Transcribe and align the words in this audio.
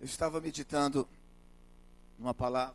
Eu 0.00 0.04
estava 0.04 0.40
meditando 0.40 1.08
numa 2.16 2.32
palavra. 2.32 2.74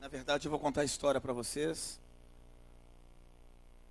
Na 0.00 0.08
verdade, 0.08 0.46
eu 0.46 0.50
vou 0.50 0.58
contar 0.58 0.80
a 0.80 0.84
história 0.84 1.20
para 1.20 1.32
vocês. 1.32 2.00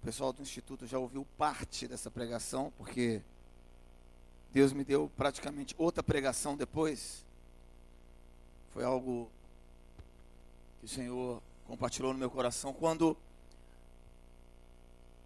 O 0.01 0.05
pessoal 0.05 0.33
do 0.33 0.41
instituto 0.41 0.85
já 0.85 0.99
ouviu 0.99 1.25
parte 1.37 1.87
dessa 1.87 2.11
pregação, 2.11 2.73
porque 2.77 3.21
Deus 4.51 4.73
me 4.73 4.83
deu 4.83 5.09
praticamente 5.15 5.73
outra 5.77 6.03
pregação 6.03 6.57
depois. 6.57 7.23
Foi 8.73 8.83
algo 8.83 9.31
que 10.81 10.87
o 10.87 10.89
Senhor 10.89 11.41
compartilhou 11.69 12.11
no 12.11 12.19
meu 12.19 12.29
coração 12.29 12.73
quando 12.73 13.15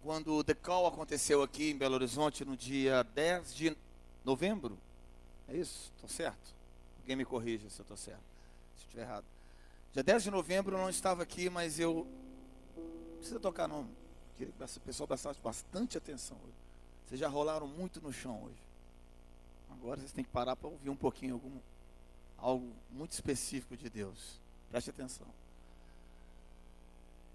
quando 0.04 0.36
o 0.36 0.42
decall 0.44 0.86
aconteceu 0.86 1.42
aqui 1.42 1.72
em 1.72 1.76
Belo 1.76 1.96
Horizonte 1.96 2.44
no 2.44 2.56
dia 2.56 3.02
10 3.02 3.52
de 3.52 3.76
novembro. 4.24 4.78
É 5.48 5.56
isso? 5.56 5.90
Estou 5.94 6.08
certo? 6.08 6.54
Alguém 7.00 7.16
me 7.16 7.24
corrija 7.24 7.68
se 7.70 7.78
eu 7.78 7.82
estou 7.82 7.96
certo. 7.96 8.20
Se 8.76 8.84
estiver 8.84 9.02
errado. 9.02 9.24
Dia 9.94 10.02
10 10.02 10.24
de 10.24 10.30
novembro 10.30 10.76
eu 10.76 10.80
não 10.80 10.90
estava 10.90 11.22
aqui, 11.22 11.48
mas 11.48 11.78
eu. 11.78 12.06
Precisa 13.18 13.40
tocar 13.40 13.66
não. 13.66 13.86
Queria 14.36 14.52
que 14.52 14.62
o 14.62 14.80
pessoal 14.80 15.08
prestasse 15.08 15.40
bastante 15.42 15.98
atenção 15.98 16.36
hoje. 16.36 16.54
Vocês 17.08 17.20
já 17.20 17.28
rolaram 17.28 17.66
muito 17.66 18.00
no 18.00 18.12
chão 18.12 18.42
hoje. 18.44 18.56
Agora 19.70 20.00
vocês 20.00 20.12
têm 20.12 20.24
que 20.24 20.30
parar 20.30 20.54
para 20.54 20.68
ouvir 20.68 20.90
um 20.90 20.96
pouquinho 20.96 21.34
algum, 21.34 21.58
algo 22.38 22.70
muito 22.90 23.12
específico 23.12 23.76
de 23.76 23.88
Deus. 23.88 24.38
Preste 24.70 24.90
atenção. 24.90 25.26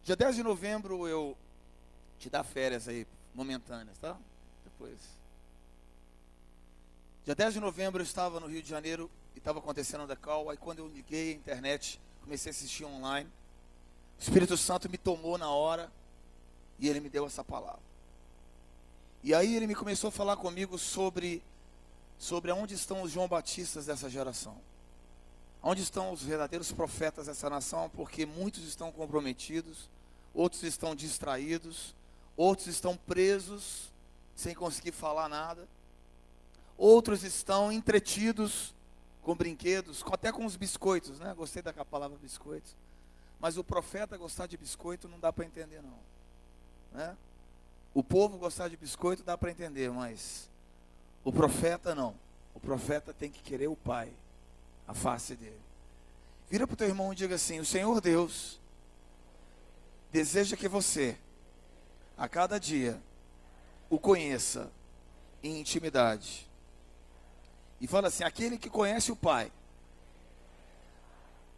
Dia 0.06 0.16
10 0.16 0.36
de 0.36 0.44
novembro 0.44 1.08
eu 1.08 1.38
te 2.20 2.30
dar 2.30 2.44
férias 2.44 2.88
aí, 2.88 3.08
momentâneas, 3.34 3.98
tá? 3.98 4.18
Depois. 4.64 4.98
Dia 7.26 7.34
10 7.34 7.54
de 7.54 7.60
novembro 7.62 8.02
eu 8.02 8.04
estava 8.04 8.38
no 8.38 8.48
Rio 8.48 8.62
de 8.62 8.68
Janeiro 8.68 9.10
e 9.34 9.38
estava 9.38 9.60
acontecendo 9.60 10.12
a 10.12 10.16
call. 10.16 10.50
Aí 10.50 10.58
quando 10.58 10.80
eu 10.80 10.90
liguei 10.90 11.32
a 11.32 11.36
internet, 11.36 11.98
comecei 12.22 12.50
a 12.50 12.54
assistir 12.54 12.84
online. 12.84 13.30
O 14.20 14.22
Espírito 14.22 14.58
Santo 14.58 14.90
me 14.90 14.98
tomou 14.98 15.38
na 15.38 15.50
hora 15.50 15.90
e 16.78 16.90
ele 16.90 17.00
me 17.00 17.08
deu 17.08 17.26
essa 17.26 17.42
palavra. 17.42 17.80
E 19.24 19.34
aí 19.34 19.56
ele 19.56 19.68
me 19.68 19.74
começou 19.74 20.10
a 20.10 20.12
falar 20.12 20.36
comigo 20.36 20.78
sobre 20.78 21.42
sobre 22.20 22.52
aonde 22.52 22.74
estão 22.74 23.02
os 23.02 23.12
João 23.12 23.30
Batistas 23.30 23.86
dessa 23.86 24.10
geração. 24.10 24.58
Onde 25.62 25.82
estão 25.82 26.12
os 26.12 26.22
verdadeiros 26.22 26.74
profetas 26.74 27.28
dessa 27.28 27.50
nação? 27.50 27.90
Porque 27.92 28.26
muitos 28.26 28.66
estão 28.66 28.92
comprometidos, 28.92 29.88
outros 30.34 30.64
estão 30.64 30.94
distraídos, 30.94 31.94
outros 32.36 32.68
estão 32.68 32.98
presos 32.98 33.90
sem 34.36 34.54
conseguir 34.54 34.92
falar 34.92 35.30
nada. 35.30 35.66
Outros 36.78 37.24
estão 37.24 37.72
entretidos 37.72 38.74
com 39.22 39.36
brinquedos, 39.36 40.04
até 40.12 40.32
com 40.32 40.46
os 40.46 40.56
biscoitos, 40.56 41.20
né? 41.20 41.34
Gostei 41.34 41.62
da 41.62 41.74
palavra 41.86 42.18
biscoitos. 42.18 42.76
Mas 43.40 43.58
o 43.58 43.64
profeta 43.64 44.18
gostar 44.18 44.48
de 44.48 44.58
biscoito 44.58 45.08
não 45.08 45.20
dá 45.20 45.32
para 45.32 45.46
entender 45.46 45.82
não, 45.82 46.00
né? 46.92 47.16
O 47.94 48.04
povo 48.04 48.38
gostar 48.38 48.70
de 48.70 48.78
biscoito 48.78 49.24
dá 49.24 49.38
para 49.38 49.52
entender, 49.52 49.92
mas 49.92 50.48
o 51.24 51.32
profeta 51.32 51.94
não. 51.94 52.16
O 52.56 52.60
profeta 52.60 53.14
tem 53.14 53.30
que 53.30 53.42
querer 53.42 53.68
o 53.68 53.76
Pai, 53.76 54.12
a 54.88 54.94
face 54.94 55.36
dele. 55.36 55.62
Vira 56.50 56.66
para 56.66 56.74
o 56.74 56.78
teu 56.78 56.88
irmão 56.88 57.14
e 57.14 57.16
diga 57.16 57.36
assim: 57.36 57.60
O 57.60 57.66
Senhor 57.66 58.02
Deus 58.02 58.60
deseja 60.12 60.56
que 60.56 60.68
você, 60.68 61.18
a 62.18 62.28
cada 62.28 62.60
dia, 62.60 63.00
o 63.90 64.00
conheça 64.00 64.72
em 65.42 65.60
intimidade 65.60 66.48
e 67.84 67.88
fala 67.88 68.08
assim: 68.08 68.24
aquele 68.24 68.58
que 68.58 68.70
conhece 68.70 69.12
o 69.12 69.16
Pai, 69.16 69.52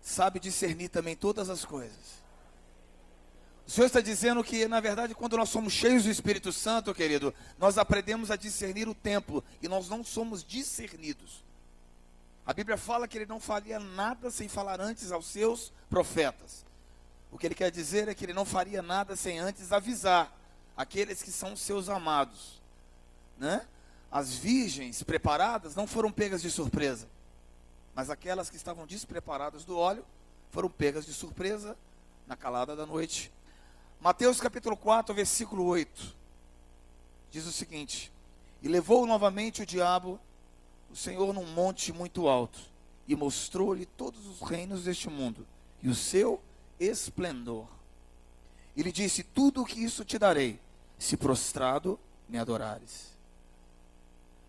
sabe 0.02 0.40
discernir 0.40 0.90
também 0.90 1.16
todas 1.16 1.52
as 1.52 1.64
coisas. 1.64 2.26
O 3.68 3.70
Senhor 3.70 3.86
está 3.86 4.02
dizendo 4.02 4.44
que, 4.44 4.68
na 4.68 4.80
verdade, 4.80 5.14
quando 5.14 5.38
nós 5.38 5.50
somos 5.50 5.72
cheios 5.72 6.04
do 6.04 6.10
Espírito 6.10 6.52
Santo, 6.52 6.94
querido, 6.96 7.34
nós 7.60 7.78
aprendemos 7.78 8.32
a 8.32 8.36
discernir 8.36 8.88
o 8.88 8.96
tempo 8.96 9.44
e 9.62 9.68
nós 9.68 9.88
não 9.88 10.04
somos 10.04 10.44
discernidos. 10.44 11.44
A 12.44 12.54
Bíblia 12.54 12.78
fala 12.78 13.08
que 13.08 13.20
ele 13.20 13.26
não 13.28 13.40
faria 13.40 13.80
nada 13.80 14.32
sem 14.32 14.48
falar 14.48 14.82
antes 14.82 15.12
aos 15.12 15.28
seus 15.28 15.72
profetas. 15.90 16.66
O 17.32 17.38
que 17.38 17.46
ele 17.48 17.56
quer 17.56 17.70
dizer 17.70 18.08
é 18.08 18.16
que 18.16 18.26
ele 18.26 18.34
não 18.34 18.46
faria 18.46 18.82
nada 18.82 19.16
sem 19.16 19.40
antes 19.40 19.72
avisar 19.72 20.36
aqueles 20.76 21.22
que 21.22 21.32
são 21.32 21.56
seus 21.56 21.88
amados, 21.88 22.62
né? 23.38 23.68
As 24.12 24.34
virgens 24.34 25.04
preparadas 25.04 25.76
não 25.76 25.88
foram 25.88 26.12
pegas 26.12 26.42
de 26.42 26.50
surpresa, 26.50 27.08
mas 27.94 28.10
aquelas 28.10 28.50
que 28.50 28.56
estavam 28.56 28.86
despreparadas 28.86 29.64
do 29.64 29.78
óleo 29.78 30.06
foram 30.52 30.70
pegas 30.70 31.06
de 31.06 31.14
surpresa 31.14 31.78
na 32.28 32.36
calada 32.36 32.76
da 32.76 32.86
noite. 32.86 33.32
Mateus 34.00 34.40
capítulo 34.40 34.78
4, 34.78 35.14
versículo 35.14 35.66
8, 35.66 36.16
diz 37.32 37.46
o 37.46 37.52
seguinte: 37.52 38.12
E 38.62 38.68
levou 38.68 39.06
novamente 39.06 39.64
o 39.64 39.66
diabo, 39.66 40.20
o 40.92 40.96
Senhor, 40.96 41.34
num 41.34 41.46
monte 41.46 41.92
muito 41.92 42.28
alto, 42.28 42.60
e 43.08 43.16
mostrou-lhe 43.16 43.86
todos 43.86 44.26
os 44.28 44.42
reinos 44.42 44.84
deste 44.84 45.10
mundo, 45.10 45.46
e 45.82 45.90
o 45.90 45.96
seu 45.96 46.42
esplendor. 46.80 47.68
E 48.76 48.84
lhe 48.84 48.92
disse: 48.92 49.24
Tudo 49.24 49.62
o 49.62 49.66
que 49.66 49.84
isso 49.84 50.06
te 50.06 50.20
darei, 50.20 50.60
se 51.00 51.18
prostrado 51.18 52.00
me 52.28 52.38
adorares. 52.38 53.15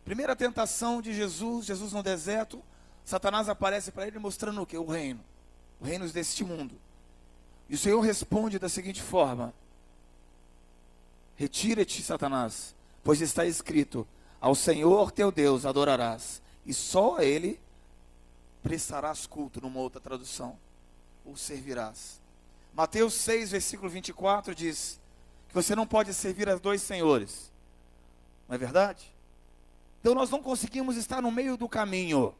Primeira 0.06 0.36
tentação 0.36 1.02
de 1.02 1.12
Jesus, 1.12 1.66
Jesus 1.66 1.92
no 1.92 2.00
deserto, 2.00 2.62
Satanás 3.04 3.48
aparece 3.48 3.90
para 3.90 4.06
ele 4.06 4.20
mostrando 4.20 4.62
o 4.62 4.64
que? 4.64 4.78
O 4.78 4.86
reino. 4.86 5.18
O 5.80 5.84
reino 5.84 6.08
deste 6.08 6.44
mundo. 6.44 6.76
E 7.68 7.74
o 7.74 7.78
Senhor 7.78 8.00
responde 8.00 8.56
da 8.56 8.68
seguinte 8.68 9.02
forma: 9.02 9.52
Retira-te, 11.34 12.04
Satanás, 12.04 12.72
pois 13.02 13.20
está 13.20 13.44
escrito: 13.46 14.06
Ao 14.40 14.54
Senhor 14.54 15.10
teu 15.10 15.32
Deus 15.32 15.66
adorarás, 15.66 16.40
e 16.64 16.72
só 16.72 17.16
a 17.16 17.24
Ele 17.24 17.58
prestarás 18.62 19.26
culto, 19.26 19.60
numa 19.60 19.80
outra 19.80 20.00
tradução, 20.00 20.56
ou 21.24 21.36
servirás. 21.36 22.20
Mateus 22.72 23.12
6, 23.14 23.50
versículo 23.50 23.90
24 23.90 24.54
diz 24.54 25.00
que 25.48 25.54
você 25.54 25.74
não 25.74 25.84
pode 25.84 26.14
servir 26.14 26.48
a 26.48 26.54
dois 26.54 26.80
senhores. 26.80 27.50
Não 28.48 28.54
é 28.54 28.58
verdade? 28.58 29.15
Então 30.06 30.14
nós 30.14 30.30
não 30.30 30.40
conseguimos 30.40 30.96
estar 30.96 31.20
no 31.20 31.32
meio 31.32 31.56
do 31.56 31.68
caminho. 31.68 32.32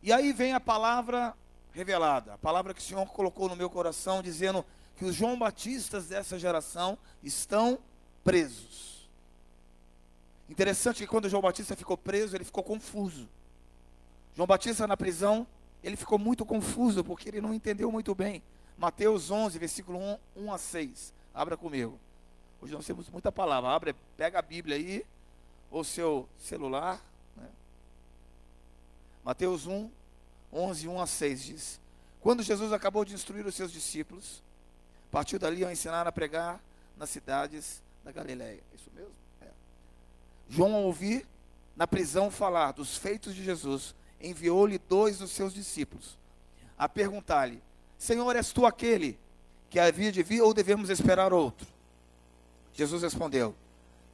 E 0.00 0.12
aí 0.12 0.32
vem 0.32 0.52
a 0.52 0.60
palavra 0.60 1.34
revelada, 1.72 2.34
a 2.34 2.38
palavra 2.38 2.72
que 2.72 2.80
o 2.80 2.84
Senhor 2.84 3.04
colocou 3.06 3.48
no 3.48 3.56
meu 3.56 3.68
coração, 3.68 4.22
dizendo 4.22 4.64
que 4.96 5.04
os 5.04 5.12
João 5.12 5.36
Batistas 5.36 6.06
dessa 6.06 6.38
geração 6.38 6.96
estão 7.20 7.80
presos. 8.22 9.08
Interessante 10.48 10.98
que 10.98 11.06
quando 11.08 11.28
João 11.28 11.42
Batista 11.42 11.74
ficou 11.74 11.96
preso, 11.96 12.36
ele 12.36 12.44
ficou 12.44 12.62
confuso. 12.62 13.28
João 14.36 14.46
Batista 14.46 14.86
na 14.86 14.96
prisão, 14.96 15.44
ele 15.82 15.96
ficou 15.96 16.16
muito 16.16 16.46
confuso, 16.46 17.02
porque 17.02 17.28
ele 17.28 17.40
não 17.40 17.52
entendeu 17.52 17.90
muito 17.90 18.14
bem. 18.14 18.40
Mateus 18.78 19.32
11, 19.32 19.58
versículo 19.58 19.98
1, 19.98 20.18
1 20.44 20.52
a 20.52 20.58
6. 20.58 21.12
Abra 21.34 21.56
comigo. 21.56 21.98
Hoje 22.62 22.72
nós 22.72 22.86
temos 22.86 23.08
muita 23.08 23.32
palavra. 23.32 23.70
Abre, 23.70 23.96
pega 24.16 24.38
a 24.38 24.42
Bíblia 24.42 24.76
aí 24.76 25.04
ou 25.70 25.84
seu 25.84 26.28
celular. 26.42 27.02
Né? 27.36 27.46
Mateus 29.24 29.66
1, 29.66 29.90
11, 30.52 30.88
1 30.88 31.00
a 31.00 31.06
6 31.06 31.42
diz: 31.42 31.80
Quando 32.20 32.42
Jesus 32.42 32.72
acabou 32.72 33.04
de 33.04 33.14
instruir 33.14 33.46
os 33.46 33.54
seus 33.54 33.72
discípulos, 33.72 34.42
partiu 35.10 35.38
dali 35.38 35.64
a 35.64 35.72
ensinar 35.72 36.06
a 36.06 36.12
pregar 36.12 36.60
nas 36.96 37.10
cidades 37.10 37.80
da 38.04 38.12
Galiléia. 38.12 38.60
Isso 38.74 38.90
mesmo? 38.94 39.12
É. 39.42 39.48
João, 40.48 40.74
ao 40.74 40.82
ouvir 40.84 41.26
na 41.76 41.86
prisão 41.86 42.30
falar 42.30 42.72
dos 42.72 42.96
feitos 42.96 43.34
de 43.34 43.44
Jesus, 43.44 43.94
enviou-lhe 44.20 44.78
dois 44.78 45.18
dos 45.18 45.30
seus 45.30 45.54
discípulos 45.54 46.16
a 46.76 46.88
perguntar-lhe: 46.88 47.62
Senhor, 47.98 48.34
és 48.34 48.52
tu 48.52 48.66
aquele 48.66 49.18
que 49.70 49.78
havia 49.78 50.10
de 50.10 50.22
vir 50.22 50.40
ou 50.40 50.54
devemos 50.54 50.88
esperar 50.90 51.32
outro? 51.32 51.66
Jesus 52.74 53.02
respondeu: 53.02 53.54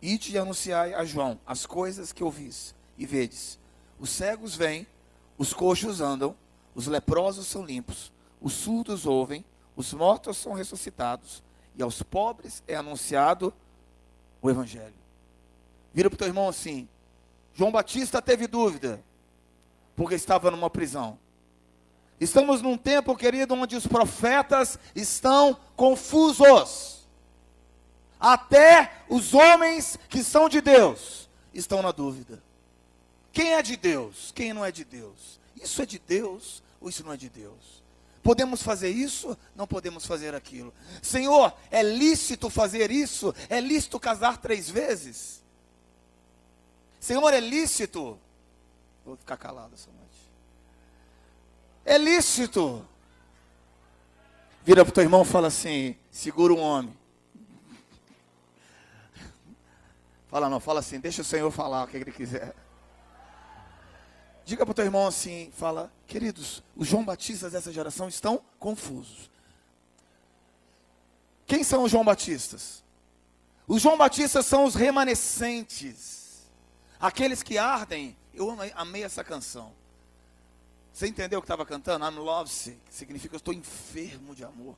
Ide 0.05 0.33
e 0.33 0.39
anunciai 0.39 0.93
a 0.93 1.03
João 1.03 1.41
as 1.47 1.65
coisas 1.65 2.13
que 2.13 2.23
ouvis 2.23 2.75
e 2.99 3.07
vedes. 3.07 3.59
Os 3.99 4.11
cegos 4.11 4.55
vêm, 4.55 4.87
os 5.39 5.55
coxos 5.55 6.03
andam, 6.03 6.37
os 6.75 6.87
leprosos 6.87 7.47
são 7.47 7.65
limpos, 7.65 8.13
os 8.39 8.53
surdos 8.53 9.07
ouvem, 9.07 9.43
os 9.75 9.95
mortos 9.95 10.37
são 10.37 10.53
ressuscitados, 10.53 11.43
e 11.75 11.83
aos 11.83 12.03
pobres 12.03 12.63
é 12.69 12.75
anunciado 12.75 13.51
o 14.43 14.51
Evangelho. 14.51 14.93
Vira 15.95 16.11
para 16.11 16.17
o 16.17 16.19
teu 16.19 16.29
irmão 16.29 16.51
assim: 16.51 16.87
João 17.55 17.73
Batista 17.73 18.21
teve 18.21 18.47
dúvida, 18.47 19.03
porque 19.97 20.17
estava 20.17 20.51
numa 20.51 20.69
prisão. 20.69 21.19
Estamos 22.21 22.61
num 22.61 22.77
tempo, 22.77 23.17
querido, 23.17 23.55
onde 23.55 23.75
os 23.75 23.87
profetas 23.87 24.79
estão 24.95 25.57
confusos. 25.75 26.94
Até 28.25 29.05
os 29.07 29.35
homens 29.35 29.99
que 30.09 30.25
são 30.25 30.49
de 30.49 30.63
Deus 30.63 31.29
estão 31.53 31.83
na 31.83 31.93
dúvida. 31.93 32.43
Quem 33.31 33.53
é 33.53 33.61
de 33.61 33.77
Deus? 33.77 34.33
Quem 34.35 34.55
não 34.55 34.65
é 34.65 34.73
de 34.73 34.83
Deus? 34.83 35.39
Isso 35.55 35.83
é 35.83 35.85
de 35.85 35.99
Deus 35.99 36.63
ou 36.81 36.89
isso 36.89 37.05
não 37.05 37.13
é 37.13 37.19
de 37.19 37.29
Deus? 37.29 37.85
Podemos 38.23 38.63
fazer 38.63 38.89
isso? 38.89 39.37
Não 39.55 39.67
podemos 39.67 40.07
fazer 40.07 40.35
aquilo. 40.35 40.73
Senhor, 41.03 41.55
é 41.71 41.83
lícito 41.83 42.49
fazer 42.49 42.91
isso? 42.91 43.35
É 43.51 43.61
lícito 43.61 44.01
casar 44.01 44.39
três 44.39 44.71
vezes? 44.71 45.45
Senhor, 46.99 47.31
é 47.35 47.41
lícito? 47.41 48.19
Vou 49.05 49.19
ficar 49.19 49.37
calado 49.37 49.75
essa 49.75 49.91
noite. 49.91 50.33
É 51.85 51.99
lícito. 51.99 52.89
Vira 54.65 54.83
para 54.83 54.93
o 54.93 54.95
teu 54.95 55.03
irmão 55.03 55.21
e 55.21 55.27
fala 55.27 55.49
assim: 55.49 55.95
segura 56.11 56.55
um 56.55 56.61
homem. 56.61 57.04
Fala 60.35 60.51
não, 60.51 60.59
fala 60.59 60.81
assim, 60.81 60.99
deixa 60.99 61.23
o 61.23 61.25
Senhor 61.25 61.49
falar 61.53 61.85
o 61.85 61.87
que 61.87 61.97
ele 61.97 62.11
quiser. 62.11 62.57
Diga 64.45 64.67
para 64.67 64.73
o 64.73 64.75
teu 64.75 64.85
irmão 64.85 65.07
assim, 65.07 65.53
fala, 65.53 65.93
queridos, 66.09 66.61
os 66.75 66.89
João 66.89 67.05
Batistas 67.05 67.53
dessa 67.53 67.73
geração 67.73 68.09
estão 68.09 68.43
confusos. 68.59 69.31
Quem 71.47 71.63
são 71.63 71.85
os 71.85 71.93
João 71.93 72.05
Batistas? 72.05 72.83
Os 73.69 73.81
João 73.81 73.97
Batistas 73.97 74.45
são 74.45 74.65
os 74.65 74.75
remanescentes, 74.75 76.51
aqueles 76.99 77.41
que 77.41 77.57
ardem. 77.57 78.17
Eu 78.35 78.51
amei, 78.75 79.05
essa 79.05 79.23
canção. 79.23 79.73
Você 80.93 81.07
entendeu 81.07 81.39
o 81.39 81.43
que 81.43 81.47
estava 81.47 81.65
cantando? 81.65 82.05
I'm 82.05 82.19
lovesick, 82.19 82.81
significa 82.91 83.29
que 83.29 83.37
eu 83.37 83.39
estou 83.39 83.55
enfermo 83.55 84.35
de 84.35 84.43
amor. 84.43 84.75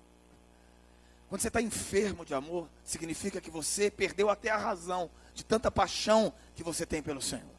Quando 1.29 1.41
você 1.41 1.49
está 1.49 1.61
enfermo 1.61 2.25
de 2.25 2.35
amor, 2.35 2.69
significa 2.85 3.41
que 3.41 3.51
você 3.51 3.91
perdeu 3.91 4.31
até 4.31 4.51
a 4.51 4.57
razão 4.57 5.11
de 5.35 5.45
tanta 5.45 5.71
paixão 5.71 6.33
que 6.55 6.63
você 6.63 6.87
tem 6.87 7.03
pelo 7.03 7.21
Senhor. 7.21 7.57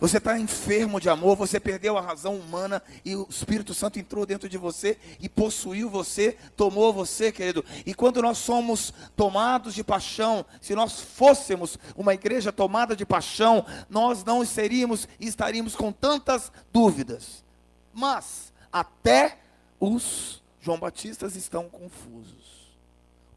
Você 0.00 0.16
está 0.16 0.38
enfermo 0.38 0.98
de 0.98 1.10
amor, 1.10 1.36
você 1.36 1.60
perdeu 1.60 1.98
a 1.98 2.00
razão 2.00 2.34
humana 2.34 2.82
e 3.04 3.14
o 3.14 3.26
Espírito 3.28 3.74
Santo 3.74 3.98
entrou 3.98 4.24
dentro 4.24 4.48
de 4.48 4.56
você 4.56 4.96
e 5.20 5.28
possuiu 5.28 5.90
você, 5.90 6.38
tomou 6.56 6.90
você, 6.90 7.30
querido. 7.30 7.62
E 7.84 7.92
quando 7.92 8.22
nós 8.22 8.38
somos 8.38 8.94
tomados 9.14 9.74
de 9.74 9.84
paixão, 9.84 10.44
se 10.58 10.74
nós 10.74 11.00
fôssemos 11.00 11.78
uma 11.94 12.14
igreja 12.14 12.50
tomada 12.50 12.96
de 12.96 13.04
paixão, 13.04 13.64
nós 13.90 14.24
não 14.24 14.42
seríamos 14.42 15.06
e 15.20 15.28
estaríamos 15.28 15.76
com 15.76 15.92
tantas 15.92 16.50
dúvidas. 16.72 17.44
Mas 17.92 18.50
até 18.72 19.36
os 19.78 20.40
João 20.62 20.78
Batistas 20.78 21.36
estão 21.36 21.68
confusos. 21.68 22.39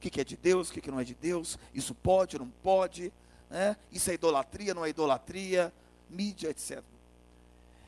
O 0.07 0.11
que, 0.11 0.19
é 0.19 0.23
de 0.23 0.35
Deus, 0.35 0.69
o 0.69 0.73
que, 0.73 0.81
que 0.81 0.91
não 0.91 0.99
é 0.99 1.03
de 1.03 1.13
Deus? 1.13 1.57
Isso 1.73 1.95
pode, 1.95 2.37
não 2.37 2.49
pode? 2.61 3.11
Né? 3.49 3.77
Isso 3.91 4.11
é 4.11 4.15
idolatria, 4.15 4.73
não 4.73 4.83
é 4.83 4.89
idolatria? 4.89 5.71
mídia, 6.13 6.49
etc. 6.49 6.83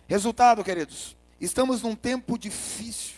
Resultado, 0.08 0.64
queridos, 0.64 1.16
estamos 1.40 1.82
num 1.82 1.96
tempo 1.96 2.38
difícil. 2.38 3.16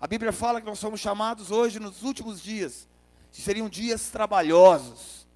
A 0.00 0.06
Bíblia 0.06 0.32
fala 0.32 0.60
que 0.60 0.66
nós 0.66 0.78
somos 0.78 1.00
chamados 1.00 1.50
hoje, 1.50 1.78
nos 1.78 2.02
últimos 2.02 2.42
dias, 2.42 2.86
que 3.32 3.40
seriam 3.40 3.68
dias 3.68 4.08
trabalhosos, 4.08 5.26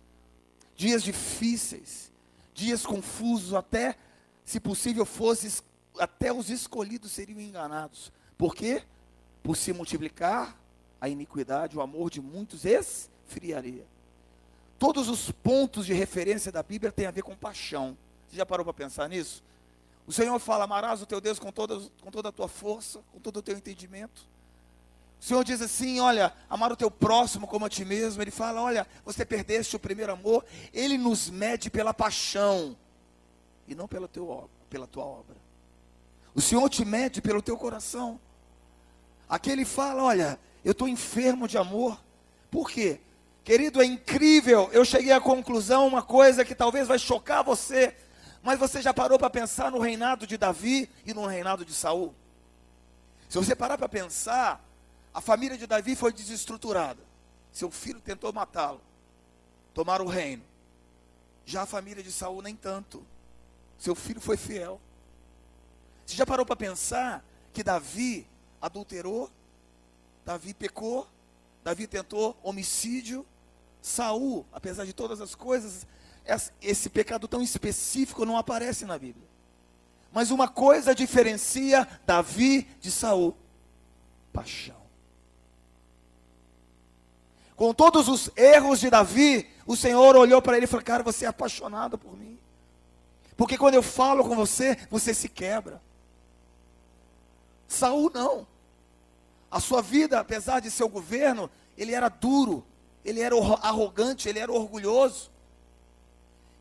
dias 0.76 1.02
difíceis, 1.02 2.10
dias 2.54 2.84
confusos, 2.84 3.54
até, 3.54 3.96
se 4.44 4.58
possível 4.58 5.06
fosse, 5.06 5.62
até 5.98 6.32
os 6.32 6.50
escolhidos 6.50 7.12
seriam 7.12 7.40
enganados. 7.40 8.10
Por 8.36 8.54
quê? 8.54 8.82
Por 9.42 9.56
se 9.56 9.72
multiplicar 9.72 10.56
a 11.00 11.08
iniquidade, 11.08 11.76
o 11.76 11.80
amor 11.80 12.10
de 12.10 12.20
muitos 12.20 12.64
esfriaria. 12.64 13.84
Todos 14.78 15.08
os 15.08 15.30
pontos 15.30 15.86
de 15.86 15.92
referência 15.92 16.52
da 16.52 16.62
Bíblia 16.62 16.92
têm 16.92 17.06
a 17.06 17.10
ver 17.10 17.22
com 17.22 17.34
paixão. 17.34 17.96
Você 18.28 18.36
já 18.36 18.44
parou 18.44 18.64
para 18.64 18.74
pensar 18.74 19.08
nisso? 19.08 19.42
O 20.06 20.12
Senhor 20.12 20.38
fala: 20.38 20.64
amarás 20.64 21.02
o 21.02 21.06
teu 21.06 21.20
Deus 21.20 21.38
com 21.38 21.50
toda, 21.50 21.80
com 22.00 22.10
toda 22.10 22.28
a 22.28 22.32
tua 22.32 22.48
força, 22.48 23.00
com 23.12 23.18
todo 23.18 23.38
o 23.38 23.42
teu 23.42 23.56
entendimento. 23.56 24.22
O 25.20 25.24
Senhor 25.24 25.42
diz 25.42 25.62
assim: 25.62 25.98
olha, 25.98 26.32
amar 26.48 26.70
o 26.70 26.76
teu 26.76 26.90
próximo 26.90 27.46
como 27.46 27.64
a 27.64 27.70
ti 27.70 27.84
mesmo. 27.84 28.22
Ele 28.22 28.30
fala: 28.30 28.60
olha, 28.62 28.86
você 29.04 29.24
perdeste 29.24 29.74
o 29.74 29.80
primeiro 29.80 30.12
amor. 30.12 30.44
Ele 30.72 30.98
nos 30.98 31.30
mede 31.30 31.70
pela 31.70 31.94
paixão 31.94 32.76
e 33.66 33.74
não 33.74 33.88
pela, 33.88 34.06
teu, 34.06 34.48
pela 34.68 34.86
tua 34.86 35.04
obra. 35.04 35.36
O 36.34 36.40
Senhor 36.40 36.68
te 36.68 36.84
mede 36.84 37.22
pelo 37.22 37.42
teu 37.42 37.56
coração. 37.56 38.20
Aqui 39.28 39.50
ele 39.50 39.64
fala: 39.64 40.02
olha, 40.04 40.38
eu 40.66 40.72
estou 40.72 40.88
enfermo 40.88 41.46
de 41.46 41.56
amor. 41.56 41.96
Por 42.50 42.68
quê? 42.68 43.00
Querido, 43.44 43.80
é 43.80 43.84
incrível. 43.84 44.68
Eu 44.72 44.84
cheguei 44.84 45.12
à 45.12 45.20
conclusão, 45.20 45.86
uma 45.86 46.02
coisa 46.02 46.44
que 46.44 46.56
talvez 46.56 46.88
vai 46.88 46.98
chocar 46.98 47.44
você. 47.44 47.96
Mas 48.42 48.58
você 48.58 48.82
já 48.82 48.92
parou 48.92 49.16
para 49.16 49.30
pensar 49.30 49.70
no 49.70 49.78
reinado 49.78 50.26
de 50.26 50.36
Davi 50.36 50.90
e 51.04 51.14
no 51.14 51.24
reinado 51.24 51.64
de 51.64 51.72
Saul? 51.72 52.12
Se 53.28 53.38
você 53.38 53.54
parar 53.54 53.78
para 53.78 53.88
pensar, 53.88 54.60
a 55.14 55.20
família 55.20 55.56
de 55.56 55.68
Davi 55.68 55.94
foi 55.94 56.12
desestruturada. 56.12 57.00
Seu 57.52 57.70
filho 57.70 58.00
tentou 58.00 58.32
matá-lo, 58.32 58.80
tomar 59.72 60.02
o 60.02 60.08
reino. 60.08 60.42
Já 61.44 61.62
a 61.62 61.66
família 61.66 62.02
de 62.02 62.10
Saul 62.10 62.42
nem 62.42 62.56
tanto. 62.56 63.06
Seu 63.78 63.94
filho 63.94 64.20
foi 64.20 64.36
fiel. 64.36 64.80
Você 66.04 66.16
já 66.16 66.26
parou 66.26 66.44
para 66.44 66.56
pensar 66.56 67.24
que 67.52 67.62
Davi 67.62 68.26
adulterou? 68.60 69.30
Davi 70.26 70.52
pecou? 70.52 71.06
Davi 71.62 71.86
tentou 71.86 72.36
homicídio? 72.42 73.24
Saul, 73.80 74.44
apesar 74.52 74.84
de 74.84 74.92
todas 74.92 75.20
as 75.20 75.36
coisas, 75.36 75.86
esse 76.60 76.90
pecado 76.90 77.28
tão 77.28 77.40
específico 77.40 78.24
não 78.24 78.36
aparece 78.36 78.84
na 78.84 78.98
Bíblia. 78.98 79.28
Mas 80.12 80.32
uma 80.32 80.48
coisa 80.48 80.96
diferencia 80.96 81.86
Davi 82.04 82.68
de 82.80 82.90
Saul: 82.90 83.36
paixão. 84.32 84.84
Com 87.54 87.72
todos 87.72 88.08
os 88.08 88.28
erros 88.36 88.80
de 88.80 88.90
Davi, 88.90 89.48
o 89.64 89.76
Senhor 89.76 90.16
olhou 90.16 90.42
para 90.42 90.56
ele 90.56 90.64
e 90.64 90.68
falou: 90.68 90.84
Cara, 90.84 91.04
você 91.04 91.24
é 91.24 91.28
apaixonado 91.28 91.96
por 91.96 92.16
mim. 92.16 92.36
Porque 93.36 93.56
quando 93.56 93.74
eu 93.74 93.82
falo 93.82 94.24
com 94.24 94.34
você, 94.34 94.76
você 94.90 95.14
se 95.14 95.28
quebra. 95.28 95.80
Saul 97.68 98.10
não. 98.12 98.55
A 99.50 99.60
sua 99.60 99.80
vida, 99.80 100.20
apesar 100.20 100.60
de 100.60 100.70
seu 100.70 100.88
governo, 100.88 101.50
ele 101.76 101.92
era 101.92 102.08
duro, 102.08 102.64
ele 103.04 103.20
era 103.20 103.36
arrogante, 103.62 104.28
ele 104.28 104.38
era 104.38 104.52
orgulhoso. 104.52 105.30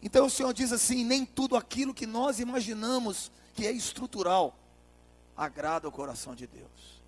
Então 0.01 0.27
o 0.27 0.29
Senhor 0.29 0.53
diz 0.53 0.71
assim: 0.71 1.03
nem 1.03 1.25
tudo 1.25 1.55
aquilo 1.55 1.93
que 1.93 2.05
nós 2.05 2.39
imaginamos 2.39 3.31
que 3.53 3.65
é 3.65 3.71
estrutural 3.71 4.55
agrada 5.35 5.87
o 5.87 5.91
coração 5.91 6.35
de 6.35 6.45
Deus, 6.45 7.01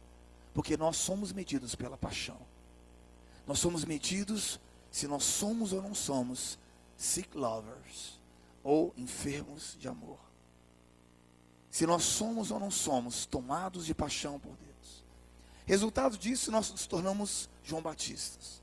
porque 0.54 0.76
nós 0.76 0.98
somos 0.98 1.32
medidos 1.32 1.76
pela 1.76 1.98
paixão, 1.98 2.40
nós 3.46 3.60
somos 3.60 3.86
medidos 3.86 4.60
se 4.90 5.08
nós 5.08 5.24
somos 5.24 5.74
ou 5.74 5.82
não 5.82 5.94
somos 5.94 6.58
sick 6.98 7.38
lovers 7.38 8.20
ou 8.64 8.94
enfermos 8.98 9.78
de 9.80 9.88
amor, 9.88 10.20
se 11.70 11.86
nós 11.86 12.04
somos 12.04 12.50
ou 12.50 12.60
não 12.60 12.72
somos 12.72 13.26
tomados 13.26 13.86
de 13.86 13.94
paixão 13.94 14.40
por 14.40 14.56
Deus. 14.58 14.67
Resultado 15.68 16.18
disso, 16.18 16.50
nós 16.52 16.72
nos 16.72 16.88
tornamos 16.88 17.48
João 17.64 17.84
Batistas. 17.84 18.60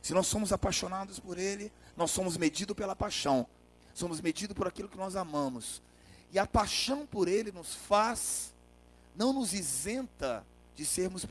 Se 0.00 0.14
nós 0.14 0.26
somos 0.26 0.52
apaixonados 0.52 1.18
por 1.18 1.36
Ele, 1.36 1.70
nós 1.96 2.10
somos 2.10 2.38
medidos 2.38 2.74
pela 2.74 2.96
paixão 2.96 3.46
somos 3.94 4.20
medidos 4.20 4.56
por 4.56 4.66
aquilo 4.66 4.88
que 4.88 4.96
nós 4.96 5.16
amamos. 5.16 5.80
E 6.32 6.38
a 6.38 6.46
paixão 6.46 7.06
por 7.06 7.28
Ele 7.28 7.52
nos 7.52 7.74
faz, 7.74 8.52
não 9.14 9.32
nos 9.32 9.52
isenta 9.52 10.44
de 10.74 10.84
sermos 10.84 11.24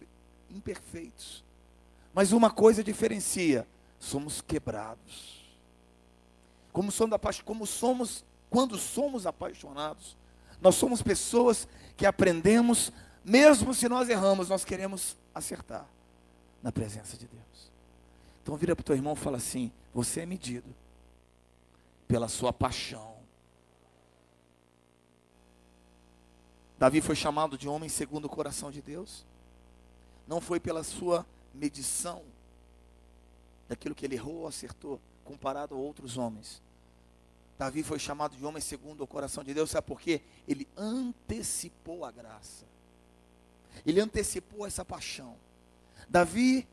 imperfeitos. 0.50 1.44
Mas 2.14 2.32
uma 2.32 2.50
coisa 2.50 2.84
diferencia: 2.84 3.68
somos 4.00 4.42
quebrados. 4.42 5.44
Como 6.72 6.92
somos, 6.92 7.42
como 7.44 7.68
somos, 7.68 8.24
quando 8.50 8.78
somos 8.78 9.28
apaixonados, 9.28 10.16
nós 10.62 10.76
somos 10.76 11.02
pessoas 11.02 11.68
que 11.98 12.06
aprendemos, 12.06 12.92
mesmo 13.24 13.74
se 13.74 13.88
nós 13.88 14.10
erramos, 14.10 14.50
nós 14.50 14.66
queremos 14.66 15.16
acertar 15.34 15.86
na 16.62 16.72
presença 16.72 17.18
de 17.18 17.26
Deus. 17.26 17.72
Então 18.42 18.58
vira 18.58 18.76
para 18.76 18.82
o 18.82 18.86
teu 18.86 18.96
irmão 18.96 19.14
e 19.14 19.18
fala 19.18 19.38
assim: 19.38 19.72
você 19.94 20.22
é 20.22 20.26
medido 20.26 20.74
pela 22.08 22.28
sua 22.28 22.52
paixão. 22.52 23.14
Davi 26.78 27.00
foi 27.00 27.16
chamado 27.16 27.58
de 27.58 27.68
homem 27.68 27.88
segundo 27.88 28.26
o 28.26 28.30
coração 28.30 28.70
de 28.70 28.82
Deus. 28.82 29.24
Não 30.28 30.42
foi 30.42 30.60
pela 30.60 30.84
sua 30.84 31.26
medição 31.54 32.22
daquilo 33.70 33.96
que 33.96 34.06
ele 34.06 34.16
errou 34.16 34.40
ou 34.40 34.48
acertou, 34.48 35.00
comparado 35.24 35.76
a 35.76 35.78
outros 35.78 36.18
homens. 36.18 36.62
Davi 37.58 37.84
foi 37.84 38.00
chamado 38.00 38.36
de 38.36 38.44
homem 38.44 38.62
segundo 38.62 39.02
o 39.04 39.08
coração 39.08 39.44
de 39.44 39.54
Deus, 39.54 39.70
sabe 39.70 39.88
por 39.88 40.02
quê? 40.02 40.22
Ele 40.48 40.68
antecipou 40.76 42.04
a 42.04 42.12
graça. 42.12 42.66
Ele 43.86 44.00
antecipou 44.00 44.66
essa 44.66 44.84
paixão. 44.84 45.36
Davi 46.10 46.68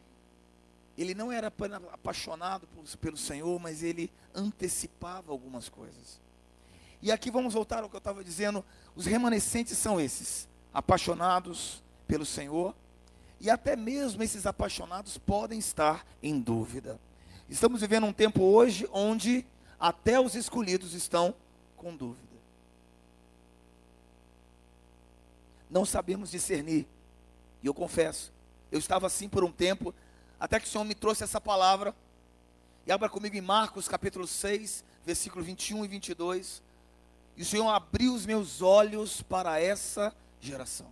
ele 1.02 1.14
não 1.14 1.32
era 1.32 1.52
apaixonado 1.92 2.68
pelo 3.00 3.16
Senhor, 3.16 3.58
mas 3.58 3.82
ele 3.82 4.10
antecipava 4.34 5.32
algumas 5.32 5.68
coisas. 5.68 6.20
E 7.00 7.10
aqui 7.10 7.30
vamos 7.30 7.54
voltar 7.54 7.82
ao 7.82 7.88
que 7.88 7.96
eu 7.96 7.98
estava 7.98 8.22
dizendo. 8.22 8.62
Os 8.94 9.06
remanescentes 9.06 9.78
são 9.78 9.98
esses, 9.98 10.46
apaixonados 10.74 11.82
pelo 12.06 12.26
Senhor. 12.26 12.74
E 13.40 13.48
até 13.48 13.74
mesmo 13.74 14.22
esses 14.22 14.44
apaixonados 14.44 15.16
podem 15.16 15.58
estar 15.58 16.06
em 16.22 16.38
dúvida. 16.38 17.00
Estamos 17.48 17.80
vivendo 17.80 18.04
um 18.06 18.12
tempo 18.12 18.42
hoje 18.42 18.86
onde 18.92 19.46
até 19.78 20.20
os 20.20 20.34
escolhidos 20.34 20.92
estão 20.92 21.34
com 21.78 21.96
dúvida. 21.96 22.29
Não 25.70 25.84
sabemos 25.84 26.30
discernir. 26.30 26.86
E 27.62 27.66
eu 27.66 27.74
confesso, 27.74 28.32
eu 28.72 28.78
estava 28.78 29.06
assim 29.06 29.28
por 29.28 29.44
um 29.44 29.52
tempo, 29.52 29.94
até 30.38 30.58
que 30.58 30.66
o 30.66 30.68
Senhor 30.68 30.84
me 30.84 30.94
trouxe 30.94 31.22
essa 31.22 31.40
palavra. 31.40 31.94
E 32.86 32.92
abra 32.92 33.08
comigo 33.08 33.36
em 33.36 33.40
Marcos 33.40 33.86
capítulo 33.86 34.26
6, 34.26 34.82
versículo 35.04 35.44
21 35.44 35.84
e 35.84 35.88
22. 35.88 36.62
E 37.36 37.42
o 37.42 37.46
Senhor 37.46 37.68
abriu 37.68 38.14
os 38.14 38.26
meus 38.26 38.60
olhos 38.60 39.22
para 39.22 39.60
essa 39.60 40.14
geração. 40.40 40.86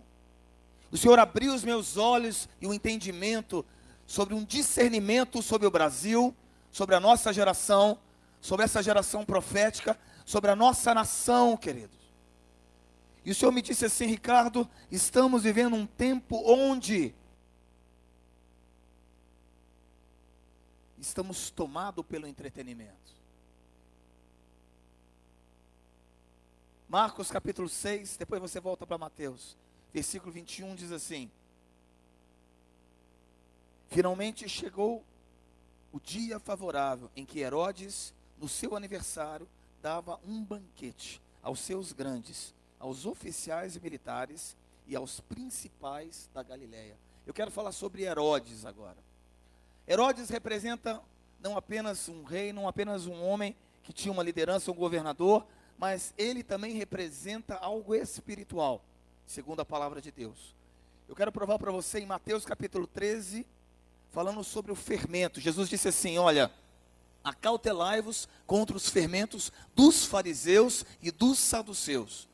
O 0.91 0.97
Senhor 0.97 1.19
abriu 1.19 1.53
os 1.53 1.63
meus 1.63 1.97
olhos 1.97 2.47
e 2.61 2.65
o 2.65 2.73
entendimento 2.73 3.65
sobre 4.07 4.33
um 4.33 4.43
discernimento 4.43 5.41
sobre 5.41 5.67
o 5.67 5.71
Brasil, 5.71 6.35
sobre 6.71 6.95
a 6.95 6.99
nossa 6.99 7.31
geração, 7.31 7.97
sobre 8.41 8.65
essa 8.65 8.81
geração 8.81 9.23
profética, 9.23 9.97
sobre 10.25 10.49
a 10.49 10.55
nossa 10.55 10.93
nação, 10.93 11.55
queridos. 11.55 11.98
E 13.25 13.31
o 13.31 13.35
Senhor 13.35 13.51
me 13.51 13.61
disse 13.61 13.85
assim, 13.85 14.05
Ricardo, 14.05 14.67
estamos 14.91 15.43
vivendo 15.43 15.75
um 15.75 15.85
tempo 15.85 16.41
onde 16.45 17.13
estamos 20.99 21.49
tomados 21.49 22.05
pelo 22.05 22.27
entretenimento. 22.27 23.09
Marcos 26.87 27.29
capítulo 27.29 27.69
6, 27.69 28.17
depois 28.17 28.41
você 28.41 28.59
volta 28.59 28.85
para 28.85 28.97
Mateus, 28.97 29.55
versículo 29.93 30.31
21 30.31 30.75
diz 30.75 30.91
assim: 30.91 31.29
Finalmente 33.89 34.49
chegou 34.49 35.03
o 35.91 35.99
dia 35.99 36.39
favorável 36.39 37.09
em 37.15 37.25
que 37.25 37.39
Herodes, 37.39 38.13
no 38.39 38.47
seu 38.47 38.75
aniversário, 38.75 39.47
dava 39.81 40.19
um 40.27 40.43
banquete 40.43 41.21
aos 41.41 41.59
seus 41.59 41.91
grandes, 41.91 42.53
aos 42.79 43.05
oficiais 43.05 43.75
e 43.75 43.79
militares 43.79 44.55
e 44.87 44.95
aos 44.95 45.19
principais 45.19 46.29
da 46.33 46.41
Galiléia. 46.41 46.95
Eu 47.27 47.33
quero 47.33 47.51
falar 47.51 47.71
sobre 47.71 48.03
Herodes 48.03 48.65
agora. 48.65 48.97
Herodes 49.87 50.29
representa 50.29 51.01
não 51.39 51.57
apenas 51.57 52.07
um 52.07 52.23
rei, 52.23 52.53
não 52.53 52.67
apenas 52.67 53.05
um 53.05 53.23
homem 53.23 53.55
que 53.83 53.93
tinha 53.93 54.11
uma 54.11 54.23
liderança, 54.23 54.71
um 54.71 54.75
governador, 54.75 55.45
mas 55.77 56.13
ele 56.17 56.43
também 56.43 56.73
representa 56.73 57.55
algo 57.55 57.95
espiritual, 57.95 58.81
segundo 59.27 59.61
a 59.61 59.65
palavra 59.65 60.01
de 60.01 60.11
Deus. 60.11 60.53
Eu 61.07 61.15
quero 61.15 61.31
provar 61.31 61.57
para 61.57 61.71
você 61.71 61.99
em 61.99 62.05
Mateus 62.05 62.45
capítulo 62.45 62.85
13, 62.85 63.45
falando 64.11 64.43
sobre 64.43 64.71
o 64.71 64.75
fermento. 64.75 65.41
Jesus 65.41 65.67
disse 65.67 65.87
assim: 65.87 66.19
Olha, 66.19 66.51
acautelai-vos 67.23 68.27
contra 68.45 68.77
os 68.77 68.89
fermentos 68.89 69.51
dos 69.75 70.05
fariseus 70.05 70.85
e 71.01 71.09
dos 71.09 71.39
saduceus. 71.39 72.28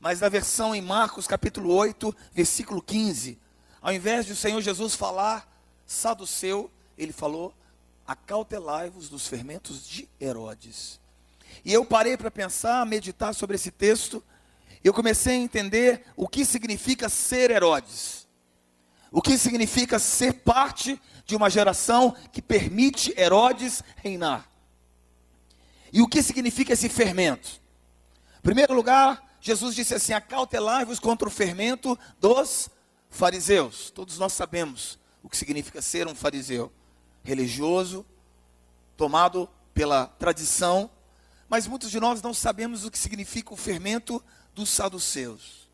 Mas 0.00 0.20
na 0.20 0.28
versão 0.28 0.74
em 0.74 0.80
Marcos 0.80 1.26
capítulo 1.26 1.74
8, 1.74 2.14
versículo 2.32 2.80
15, 2.80 3.38
ao 3.80 3.92
invés 3.92 4.26
de 4.26 4.32
o 4.32 4.36
Senhor 4.36 4.60
Jesus 4.60 4.94
falar 4.94 5.48
saduceu, 5.86 6.70
ele 6.96 7.12
falou: 7.12 7.54
acautelai-vos 8.06 9.08
dos 9.08 9.26
fermentos 9.26 9.86
de 9.86 10.08
Herodes. 10.20 11.00
E 11.64 11.72
eu 11.72 11.84
parei 11.84 12.16
para 12.16 12.30
pensar, 12.30 12.84
meditar 12.86 13.34
sobre 13.34 13.56
esse 13.56 13.70
texto. 13.70 14.22
Eu 14.82 14.94
comecei 14.94 15.34
a 15.34 15.38
entender 15.38 16.04
o 16.16 16.28
que 16.28 16.44
significa 16.44 17.08
ser 17.08 17.50
Herodes. 17.50 18.28
O 19.10 19.20
que 19.20 19.36
significa 19.36 19.98
ser 19.98 20.34
parte 20.34 21.00
de 21.24 21.34
uma 21.34 21.50
geração 21.50 22.14
que 22.32 22.40
permite 22.40 23.12
Herodes 23.18 23.82
reinar. 23.96 24.48
E 25.92 26.00
o 26.02 26.08
que 26.08 26.22
significa 26.22 26.74
esse 26.74 26.88
fermento? 26.88 27.60
Em 28.38 28.42
primeiro 28.42 28.74
lugar, 28.74 29.27
Jesus 29.40 29.74
disse 29.74 29.94
assim: 29.94 30.12
Acautelai-vos 30.12 30.98
contra 30.98 31.28
o 31.28 31.30
fermento 31.30 31.98
dos 32.20 32.68
fariseus. 33.10 33.90
Todos 33.90 34.18
nós 34.18 34.32
sabemos 34.32 34.98
o 35.22 35.28
que 35.28 35.36
significa 35.36 35.82
ser 35.82 36.06
um 36.06 36.14
fariseu 36.14 36.72
religioso, 37.22 38.06
tomado 38.96 39.48
pela 39.74 40.06
tradição, 40.06 40.90
mas 41.48 41.66
muitos 41.66 41.90
de 41.90 42.00
nós 42.00 42.20
não 42.22 42.34
sabemos 42.34 42.84
o 42.84 42.90
que 42.90 42.98
significa 42.98 43.52
o 43.52 43.56
fermento 43.56 44.22
dos 44.54 44.70
saduceus. 44.70 45.68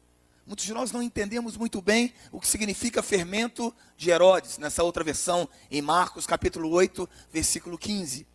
Muitos 0.46 0.66
de 0.66 0.74
nós 0.74 0.92
não 0.92 1.02
entendemos 1.02 1.56
muito 1.56 1.80
bem 1.80 2.12
o 2.30 2.38
que 2.38 2.46
significa 2.46 3.02
fermento 3.02 3.74
de 3.96 4.10
Herodes, 4.10 4.58
nessa 4.58 4.82
outra 4.82 5.02
versão, 5.02 5.48
em 5.70 5.80
Marcos 5.80 6.26
capítulo 6.26 6.68
8, 6.70 7.08
versículo 7.32 7.78
15. 7.78 8.26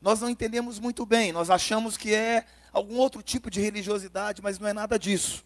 Nós 0.00 0.20
não 0.20 0.28
entendemos 0.28 0.78
muito 0.78 1.06
bem, 1.06 1.32
nós 1.32 1.48
achamos 1.48 1.96
que 1.96 2.14
é 2.14 2.44
algum 2.74 2.96
outro 2.98 3.22
tipo 3.22 3.48
de 3.48 3.60
religiosidade, 3.60 4.42
mas 4.42 4.58
não 4.58 4.68
é 4.68 4.72
nada 4.72 4.98
disso. 4.98 5.44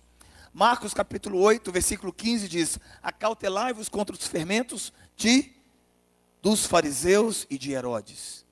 Marcos 0.52 0.94
capítulo 0.94 1.38
8, 1.38 1.70
versículo 1.70 2.12
15 2.12 2.48
diz: 2.48 2.78
Acautelai-vos 3.02 3.88
contra 3.88 4.16
os 4.16 4.26
fermentos 4.26 4.92
de 5.16 5.52
dos 6.42 6.64
fariseus 6.64 7.46
e 7.50 7.58
de 7.58 7.72
Herodes. 7.72 8.44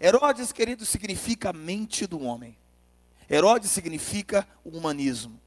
Herodes, 0.00 0.52
querido, 0.52 0.84
significa 0.84 1.52
mente 1.52 2.06
do 2.06 2.20
homem. 2.22 2.56
Herodes 3.30 3.70
significa 3.70 4.46
o 4.64 4.70
humanismo. 4.70 5.40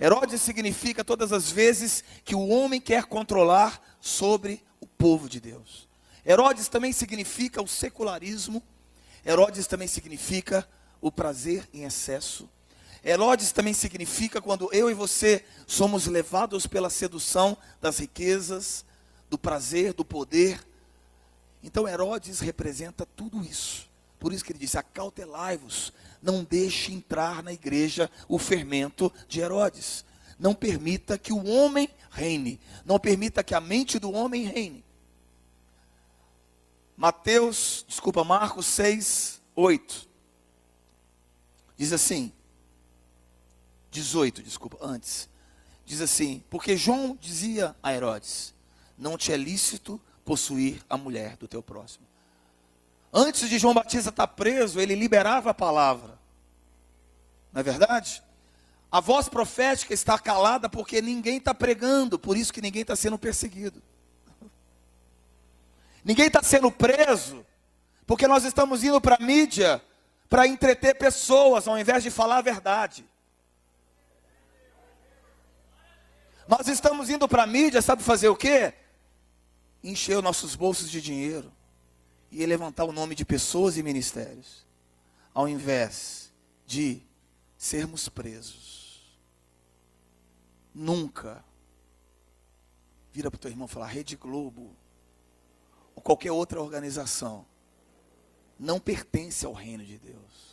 Herodes 0.00 0.40
significa 0.40 1.04
todas 1.04 1.32
as 1.32 1.50
vezes 1.50 2.02
que 2.24 2.34
o 2.34 2.48
homem 2.48 2.80
quer 2.80 3.04
controlar 3.04 3.80
sobre 4.00 4.62
o 4.80 4.86
povo 4.86 5.28
de 5.28 5.40
Deus. 5.40 5.86
Herodes 6.24 6.68
também 6.68 6.92
significa 6.92 7.62
o 7.62 7.68
secularismo. 7.68 8.62
Herodes 9.24 9.66
também 9.66 9.88
significa 9.88 10.66
o 11.00 11.10
prazer 11.10 11.68
em 11.72 11.84
excesso. 11.84 12.48
Herodes 13.04 13.52
também 13.52 13.72
significa 13.72 14.40
quando 14.40 14.68
eu 14.72 14.90
e 14.90 14.94
você 14.94 15.44
somos 15.66 16.06
levados 16.06 16.66
pela 16.66 16.90
sedução 16.90 17.56
das 17.80 17.98
riquezas, 17.98 18.84
do 19.30 19.38
prazer, 19.38 19.92
do 19.92 20.04
poder. 20.04 20.60
Então 21.62 21.88
Herodes 21.88 22.40
representa 22.40 23.06
tudo 23.06 23.42
isso. 23.42 23.88
Por 24.18 24.32
isso 24.32 24.44
que 24.44 24.52
ele 24.52 24.58
disse: 24.58 24.78
acautelai-vos, 24.78 25.92
não 26.22 26.42
deixe 26.42 26.92
entrar 26.92 27.42
na 27.42 27.52
igreja 27.52 28.10
o 28.28 28.38
fermento 28.38 29.12
de 29.28 29.40
Herodes. 29.40 30.04
Não 30.38 30.54
permita 30.54 31.18
que 31.18 31.32
o 31.32 31.44
homem 31.46 31.88
reine, 32.10 32.60
não 32.84 32.98
permita 32.98 33.42
que 33.42 33.54
a 33.54 33.60
mente 33.60 33.98
do 33.98 34.12
homem 34.12 34.44
reine. 34.44 34.84
Mateus, 36.96 37.84
desculpa, 37.88 38.24
Marcos 38.24 38.66
6, 38.66 39.40
8. 39.54 40.07
Diz 41.78 41.92
assim, 41.92 42.32
18, 43.90 44.42
desculpa, 44.42 44.76
antes. 44.82 45.28
Diz 45.86 46.00
assim: 46.00 46.42
Porque 46.50 46.76
João 46.76 47.16
dizia 47.18 47.74
a 47.82 47.94
Herodes: 47.94 48.54
Não 48.98 49.16
te 49.16 49.32
é 49.32 49.36
lícito 49.36 50.00
possuir 50.24 50.82
a 50.90 50.98
mulher 50.98 51.36
do 51.38 51.48
teu 51.48 51.62
próximo. 51.62 52.06
Antes 53.10 53.48
de 53.48 53.58
João 53.58 53.72
Batista 53.72 54.10
estar 54.10 54.26
preso, 54.26 54.78
ele 54.78 54.94
liberava 54.94 55.50
a 55.50 55.54
palavra. 55.54 56.18
Não 57.52 57.60
é 57.60 57.62
verdade? 57.62 58.22
A 58.92 59.00
voz 59.00 59.28
profética 59.28 59.94
está 59.94 60.18
calada 60.18 60.68
porque 60.68 61.00
ninguém 61.00 61.38
está 61.38 61.54
pregando, 61.54 62.18
por 62.18 62.36
isso 62.36 62.52
que 62.52 62.60
ninguém 62.60 62.82
está 62.82 62.94
sendo 62.94 63.18
perseguido. 63.18 63.82
Ninguém 66.04 66.26
está 66.26 66.42
sendo 66.42 66.70
preso, 66.70 67.44
porque 68.06 68.26
nós 68.26 68.44
estamos 68.44 68.84
indo 68.84 69.00
para 69.00 69.16
a 69.16 69.24
mídia 69.24 69.82
para 70.28 70.46
entreter 70.46 70.94
pessoas, 70.96 71.66
ao 71.66 71.78
invés 71.78 72.02
de 72.02 72.10
falar 72.10 72.38
a 72.38 72.42
verdade. 72.42 73.04
Nós 76.46 76.66
estamos 76.68 77.10
indo 77.10 77.28
para 77.28 77.42
a 77.42 77.46
mídia, 77.46 77.82
sabe 77.82 78.02
fazer 78.02 78.28
o 78.28 78.36
quê? 78.36 78.72
Encher 79.82 80.16
os 80.16 80.22
nossos 80.22 80.54
bolsos 80.54 80.90
de 80.90 81.00
dinheiro 81.00 81.52
e 82.30 82.44
levantar 82.44 82.84
o 82.84 82.92
nome 82.92 83.14
de 83.14 83.24
pessoas 83.24 83.76
e 83.76 83.82
ministérios, 83.82 84.66
ao 85.32 85.48
invés 85.48 86.32
de 86.66 87.02
sermos 87.56 88.08
presos. 88.08 89.18
Nunca 90.74 91.44
vira 93.12 93.30
para 93.30 93.36
o 93.36 93.40
teu 93.40 93.50
irmão 93.50 93.66
e 93.66 93.70
fala, 93.70 93.86
Rede 93.86 94.16
Globo, 94.16 94.76
ou 95.94 96.02
qualquer 96.02 96.32
outra 96.32 96.60
organização, 96.60 97.44
não 98.58 98.80
pertence 98.80 99.46
ao 99.46 99.52
reino 99.52 99.84
de 99.84 99.98
Deus. 99.98 100.48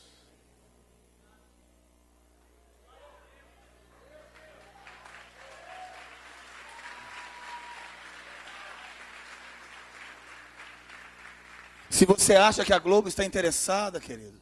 Se 11.90 12.06
você 12.06 12.36
acha 12.36 12.66
que 12.66 12.74
a 12.74 12.78
Globo 12.78 13.08
está 13.08 13.24
interessada, 13.24 14.02
querido, 14.02 14.40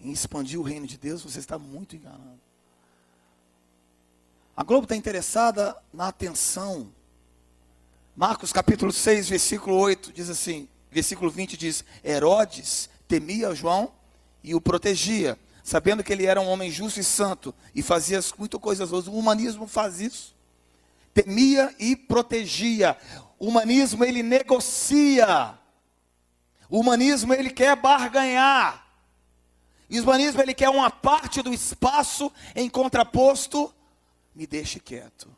em 0.00 0.12
expandir 0.12 0.58
o 0.58 0.62
reino 0.62 0.86
de 0.86 0.96
Deus, 0.96 1.20
você 1.20 1.40
está 1.40 1.58
muito 1.58 1.96
enganado. 1.96 2.40
A 4.56 4.62
Globo 4.62 4.84
está 4.84 4.94
interessada 4.94 5.76
na 5.92 6.06
atenção. 6.06 6.92
Marcos 8.14 8.52
capítulo 8.52 8.92
6, 8.92 9.28
versículo 9.28 9.76
8 9.76 10.12
diz 10.12 10.30
assim: 10.30 10.68
versículo 10.96 11.30
20 11.30 11.56
diz: 11.58 11.84
Herodes 12.02 12.88
temia 13.06 13.54
João 13.54 13.92
e 14.42 14.54
o 14.54 14.60
protegia, 14.60 15.38
sabendo 15.62 16.02
que 16.02 16.10
ele 16.12 16.24
era 16.24 16.40
um 16.40 16.48
homem 16.48 16.70
justo 16.70 16.98
e 16.98 17.04
santo 17.04 17.54
e 17.74 17.82
fazia 17.82 18.18
muitas 18.38 18.60
coisas 18.60 18.90
boas. 18.90 19.06
O 19.06 19.12
humanismo 19.12 19.66
faz 19.66 20.00
isso. 20.00 20.34
Temia 21.12 21.74
e 21.78 21.94
protegia. 21.94 22.96
O 23.38 23.48
humanismo 23.48 24.04
ele 24.04 24.22
negocia. 24.22 25.58
O 26.68 26.80
humanismo 26.80 27.34
ele 27.34 27.50
quer 27.50 27.76
barganhar. 27.76 28.86
E 29.88 30.00
o 30.00 30.02
humanismo 30.02 30.40
ele 30.40 30.54
quer 30.54 30.70
uma 30.70 30.90
parte 30.90 31.42
do 31.42 31.52
espaço 31.52 32.32
em 32.54 32.68
contraposto, 32.68 33.72
me 34.34 34.46
deixe 34.46 34.80
quieto. 34.80 35.28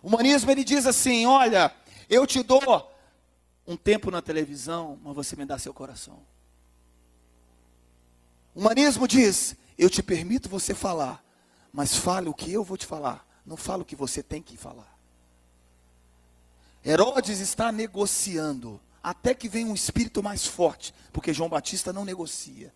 O 0.00 0.06
humanismo 0.06 0.50
ele 0.50 0.62
diz 0.62 0.86
assim: 0.86 1.26
olha, 1.26 1.74
eu 2.08 2.26
te 2.26 2.42
dou 2.42 2.93
um 3.66 3.76
tempo 3.76 4.10
na 4.10 4.20
televisão, 4.20 4.98
mas 5.02 5.14
você 5.14 5.36
me 5.36 5.44
dá 5.44 5.58
seu 5.58 5.72
coração. 5.72 6.18
O 8.54 8.60
humanismo 8.60 9.08
diz: 9.08 9.56
eu 9.78 9.90
te 9.90 10.02
permito 10.02 10.48
você 10.48 10.74
falar, 10.74 11.24
mas 11.72 11.96
fale 11.96 12.28
o 12.28 12.34
que 12.34 12.52
eu 12.52 12.62
vou 12.62 12.76
te 12.76 12.86
falar, 12.86 13.26
não 13.44 13.56
fale 13.56 13.82
o 13.82 13.86
que 13.86 13.96
você 13.96 14.22
tem 14.22 14.42
que 14.42 14.56
falar. 14.56 14.94
Herodes 16.84 17.40
está 17.40 17.72
negociando, 17.72 18.80
até 19.02 19.34
que 19.34 19.48
venha 19.48 19.66
um 19.66 19.74
espírito 19.74 20.22
mais 20.22 20.46
forte, 20.46 20.94
porque 21.12 21.32
João 21.32 21.48
Batista 21.48 21.92
não 21.92 22.04
negocia. 22.04 22.72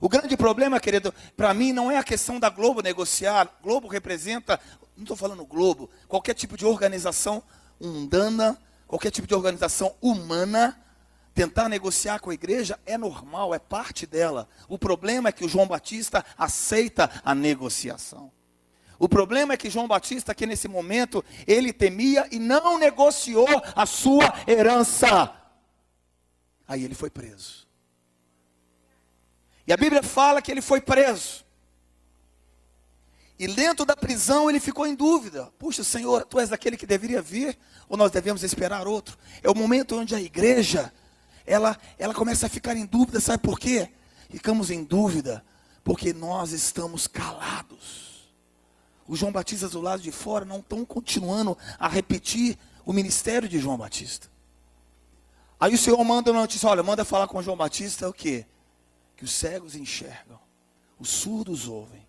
O 0.00 0.08
grande 0.08 0.36
problema, 0.36 0.80
querido, 0.80 1.14
para 1.36 1.54
mim 1.54 1.72
não 1.72 1.90
é 1.90 1.96
a 1.96 2.04
questão 2.04 2.40
da 2.40 2.50
Globo 2.50 2.82
negociar. 2.82 3.48
Globo 3.62 3.86
representa, 3.86 4.60
não 4.96 5.04
estou 5.04 5.16
falando 5.16 5.46
Globo, 5.46 5.88
qualquer 6.08 6.34
tipo 6.34 6.56
de 6.56 6.66
organização 6.66 7.42
mundana, 7.80 8.58
qualquer 8.94 9.10
tipo 9.10 9.26
de 9.26 9.34
organização 9.34 9.92
humana, 10.00 10.80
tentar 11.34 11.68
negociar 11.68 12.20
com 12.20 12.30
a 12.30 12.34
igreja 12.34 12.78
é 12.86 12.96
normal, 12.96 13.52
é 13.52 13.58
parte 13.58 14.06
dela. 14.06 14.48
O 14.68 14.78
problema 14.78 15.28
é 15.28 15.32
que 15.32 15.44
o 15.44 15.48
João 15.48 15.66
Batista 15.66 16.24
aceita 16.38 17.10
a 17.24 17.34
negociação. 17.34 18.30
O 18.96 19.08
problema 19.08 19.52
é 19.52 19.56
que 19.56 19.68
João 19.68 19.88
Batista, 19.88 20.30
aqui 20.30 20.46
nesse 20.46 20.68
momento, 20.68 21.24
ele 21.44 21.72
temia 21.72 22.28
e 22.30 22.38
não 22.38 22.78
negociou 22.78 23.48
a 23.74 23.84
sua 23.84 24.32
herança. 24.46 25.34
Aí 26.68 26.84
ele 26.84 26.94
foi 26.94 27.10
preso. 27.10 27.66
E 29.66 29.72
a 29.72 29.76
Bíblia 29.76 30.04
fala 30.04 30.40
que 30.40 30.52
ele 30.52 30.62
foi 30.62 30.80
preso. 30.80 31.43
E 33.38 33.48
dentro 33.48 33.84
da 33.84 33.96
prisão 33.96 34.48
ele 34.48 34.60
ficou 34.60 34.86
em 34.86 34.94
dúvida. 34.94 35.52
Puxa, 35.58 35.82
Senhor, 35.82 36.24
tu 36.24 36.38
és 36.38 36.52
aquele 36.52 36.76
que 36.76 36.86
deveria 36.86 37.20
vir 37.20 37.58
ou 37.88 37.96
nós 37.96 38.10
devemos 38.10 38.42
esperar 38.42 38.86
outro? 38.86 39.18
É 39.42 39.50
o 39.50 39.54
momento 39.54 39.96
onde 39.96 40.14
a 40.14 40.20
igreja 40.20 40.92
ela 41.44 41.76
ela 41.98 42.14
começa 42.14 42.46
a 42.46 42.48
ficar 42.48 42.76
em 42.76 42.86
dúvida, 42.86 43.20
sabe 43.20 43.42
por 43.42 43.58
quê? 43.58 43.90
Ficamos 44.30 44.70
em 44.70 44.84
dúvida 44.84 45.44
porque 45.82 46.12
nós 46.12 46.52
estamos 46.52 47.06
calados. 47.06 48.32
Os 49.06 49.18
João 49.18 49.32
Batista 49.32 49.68
do 49.68 49.80
lado 49.80 50.02
de 50.02 50.10
fora 50.10 50.44
não 50.44 50.60
estão 50.60 50.84
continuando 50.84 51.58
a 51.78 51.88
repetir 51.88 52.56
o 52.86 52.92
ministério 52.92 53.48
de 53.48 53.58
João 53.58 53.76
Batista. 53.76 54.28
Aí 55.58 55.74
o 55.74 55.78
Senhor 55.78 56.02
manda 56.04 56.30
uma 56.30 56.40
notícia, 56.40 56.68
olha, 56.68 56.82
manda 56.82 57.04
falar 57.04 57.26
com 57.28 57.42
João 57.42 57.56
Batista 57.56 58.08
o 58.08 58.12
quê? 58.12 58.46
Que 59.16 59.24
os 59.24 59.32
cegos 59.32 59.74
enxergam, 59.74 60.38
os 60.98 61.08
surdos 61.08 61.68
ouvem, 61.68 62.03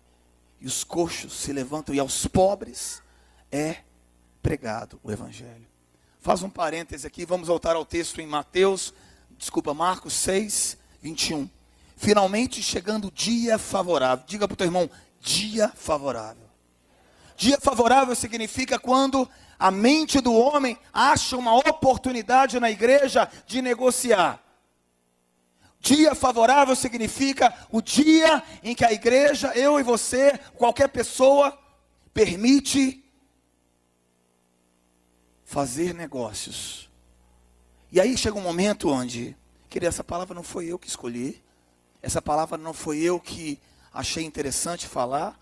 e 0.60 0.66
os 0.66 0.84
coxos 0.84 1.32
se 1.32 1.52
levantam, 1.52 1.94
e 1.94 1.98
aos 1.98 2.26
pobres 2.26 3.02
é 3.50 3.78
pregado 4.42 4.98
o 5.02 5.10
Evangelho. 5.10 5.66
Faz 6.20 6.42
um 6.42 6.50
parêntese 6.50 7.06
aqui, 7.06 7.24
vamos 7.24 7.48
voltar 7.48 7.76
ao 7.76 7.84
texto 7.84 8.20
em 8.20 8.26
Mateus, 8.26 8.92
desculpa, 9.38 9.72
Marcos 9.74 10.12
6, 10.14 10.76
21. 11.02 11.48
Finalmente 11.96 12.62
chegando 12.62 13.08
o 13.08 13.10
dia 13.10 13.58
favorável. 13.58 14.24
Diga 14.26 14.46
para 14.46 14.54
o 14.54 14.56
teu 14.56 14.66
irmão, 14.66 14.90
dia 15.20 15.72
favorável. 15.74 16.46
Dia 17.36 17.58
favorável 17.60 18.14
significa 18.14 18.78
quando 18.78 19.28
a 19.58 19.70
mente 19.70 20.20
do 20.20 20.32
homem 20.32 20.78
acha 20.92 21.36
uma 21.36 21.54
oportunidade 21.54 22.58
na 22.60 22.70
igreja 22.70 23.28
de 23.46 23.62
negociar. 23.62 24.42
Dia 25.86 26.16
favorável 26.16 26.74
significa 26.74 27.54
o 27.70 27.80
dia 27.80 28.42
em 28.60 28.74
que 28.74 28.84
a 28.84 28.92
igreja, 28.92 29.52
eu 29.54 29.78
e 29.78 29.84
você, 29.84 30.36
qualquer 30.56 30.88
pessoa, 30.88 31.56
permite 32.12 33.04
fazer 35.44 35.94
negócios. 35.94 36.90
E 37.92 38.00
aí 38.00 38.16
chega 38.16 38.36
um 38.36 38.40
momento 38.40 38.90
onde, 38.90 39.36
queria 39.68 39.88
essa 39.88 40.02
palavra 40.02 40.34
não 40.34 40.42
foi 40.42 40.66
eu 40.66 40.76
que 40.76 40.88
escolhi, 40.88 41.40
essa 42.02 42.20
palavra 42.20 42.58
não 42.58 42.72
foi 42.72 42.98
eu 42.98 43.20
que 43.20 43.60
achei 43.94 44.24
interessante 44.24 44.88
falar. 44.88 45.38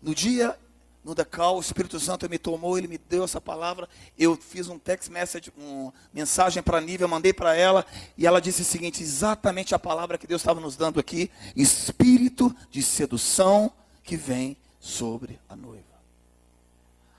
No 0.00 0.14
dia 0.14 0.56
no 1.02 1.14
Decal, 1.14 1.56
o 1.56 1.60
Espírito 1.60 1.98
Santo 1.98 2.28
me 2.28 2.38
tomou, 2.38 2.76
ele 2.76 2.86
me 2.86 2.98
deu 2.98 3.24
essa 3.24 3.40
palavra. 3.40 3.88
Eu 4.18 4.36
fiz 4.36 4.68
um 4.68 4.78
text 4.78 5.08
message, 5.10 5.52
uma 5.56 5.92
mensagem 6.12 6.62
para 6.62 6.78
a 6.78 6.80
Nívia, 6.80 7.08
mandei 7.08 7.32
para 7.32 7.56
ela, 7.56 7.86
e 8.18 8.26
ela 8.26 8.40
disse 8.40 8.62
o 8.62 8.64
seguinte: 8.64 9.02
exatamente 9.02 9.74
a 9.74 9.78
palavra 9.78 10.18
que 10.18 10.26
Deus 10.26 10.42
estava 10.42 10.60
nos 10.60 10.76
dando 10.76 11.00
aqui: 11.00 11.30
espírito 11.56 12.54
de 12.70 12.82
sedução 12.82 13.72
que 14.02 14.16
vem 14.16 14.56
sobre 14.78 15.40
a 15.48 15.56
noiva. 15.56 15.84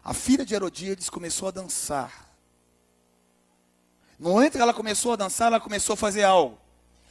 A 0.03 0.13
filha 0.13 0.45
de 0.45 0.53
Herodíades 0.53 1.09
começou 1.09 1.47
a 1.47 1.51
dançar. 1.51 2.29
No 4.17 4.29
momento 4.31 4.53
que 4.53 4.61
ela 4.61 4.73
começou 4.73 5.13
a 5.13 5.15
dançar, 5.15 5.47
ela 5.47 5.59
começou 5.59 5.93
a 5.93 5.97
fazer 5.97 6.23
algo. 6.23 6.59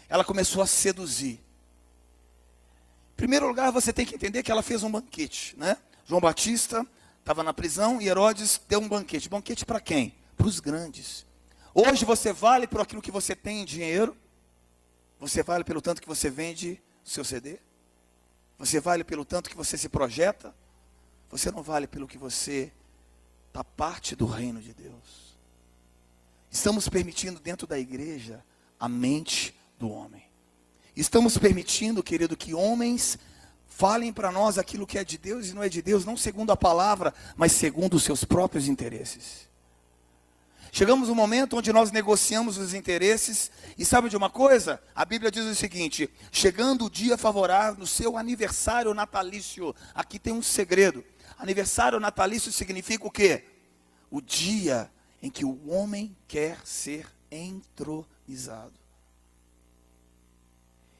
Ela 0.08 0.24
começou 0.24 0.62
a 0.62 0.66
seduzir. 0.66 1.40
Em 3.12 3.16
primeiro 3.16 3.48
lugar, 3.48 3.72
você 3.72 3.92
tem 3.92 4.06
que 4.06 4.14
entender 4.14 4.42
que 4.42 4.50
ela 4.50 4.62
fez 4.62 4.82
um 4.84 4.90
banquete, 4.90 5.56
né? 5.56 5.76
João 6.10 6.20
Batista 6.20 6.84
estava 7.20 7.44
na 7.44 7.54
prisão 7.54 8.02
e 8.02 8.08
Herodes 8.08 8.60
deu 8.68 8.80
um 8.80 8.88
banquete. 8.88 9.28
Banquete 9.28 9.64
para 9.64 9.78
quem? 9.78 10.12
Para 10.36 10.48
os 10.48 10.58
grandes. 10.58 11.24
Hoje 11.72 12.04
você 12.04 12.32
vale 12.32 12.66
por 12.66 12.80
aquilo 12.80 13.00
que 13.00 13.12
você 13.12 13.36
tem 13.36 13.62
em 13.62 13.64
dinheiro? 13.64 14.16
Você 15.20 15.40
vale 15.40 15.62
pelo 15.62 15.80
tanto 15.80 16.02
que 16.02 16.08
você 16.08 16.28
vende 16.28 16.82
o 17.06 17.08
seu 17.08 17.22
CD? 17.22 17.60
Você 18.58 18.80
vale 18.80 19.04
pelo 19.04 19.24
tanto 19.24 19.48
que 19.48 19.56
você 19.56 19.78
se 19.78 19.88
projeta? 19.88 20.52
Você 21.30 21.48
não 21.52 21.62
vale 21.62 21.86
pelo 21.86 22.08
que 22.08 22.18
você 22.18 22.72
está 23.46 23.62
parte 23.62 24.16
do 24.16 24.26
reino 24.26 24.60
de 24.60 24.74
Deus. 24.74 25.38
Estamos 26.50 26.88
permitindo 26.88 27.38
dentro 27.38 27.68
da 27.68 27.78
igreja 27.78 28.44
a 28.80 28.88
mente 28.88 29.54
do 29.78 29.88
homem. 29.88 30.24
Estamos 30.96 31.38
permitindo, 31.38 32.02
querido, 32.02 32.36
que 32.36 32.52
homens 32.52 33.16
Falem 33.80 34.12
para 34.12 34.30
nós 34.30 34.58
aquilo 34.58 34.86
que 34.86 34.98
é 34.98 35.04
de 35.04 35.16
Deus 35.16 35.48
e 35.48 35.54
não 35.54 35.62
é 35.62 35.68
de 35.70 35.80
Deus, 35.80 36.04
não 36.04 36.14
segundo 36.14 36.52
a 36.52 36.56
palavra, 36.56 37.14
mas 37.34 37.52
segundo 37.52 37.94
os 37.94 38.02
seus 38.02 38.24
próprios 38.24 38.68
interesses. 38.68 39.48
Chegamos 40.70 41.08
um 41.08 41.14
momento 41.14 41.56
onde 41.56 41.72
nós 41.72 41.90
negociamos 41.90 42.58
os 42.58 42.74
interesses, 42.74 43.50
e 43.78 43.84
sabe 43.86 44.10
de 44.10 44.18
uma 44.18 44.28
coisa? 44.28 44.82
A 44.94 45.02
Bíblia 45.06 45.30
diz 45.30 45.46
o 45.46 45.54
seguinte: 45.54 46.10
chegando 46.30 46.84
o 46.84 46.90
dia 46.90 47.16
favorável, 47.16 47.80
no 47.80 47.86
seu 47.86 48.18
aniversário 48.18 48.92
natalício, 48.92 49.74
aqui 49.94 50.18
tem 50.18 50.34
um 50.34 50.42
segredo. 50.42 51.02
Aniversário 51.38 51.98
natalício 51.98 52.52
significa 52.52 53.06
o 53.06 53.10
quê? 53.10 53.46
O 54.10 54.20
dia 54.20 54.90
em 55.22 55.30
que 55.30 55.46
o 55.46 55.58
homem 55.70 56.14
quer 56.28 56.58
ser 56.66 57.06
entronizado. 57.30 58.74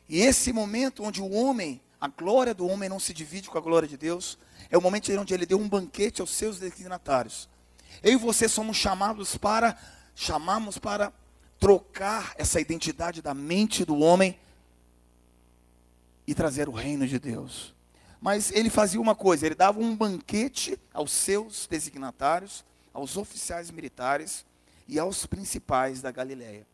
E 0.09 0.23
esse 0.23 0.51
momento 0.51 1.05
onde 1.05 1.21
o 1.21 1.31
homem 1.31 1.79
a 2.01 2.09
glória 2.09 2.55
do 2.55 2.67
homem 2.67 2.89
não 2.89 2.99
se 2.99 3.13
divide 3.13 3.51
com 3.51 3.59
a 3.59 3.61
glória 3.61 3.87
de 3.87 3.97
Deus. 3.97 4.39
É 4.71 4.79
o 4.79 4.81
momento 4.81 5.13
onde 5.13 5.35
ele 5.35 5.45
deu 5.45 5.59
um 5.59 5.69
banquete 5.69 6.21
aos 6.21 6.31
seus 6.31 6.59
destinatários. 6.59 7.49
Eu 8.03 8.13
e 8.15 8.17
você 8.17 8.49
somos 8.49 8.79
chamados 8.79 9.37
para, 9.37 9.77
chamamos 10.17 10.79
para 10.79 11.13
trocar 11.59 12.35
essa 12.39 12.59
identidade 12.59 13.21
da 13.21 13.35
mente 13.35 13.85
do 13.85 13.99
homem 13.99 14.39
e 16.27 16.35
trazer 16.35 16.69
o 16.69 16.73
reino 16.73 17.07
de 17.07 17.19
Deus. 17.19 17.75
Mas 18.19 18.51
ele 18.51 18.71
fazia 18.71 19.01
uma 19.01 19.15
coisa, 19.15 19.45
ele 19.45 19.55
dava 19.55 19.79
um 19.79 19.95
banquete 19.95 20.79
aos 20.95 21.13
seus 21.13 21.67
designatários, 21.67 22.65
aos 22.95 23.17
oficiais 23.17 23.71
militares 23.71 24.45
e 24.89 24.99
aos 24.99 25.27
principais 25.27 26.01
da 26.01 26.11
Galileia. 26.11 26.67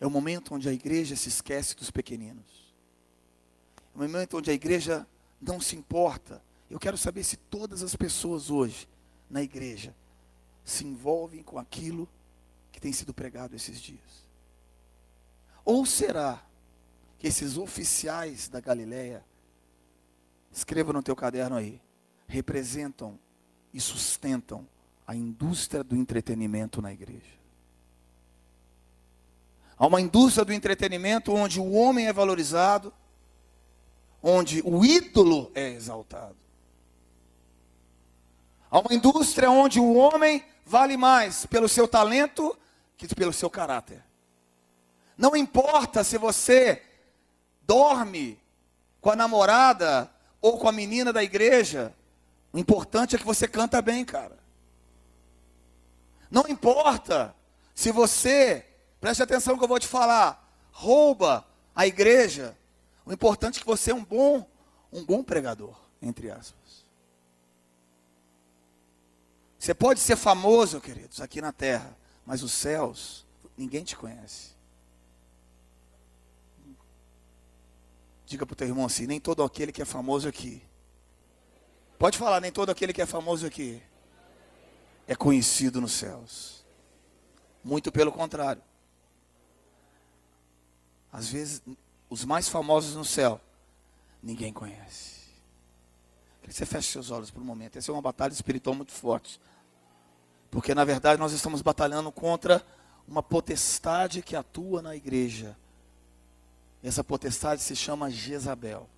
É 0.00 0.06
o 0.06 0.10
momento 0.10 0.54
onde 0.54 0.68
a 0.68 0.72
igreja 0.72 1.16
se 1.16 1.28
esquece 1.28 1.74
dos 1.74 1.90
pequeninos 1.90 2.67
um 3.98 4.08
momento 4.08 4.38
onde 4.38 4.50
a 4.50 4.54
igreja 4.54 5.06
não 5.40 5.60
se 5.60 5.74
importa. 5.76 6.40
Eu 6.70 6.78
quero 6.78 6.96
saber 6.96 7.24
se 7.24 7.36
todas 7.36 7.82
as 7.82 7.96
pessoas 7.96 8.50
hoje 8.50 8.88
na 9.30 9.42
igreja 9.42 9.94
se 10.64 10.84
envolvem 10.84 11.42
com 11.42 11.58
aquilo 11.58 12.08
que 12.70 12.80
tem 12.80 12.92
sido 12.92 13.12
pregado 13.12 13.56
esses 13.56 13.80
dias. 13.80 13.98
Ou 15.64 15.84
será 15.84 16.42
que 17.18 17.26
esses 17.26 17.56
oficiais 17.56 18.48
da 18.48 18.60
Galileia, 18.60 19.24
escreva 20.52 20.92
no 20.92 21.02
teu 21.02 21.16
caderno 21.16 21.56
aí, 21.56 21.80
representam 22.28 23.18
e 23.74 23.80
sustentam 23.80 24.66
a 25.06 25.14
indústria 25.14 25.82
do 25.82 25.96
entretenimento 25.96 26.80
na 26.80 26.92
igreja. 26.92 27.38
Há 29.76 29.86
uma 29.86 30.00
indústria 30.00 30.44
do 30.44 30.52
entretenimento 30.52 31.32
onde 31.32 31.60
o 31.60 31.72
homem 31.72 32.06
é 32.06 32.12
valorizado, 32.12 32.92
onde 34.22 34.62
o 34.64 34.84
ídolo 34.84 35.50
é 35.54 35.68
exaltado. 35.70 36.36
Há 38.70 38.80
uma 38.80 38.92
indústria 38.92 39.50
onde 39.50 39.80
o 39.80 39.94
homem 39.94 40.44
vale 40.66 40.96
mais 40.96 41.46
pelo 41.46 41.68
seu 41.68 41.88
talento 41.88 42.56
que 42.96 43.14
pelo 43.14 43.32
seu 43.32 43.48
caráter. 43.48 44.04
Não 45.16 45.34
importa 45.34 46.04
se 46.04 46.18
você 46.18 46.82
dorme 47.62 48.38
com 49.00 49.10
a 49.10 49.16
namorada 49.16 50.10
ou 50.40 50.58
com 50.58 50.68
a 50.68 50.72
menina 50.72 51.12
da 51.12 51.22
igreja, 51.22 51.94
o 52.52 52.58
importante 52.58 53.14
é 53.14 53.18
que 53.18 53.24
você 53.24 53.46
canta 53.46 53.80
bem, 53.80 54.04
cara. 54.04 54.36
Não 56.30 56.46
importa 56.48 57.34
se 57.74 57.92
você, 57.92 58.66
preste 59.00 59.22
atenção 59.22 59.54
no 59.54 59.58
que 59.58 59.64
eu 59.64 59.68
vou 59.68 59.78
te 59.78 59.86
falar, 59.86 60.44
rouba 60.72 61.46
a 61.74 61.86
igreja, 61.86 62.57
o 63.08 63.12
importante 63.12 63.56
é 63.56 63.60
que 63.60 63.66
você 63.66 63.90
é 63.90 63.94
um 63.94 64.04
bom, 64.04 64.46
um 64.92 65.02
bom 65.02 65.22
pregador, 65.22 65.74
entre 66.02 66.30
aspas. 66.30 66.84
Você 69.58 69.72
pode 69.72 69.98
ser 69.98 70.14
famoso, 70.14 70.78
queridos, 70.78 71.20
aqui 71.22 71.40
na 71.40 71.50
terra, 71.50 71.96
mas 72.26 72.42
os 72.42 72.52
céus, 72.52 73.26
ninguém 73.56 73.82
te 73.82 73.96
conhece. 73.96 74.50
Diga 78.26 78.44
para 78.44 78.52
o 78.52 78.56
teu 78.56 78.68
irmão 78.68 78.84
assim: 78.84 79.06
nem 79.06 79.18
todo 79.18 79.42
aquele 79.42 79.72
que 79.72 79.80
é 79.80 79.86
famoso 79.86 80.28
aqui. 80.28 80.62
Pode 81.98 82.18
falar, 82.18 82.42
nem 82.42 82.52
todo 82.52 82.68
aquele 82.68 82.92
que 82.92 83.00
é 83.00 83.06
famoso 83.06 83.46
aqui 83.46 83.82
é 85.06 85.16
conhecido 85.16 85.80
nos 85.80 85.92
céus. 85.92 86.62
Muito 87.64 87.90
pelo 87.90 88.12
contrário. 88.12 88.62
Às 91.10 91.28
vezes, 91.28 91.62
os 92.10 92.24
mais 92.24 92.48
famosos 92.48 92.94
no 92.94 93.04
céu, 93.04 93.40
ninguém 94.22 94.52
conhece. 94.52 95.18
Que 96.42 96.52
você 96.52 96.64
feche 96.64 96.90
seus 96.90 97.10
olhos 97.10 97.30
por 97.30 97.42
um 97.42 97.44
momento. 97.44 97.76
Essa 97.76 97.90
é 97.90 97.94
uma 97.94 98.00
batalha 98.00 98.32
espiritual 98.32 98.74
muito 98.74 98.92
forte. 98.92 99.40
Porque 100.50 100.74
na 100.74 100.84
verdade 100.84 101.20
nós 101.20 101.32
estamos 101.32 101.60
batalhando 101.60 102.10
contra 102.10 102.64
uma 103.06 103.22
potestade 103.22 104.22
que 104.22 104.34
atua 104.34 104.80
na 104.80 104.96
igreja. 104.96 105.56
Essa 106.82 107.04
potestade 107.04 107.62
se 107.62 107.76
chama 107.76 108.10
Jezabel. 108.10 108.88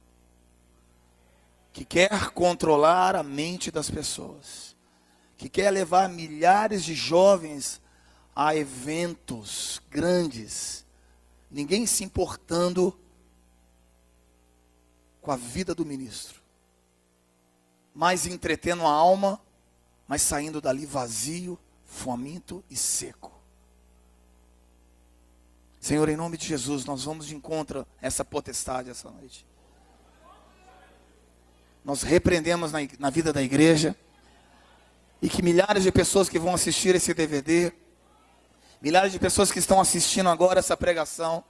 Que 1.72 1.84
quer 1.84 2.30
controlar 2.30 3.16
a 3.16 3.22
mente 3.22 3.70
das 3.70 3.90
pessoas. 3.90 4.76
Que 5.36 5.48
quer 5.48 5.70
levar 5.70 6.08
milhares 6.08 6.84
de 6.84 6.94
jovens 6.94 7.80
a 8.34 8.54
eventos 8.54 9.80
grandes. 9.90 10.84
Ninguém 11.50 11.86
se 11.86 12.04
importando 12.04 12.98
com 15.20 15.30
a 15.32 15.36
vida 15.36 15.74
do 15.74 15.84
ministro. 15.84 16.40
Mas 17.94 18.26
entretendo 18.26 18.86
a 18.86 18.90
alma 18.90 19.40
mas 20.10 20.22
saindo 20.22 20.60
dali 20.60 20.84
vazio, 20.84 21.56
faminto 21.84 22.64
e 22.68 22.74
seco. 22.74 23.30
Senhor, 25.80 26.08
em 26.08 26.16
nome 26.16 26.36
de 26.36 26.48
Jesus, 26.48 26.84
nós 26.84 27.04
vamos 27.04 27.26
de 27.26 27.36
encontro 27.36 27.86
a 28.02 28.06
essa 28.08 28.24
potestade 28.24 28.90
essa 28.90 29.08
noite. 29.08 29.46
Nós 31.84 32.02
repreendemos 32.02 32.72
na, 32.72 32.80
na 32.98 33.08
vida 33.08 33.32
da 33.32 33.40
igreja 33.40 33.94
e 35.22 35.28
que 35.28 35.42
milhares 35.42 35.84
de 35.84 35.92
pessoas 35.92 36.28
que 36.28 36.40
vão 36.40 36.54
assistir 36.54 36.96
esse 36.96 37.14
DVD, 37.14 37.72
milhares 38.80 39.12
de 39.12 39.18
pessoas 39.18 39.50
que 39.50 39.58
estão 39.58 39.80
assistindo 39.80 40.28
agora 40.28 40.58
essa 40.58 40.76
pregação, 40.76 41.44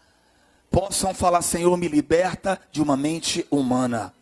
possam 0.70 1.14
falar: 1.14 1.42
Senhor, 1.42 1.76
me 1.76 1.88
liberta 1.88 2.60
de 2.70 2.82
uma 2.82 2.96
mente 2.96 3.46
humana, 3.50 4.12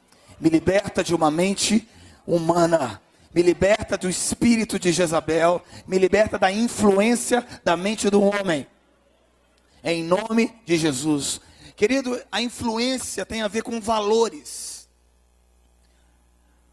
me 0.41 0.49
liberta 0.49 1.03
de 1.03 1.15
uma 1.15 1.31
mente 1.31 1.89
humana 2.27 3.01
me 3.39 3.43
liberta 3.45 3.97
do 3.97 4.09
espírito 4.09 4.81
de 4.81 4.91
Jezabel, 4.91 5.63
me 5.87 5.97
liberta 5.97 6.37
da 6.37 6.51
influência 6.51 7.47
da 7.63 7.77
mente 7.77 8.11
do 8.11 8.21
homem. 8.21 8.67
Em 9.85 10.03
nome 10.03 10.53
de 10.67 10.77
Jesus. 10.77 11.41
Querido, 11.77 12.21
a 12.33 12.43
influência 12.43 13.25
tem 13.25 13.43
a 13.43 13.47
ver 13.47 13.63
com 13.63 13.81
valores. 13.81 14.89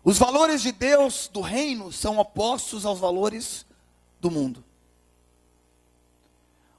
Os 0.04 0.18
valores 0.18 0.64
de 0.64 0.72
Deus, 0.72 1.30
do 1.32 1.40
reino, 1.40 1.92
são 1.92 2.18
opostos 2.18 2.84
aos 2.84 3.00
valores 3.00 3.64
do 4.20 4.32
mundo. 4.32 4.65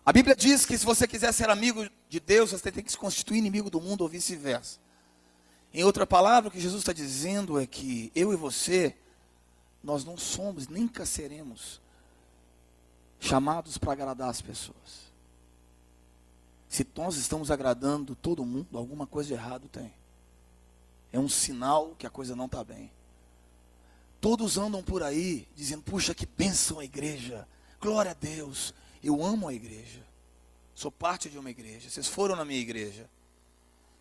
A 0.06 0.12
Bíblia 0.12 0.36
diz 0.36 0.64
que 0.64 0.78
se 0.78 0.86
você 0.86 1.04
quiser 1.08 1.32
ser 1.32 1.50
amigo 1.50 1.84
de 2.08 2.20
Deus, 2.20 2.52
você 2.52 2.70
tem 2.70 2.84
que 2.84 2.92
se 2.92 2.96
constituir 2.96 3.38
inimigo 3.38 3.68
do 3.68 3.80
mundo 3.80 4.02
ou 4.02 4.08
vice-versa. 4.08 4.78
Em 5.74 5.82
outra 5.82 6.06
palavra, 6.06 6.48
o 6.48 6.52
que 6.52 6.60
Jesus 6.60 6.82
está 6.82 6.92
dizendo 6.92 7.58
é 7.58 7.66
que 7.66 8.12
eu 8.14 8.32
e 8.32 8.36
você 8.36 8.96
nós 9.82 10.04
não 10.04 10.16
somos, 10.16 10.68
nunca 10.68 11.04
seremos 11.04 11.80
chamados 13.18 13.78
para 13.78 13.92
agradar 13.92 14.30
as 14.30 14.40
pessoas. 14.40 15.12
Se 16.68 16.86
nós 16.94 17.16
estamos 17.16 17.50
agradando 17.50 18.14
todo 18.14 18.44
mundo, 18.44 18.78
alguma 18.78 19.08
coisa 19.08 19.28
de 19.28 19.34
errado 19.34 19.68
tem. 19.68 19.92
É 21.12 21.18
um 21.18 21.28
sinal 21.28 21.96
que 21.98 22.06
a 22.06 22.10
coisa 22.10 22.36
não 22.36 22.46
está 22.46 22.62
bem. 22.62 22.92
Todos 24.20 24.56
andam 24.56 24.84
por 24.84 25.02
aí 25.02 25.48
dizendo: 25.56 25.82
puxa, 25.82 26.14
que 26.14 26.26
bênção 26.26 26.78
a 26.78 26.84
igreja, 26.84 27.46
glória 27.80 28.12
a 28.12 28.14
Deus, 28.14 28.72
eu 29.06 29.24
amo 29.24 29.48
a 29.48 29.54
igreja, 29.54 30.04
sou 30.74 30.90
parte 30.90 31.28
de 31.28 31.38
uma 31.38 31.50
igreja. 31.50 31.88
Vocês 31.88 32.06
foram 32.06 32.36
na 32.36 32.44
minha 32.44 32.60
igreja, 32.60 33.08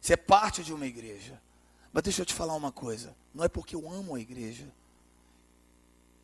você 0.02 0.13
é 0.13 0.18
parte 0.18 0.63
de 0.63 0.74
uma 0.74 0.86
igreja. 0.86 1.41
Mas 1.91 2.04
deixa 2.04 2.22
eu 2.22 2.26
te 2.26 2.34
falar 2.34 2.56
uma 2.56 2.72
coisa: 2.72 3.15
não 3.34 3.44
é 3.44 3.48
porque 3.48 3.76
eu 3.76 3.89
amo 3.89 4.15
a 4.15 4.20
igreja 4.20 4.68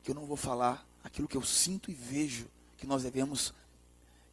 que 0.04 0.12
eu 0.12 0.16
não 0.16 0.26
vou 0.26 0.38
falar 0.38 0.86
aquilo 1.04 1.28
que 1.28 1.38
eu 1.38 1.44
sinto 1.44 1.90
e 1.92 1.94
vejo 1.94 2.48
que 2.78 2.88
nós 2.88 3.04
devemos 3.04 3.54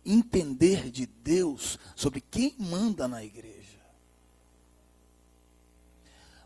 entender 0.04 0.90
de 0.90 1.06
Deus 1.06 1.78
sobre 1.94 2.20
quem 2.20 2.54
manda 2.58 3.06
na 3.06 3.22
igreja. 3.22 3.78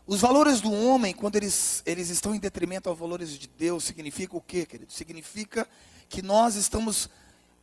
Os 0.05 0.19
valores 0.19 0.59
do 0.59 0.71
homem, 0.71 1.13
quando 1.13 1.37
eles, 1.37 1.81
eles 1.85 2.09
estão 2.09 2.35
em 2.35 2.39
detrimento 2.39 2.89
aos 2.89 2.99
valores 2.99 3.37
de 3.37 3.47
Deus, 3.47 3.85
significa 3.85 4.35
o 4.35 4.41
quê, 4.41 4.65
querido? 4.65 4.91
Significa 4.91 5.67
que 6.09 6.21
nós 6.21 6.55
estamos, 6.55 7.09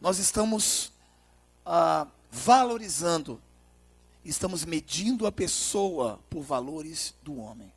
nós 0.01 0.19
estamos 0.19 0.93
ah, 1.65 2.07
valorizando, 2.31 3.41
estamos 4.25 4.65
medindo 4.65 5.27
a 5.27 5.33
pessoa 5.33 6.19
por 6.31 6.43
valores 6.43 7.15
do 7.23 7.37
homem. 7.37 7.71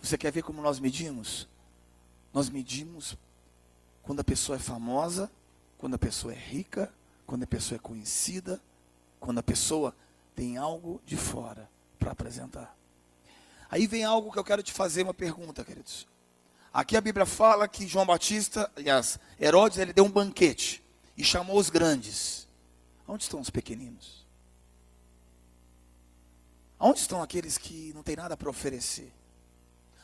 Você 0.00 0.16
quer 0.16 0.30
ver 0.30 0.42
como 0.42 0.62
nós 0.62 0.78
medimos? 0.78 1.48
Nós 2.32 2.48
medimos 2.48 3.16
quando 4.02 4.20
a 4.20 4.24
pessoa 4.24 4.56
é 4.56 4.60
famosa, 4.60 5.30
quando 5.78 5.94
a 5.94 5.98
pessoa 5.98 6.32
é 6.32 6.38
rica, 6.38 6.92
quando 7.26 7.42
a 7.42 7.46
pessoa 7.46 7.76
é 7.76 7.80
conhecida, 7.80 8.60
quando 9.18 9.38
a 9.38 9.42
pessoa 9.42 9.94
tem 10.34 10.56
algo 10.56 11.02
de 11.04 11.16
fora 11.16 11.68
para 11.98 12.12
apresentar. 12.12 12.76
Aí 13.68 13.86
vem 13.86 14.04
algo 14.04 14.32
que 14.32 14.38
eu 14.38 14.44
quero 14.44 14.62
te 14.62 14.72
fazer 14.72 15.02
uma 15.02 15.14
pergunta, 15.14 15.64
queridos. 15.64 16.06
Aqui 16.72 16.96
a 16.96 17.00
Bíblia 17.00 17.26
fala 17.26 17.66
que 17.66 17.86
João 17.86 18.06
Batista, 18.06 18.70
aliás, 18.76 19.18
Herodes, 19.40 19.78
ele 19.78 19.92
deu 19.92 20.04
um 20.04 20.10
banquete 20.10 20.82
e 21.20 21.24
chamou 21.24 21.58
os 21.58 21.68
grandes. 21.68 22.48
Onde 23.06 23.24
estão 23.24 23.40
os 23.40 23.50
pequeninos? 23.50 24.26
Onde 26.78 26.98
estão 26.98 27.22
aqueles 27.22 27.58
que 27.58 27.92
não 27.92 28.02
têm 28.02 28.16
nada 28.16 28.38
para 28.38 28.48
oferecer? 28.48 29.12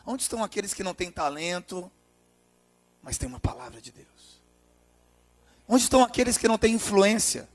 Onde 0.05 0.23
estão 0.23 0.45
aqueles 0.45 0.75
que 0.75 0.83
não 0.83 0.95
têm 0.95 1.11
talento, 1.11 1.91
mas 3.03 3.17
tem 3.17 3.27
uma 3.27 3.41
palavra 3.41 3.81
de 3.81 3.91
Deus. 3.93 4.43
Onde 5.67 5.85
estão 5.85 6.03
aqueles 6.03 6.37
que 6.37 6.47
não 6.47 6.59
têm 6.59 6.75
influência? 6.75 7.49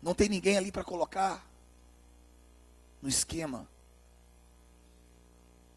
Não 0.00 0.14
tem 0.14 0.30
ninguém 0.30 0.56
ali 0.56 0.72
para 0.72 0.82
colocar 0.82 1.46
no 3.02 3.10
esquema. 3.10 3.68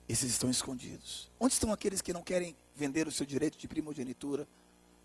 Esses 0.08 0.32
estão 0.32 0.50
escondidos. 0.50 1.30
Onde 1.38 1.54
estão 1.54 1.74
aqueles 1.74 2.02
que 2.02 2.14
não 2.14 2.24
querem 2.24 2.56
vender 2.74 3.10
o 3.10 3.12
seu 3.12 3.26
direito 3.26 3.58
de 3.58 3.68
primogenitura 3.68 4.48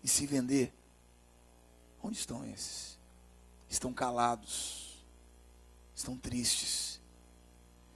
e 0.01 0.07
se 0.07 0.25
vender? 0.25 0.73
Onde 2.01 2.17
estão 2.17 2.45
esses? 2.45 2.97
Estão 3.69 3.93
calados, 3.93 5.03
estão 5.93 6.17
tristes, 6.17 6.99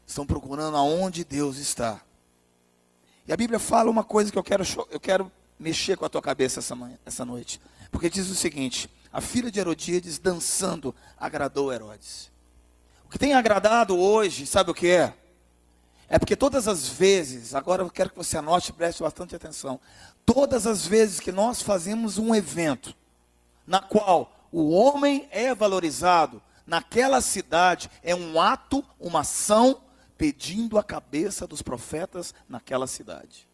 estão 0.06 0.26
procurando 0.26 0.78
aonde 0.78 1.24
Deus 1.24 1.58
está. 1.58 2.02
E 3.28 3.34
a 3.34 3.38
Bíblia 3.38 3.60
fala 3.60 3.89
uma 3.89 4.04
coisa 4.04 4.32
que 4.32 4.38
eu 4.38 4.44
quero, 4.44 4.63
eu 4.92 5.00
quero 5.00 5.32
mexer 5.58 5.98
com 5.98 6.06
a 6.06 6.10
tua 6.10 6.22
cabeça 6.22 6.60
essa, 6.60 6.76
manhã, 6.76 6.98
essa 7.06 7.24
noite. 7.24 7.60
Porque 7.92 8.10
diz 8.10 8.30
o 8.30 8.36
seguinte: 8.36 8.89
a 9.12 9.22
filha 9.22 9.50
de 9.50 9.60
Herodíades 9.60 10.20
dançando 10.20 10.94
agradou 11.18 11.72
Herodes. 11.72 12.32
O 13.06 13.10
que 13.10 13.18
tem 13.18 13.34
agradado 13.34 13.98
hoje, 13.98 14.46
sabe 14.46 14.72
o 14.72 14.74
que 14.74 14.89
é? 14.89 15.13
É 16.10 16.20
porque 16.20 16.36
todas 16.36 16.68
as 16.68 16.88
vezes, 16.88 17.56
agora 17.56 17.82
eu 17.82 17.89
quero 17.89 18.10
que 18.10 18.18
você 18.18 18.38
anote 18.38 18.70
e 18.70 18.74
preste 18.74 19.02
bastante 19.02 19.36
atenção. 19.36 19.80
Todas 20.26 20.68
as 20.68 20.86
vezes 20.86 21.20
que 21.20 21.32
nós 21.32 21.62
fazemos 21.62 22.18
um 22.18 22.36
evento, 22.36 22.96
na 23.65 23.80
qual 23.80 24.47
o 24.52 24.71
homem 24.71 25.28
é 25.32 25.54
valorizado, 25.54 26.41
naquela 26.65 27.21
cidade 27.21 27.89
é 28.02 28.15
um 28.15 28.39
ato, 28.39 28.84
uma 28.99 29.21
ação 29.21 29.82
pedindo 30.17 30.78
a 30.78 30.84
cabeça 30.84 31.47
dos 31.47 31.62
profetas 31.62 32.34
naquela 32.47 32.88
cidade. 32.88 33.47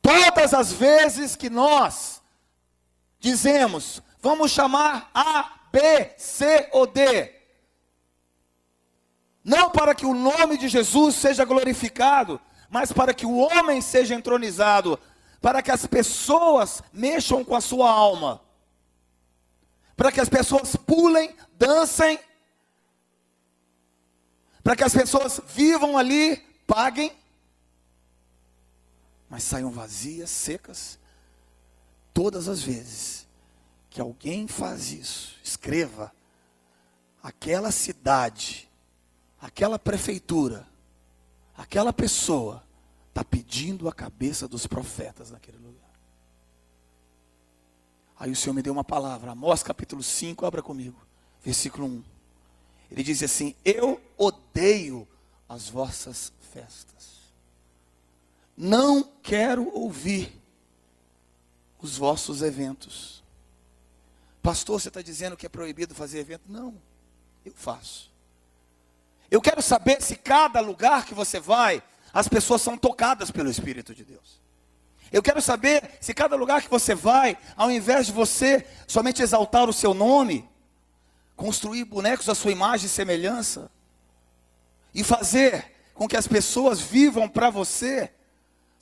Todas 0.00 0.52
as 0.54 0.72
vezes 0.72 1.36
que 1.36 1.48
nós 1.48 2.22
dizemos, 3.20 4.02
vamos 4.20 4.50
chamar 4.50 5.10
A, 5.14 5.50
B, 5.70 6.10
C 6.18 6.68
ou 6.72 6.86
D, 6.86 7.32
não 9.44 9.70
para 9.70 9.94
que 9.94 10.06
o 10.06 10.14
nome 10.14 10.56
de 10.56 10.68
Jesus 10.68 11.16
seja 11.16 11.44
glorificado, 11.44 12.40
mas 12.70 12.92
para 12.92 13.12
que 13.12 13.26
o 13.26 13.36
homem 13.36 13.80
seja 13.80 14.14
entronizado, 14.14 14.98
para 15.42 15.60
que 15.60 15.72
as 15.72 15.84
pessoas 15.84 16.80
mexam 16.92 17.44
com 17.44 17.56
a 17.56 17.60
sua 17.60 17.90
alma, 17.90 18.40
para 19.96 20.12
que 20.12 20.20
as 20.20 20.28
pessoas 20.28 20.76
pulem, 20.76 21.34
dancem, 21.58 22.18
para 24.62 24.76
que 24.76 24.84
as 24.84 24.92
pessoas 24.94 25.40
vivam 25.48 25.98
ali, 25.98 26.36
paguem, 26.64 27.12
mas 29.28 29.42
saiam 29.42 29.72
vazias, 29.72 30.30
secas. 30.30 30.98
Todas 32.14 32.46
as 32.46 32.62
vezes 32.62 33.26
que 33.90 34.00
alguém 34.00 34.46
faz 34.46 34.92
isso, 34.92 35.36
escreva: 35.42 36.14
aquela 37.20 37.72
cidade, 37.72 38.70
aquela 39.40 39.78
prefeitura, 39.78 40.68
aquela 41.56 41.92
pessoa 41.92 42.62
está 43.12 43.22
pedindo 43.22 43.88
a 43.88 43.92
cabeça 43.92 44.48
dos 44.48 44.66
profetas 44.66 45.30
naquele 45.30 45.58
lugar. 45.58 45.90
Aí 48.18 48.30
o 48.30 48.36
Senhor 48.36 48.54
me 48.54 48.62
deu 48.62 48.72
uma 48.72 48.84
palavra, 48.84 49.32
Amós 49.32 49.62
capítulo 49.62 50.02
5, 50.02 50.46
abra 50.46 50.62
comigo, 50.62 50.98
versículo 51.44 51.86
1. 51.86 52.04
Ele 52.90 53.02
diz 53.02 53.22
assim: 53.22 53.54
Eu 53.64 54.00
odeio 54.16 55.06
as 55.48 55.68
vossas 55.68 56.32
festas 56.52 57.02
não 58.56 59.02
quero 59.22 59.68
ouvir 59.74 60.40
os 61.80 61.96
vossos 61.96 62.42
eventos. 62.42 63.22
Pastor, 64.42 64.80
você 64.80 64.88
está 64.88 65.02
dizendo 65.02 65.36
que 65.36 65.46
é 65.46 65.48
proibido 65.48 65.94
fazer 65.94 66.20
evento? 66.20 66.44
Não, 66.48 66.80
eu 67.44 67.52
faço. 67.54 68.10
Eu 69.30 69.40
quero 69.40 69.62
saber 69.62 70.02
se 70.02 70.14
cada 70.14 70.60
lugar 70.60 71.06
que 71.06 71.14
você 71.14 71.40
vai, 71.40 71.82
as 72.12 72.28
pessoas 72.28 72.62
são 72.62 72.76
tocadas 72.76 73.30
pelo 73.30 73.50
Espírito 73.50 73.94
de 73.94 74.04
Deus. 74.04 74.40
Eu 75.10 75.22
quero 75.22 75.42
saber 75.42 75.98
se 76.00 76.14
cada 76.14 76.36
lugar 76.36 76.62
que 76.62 76.70
você 76.70 76.94
vai, 76.94 77.36
ao 77.56 77.70
invés 77.70 78.06
de 78.06 78.12
você 78.12 78.66
somente 78.86 79.22
exaltar 79.22 79.68
o 79.68 79.72
seu 79.72 79.92
nome, 79.92 80.48
construir 81.36 81.84
bonecos 81.84 82.28
à 82.28 82.34
sua 82.34 82.50
imagem 82.52 82.86
e 82.86 82.90
semelhança, 82.90 83.70
e 84.94 85.02
fazer 85.04 85.72
com 85.94 86.08
que 86.08 86.16
as 86.16 86.26
pessoas 86.26 86.80
vivam 86.80 87.28
para 87.28 87.50
você, 87.50 88.10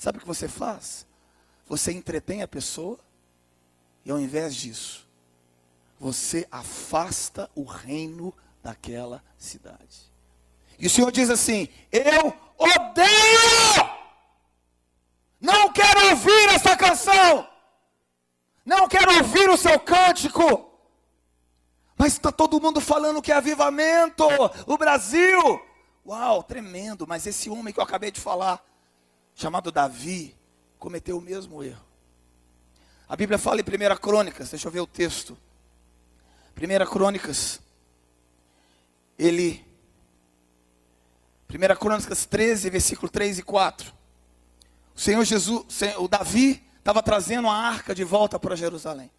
Sabe 0.00 0.16
o 0.16 0.20
que 0.22 0.26
você 0.26 0.48
faz? 0.48 1.06
Você 1.68 1.92
entretém 1.92 2.40
a 2.40 2.48
pessoa 2.48 2.98
e 4.02 4.10
ao 4.10 4.18
invés 4.18 4.56
disso, 4.56 5.06
você 5.98 6.48
afasta 6.50 7.50
o 7.54 7.64
reino 7.64 8.32
daquela 8.62 9.22
cidade. 9.36 10.10
E 10.78 10.86
o 10.86 10.90
Senhor 10.90 11.12
diz 11.12 11.28
assim: 11.28 11.68
Eu 11.92 12.34
odeio! 12.64 13.90
Não 15.40 15.72
quero 15.72 16.10
ouvir 16.10 16.48
essa 16.50 16.76
canção! 16.76 17.48
Não 18.64 18.86
quero 18.88 19.16
ouvir 19.18 19.48
o 19.48 19.56
seu 19.56 19.80
cântico! 19.80 20.70
Mas 21.96 22.12
está 22.12 22.30
todo 22.30 22.60
mundo 22.60 22.80
falando 22.80 23.22
que 23.22 23.32
é 23.32 23.36
avivamento! 23.36 24.24
O 24.66 24.76
Brasil! 24.78 25.60
Uau, 26.06 26.42
tremendo! 26.42 27.06
Mas 27.06 27.26
esse 27.26 27.48
homem 27.50 27.72
que 27.72 27.80
eu 27.80 27.84
acabei 27.84 28.10
de 28.10 28.20
falar, 28.20 28.64
chamado 29.34 29.72
Davi, 29.72 30.36
cometeu 30.78 31.18
o 31.18 31.22
mesmo 31.22 31.62
erro. 31.62 31.84
A 33.08 33.16
Bíblia 33.16 33.38
fala 33.38 33.60
em 33.60 33.64
1 33.64 33.96
Crônicas, 33.96 34.50
deixa 34.50 34.68
eu 34.68 34.72
ver 34.72 34.80
o 34.80 34.86
texto. 34.86 35.36
1 36.56 36.90
Crônicas, 36.90 37.60
ele. 39.18 39.66
1 41.50 41.76
Crônicas 41.76 42.24
13, 42.26 42.70
versículo 42.70 43.10
3 43.10 43.40
e 43.40 43.42
4. 43.42 43.92
O 44.94 45.00
Senhor 45.00 45.24
Jesus, 45.24 45.64
o 45.98 46.06
Davi, 46.06 46.62
estava 46.78 47.02
trazendo 47.02 47.48
a 47.48 47.54
arca 47.54 47.94
de 47.94 48.04
volta 48.04 48.38
para 48.38 48.54
Jerusalém. 48.54 49.10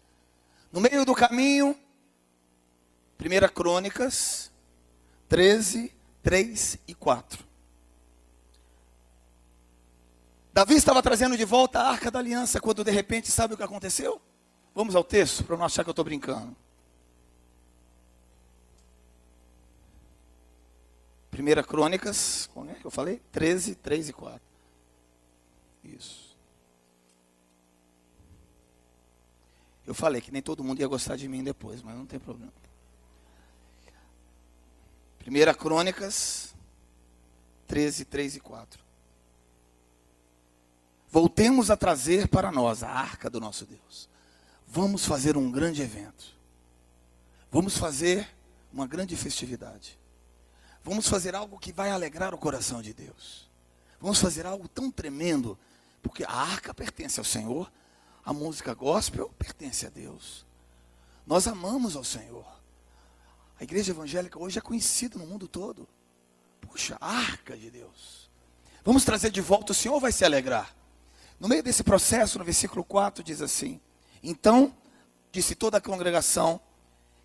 No 0.72 0.80
meio 0.80 1.04
do 1.04 1.14
caminho, 1.14 1.76
1 3.20 3.54
Crônicas 3.54 4.50
13, 5.28 5.92
3 6.22 6.78
e 6.88 6.94
4. 6.94 7.44
Davi 10.54 10.74
estava 10.74 11.02
trazendo 11.02 11.36
de 11.36 11.44
volta 11.44 11.80
a 11.80 11.90
arca 11.90 12.10
da 12.10 12.18
aliança, 12.18 12.60
quando 12.60 12.84
de 12.84 12.90
repente, 12.90 13.30
sabe 13.30 13.54
o 13.54 13.56
que 13.56 13.62
aconteceu? 13.62 14.20
Vamos 14.74 14.96
ao 14.96 15.04
texto, 15.04 15.44
para 15.44 15.56
não 15.56 15.64
achar 15.64 15.82
que 15.82 15.90
eu 15.90 15.92
estou 15.92 16.04
brincando. 16.04 16.56
Primeira 21.32 21.64
Crônicas, 21.64 22.48
como 22.54 22.70
é 22.70 22.74
que 22.74 22.84
eu 22.84 22.90
falei? 22.92 23.20
13, 23.32 23.74
3 23.74 24.10
e 24.10 24.12
4. 24.12 24.40
Isso. 25.82 26.36
Eu 29.84 29.94
falei 29.94 30.20
que 30.20 30.30
nem 30.30 30.40
todo 30.40 30.62
mundo 30.62 30.78
ia 30.78 30.86
gostar 30.86 31.16
de 31.16 31.26
mim 31.26 31.42
depois, 31.42 31.82
mas 31.82 31.96
não 31.96 32.06
tem 32.06 32.20
problema. 32.20 32.52
Primeira 35.18 35.52
Crônicas, 35.52 36.54
13, 37.66 38.04
3 38.04 38.36
e 38.36 38.40
4 38.40 38.82
voltemos 41.12 41.70
a 41.70 41.76
trazer 41.76 42.26
para 42.26 42.50
nós 42.50 42.82
a 42.82 42.88
arca 42.88 43.28
do 43.28 43.38
nosso 43.38 43.66
Deus. 43.66 44.08
Vamos 44.66 45.04
fazer 45.04 45.36
um 45.36 45.52
grande 45.52 45.82
evento. 45.82 46.24
Vamos 47.50 47.76
fazer 47.76 48.26
uma 48.72 48.86
grande 48.86 49.14
festividade. 49.14 49.98
Vamos 50.84 51.08
fazer 51.08 51.34
algo 51.34 51.58
que 51.58 51.72
vai 51.72 51.90
alegrar 51.90 52.34
o 52.34 52.38
coração 52.38 52.82
de 52.82 52.92
Deus. 52.92 53.50
Vamos 54.00 54.18
fazer 54.18 54.46
algo 54.46 54.66
tão 54.66 54.90
tremendo, 54.90 55.58
porque 56.02 56.24
a 56.24 56.32
arca 56.32 56.74
pertence 56.74 57.20
ao 57.20 57.24
Senhor, 57.24 57.70
a 58.24 58.32
música 58.32 58.74
gospel 58.74 59.28
pertence 59.38 59.86
a 59.86 59.90
Deus. 59.90 60.44
Nós 61.26 61.46
amamos 61.46 61.94
ao 61.94 62.02
Senhor. 62.02 62.44
A 63.60 63.62
igreja 63.62 63.92
evangélica 63.92 64.38
hoje 64.40 64.58
é 64.58 64.62
conhecida 64.62 65.18
no 65.18 65.26
mundo 65.26 65.46
todo. 65.46 65.88
Puxa, 66.60 66.96
arca 67.00 67.56
de 67.56 67.70
Deus. 67.70 68.28
Vamos 68.84 69.04
trazer 69.04 69.30
de 69.30 69.40
volta, 69.40 69.70
o 69.70 69.74
Senhor 69.74 70.00
vai 70.00 70.10
se 70.10 70.24
alegrar. 70.24 70.74
No 71.38 71.48
meio 71.48 71.62
desse 71.62 71.84
processo, 71.84 72.38
no 72.38 72.44
versículo 72.44 72.82
4, 72.82 73.22
diz 73.22 73.40
assim: 73.40 73.80
Então 74.22 74.74
disse 75.30 75.54
toda 75.54 75.78
a 75.78 75.80
congregação 75.80 76.60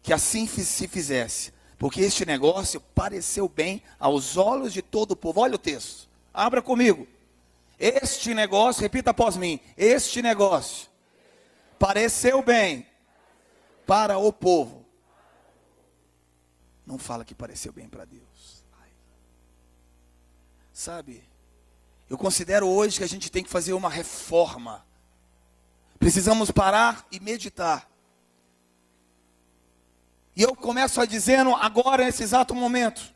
que 0.03 0.13
assim 0.13 0.47
se 0.47 0.87
fizesse, 0.87 1.51
porque 1.77 2.01
este 2.01 2.25
negócio 2.25 2.81
pareceu 2.95 3.47
bem 3.47 3.83
aos 3.99 4.35
olhos 4.37 4.73
de 4.73 4.81
todo 4.81 5.11
o 5.11 5.15
povo. 5.15 5.41
Olha 5.41 5.55
o 5.55 5.59
texto, 5.59 6.07
abra 6.33 6.61
comigo. 6.61 7.07
Este 7.79 8.33
negócio, 8.33 8.81
repita 8.81 9.11
após 9.11 9.37
mim: 9.37 9.59
Este 9.77 10.21
negócio 10.21 10.89
pareceu 11.77 12.41
bem 12.41 12.87
para 13.85 14.17
o 14.17 14.33
povo. 14.33 14.85
Não 16.85 16.97
fala 16.97 17.25
que 17.25 17.35
pareceu 17.35 17.71
bem 17.71 17.87
para 17.87 18.05
Deus. 18.05 18.63
Sabe? 20.73 21.23
Eu 22.07 22.17
considero 22.17 22.67
hoje 22.67 22.99
que 22.99 23.03
a 23.03 23.07
gente 23.07 23.31
tem 23.31 23.43
que 23.43 23.49
fazer 23.49 23.73
uma 23.73 23.89
reforma. 23.89 24.85
Precisamos 25.97 26.51
parar 26.51 27.05
e 27.11 27.19
meditar. 27.19 27.89
E 30.38 30.43
eu 30.43 30.56
começo 30.56 31.02
a 31.02 31.06
dizendo 31.06 31.56
agora, 31.56 32.06
nesse 32.06 32.21
exato 32.21 32.54
momento. 32.54 33.12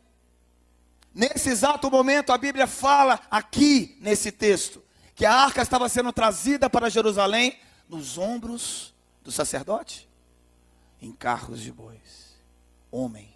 Nesse 1.14 1.50
exato 1.50 1.92
momento, 1.92 2.32
a 2.32 2.38
Bíblia 2.38 2.66
fala 2.66 3.20
aqui, 3.30 3.96
nesse 4.02 4.32
texto, 4.32 4.84
que 5.14 5.26
a 5.26 5.34
arca 5.34 5.62
estava 5.62 5.88
sendo 5.88 6.12
trazida 6.12 6.68
para 6.68 6.90
Jerusalém 6.90 7.60
nos 7.88 8.18
ombros 8.18 8.96
do 9.24 9.32
sacerdote, 9.32 10.10
em 11.00 11.12
carros 11.12 11.62
de 11.62 11.72
bois. 11.72 12.36
Homem, 12.90 13.32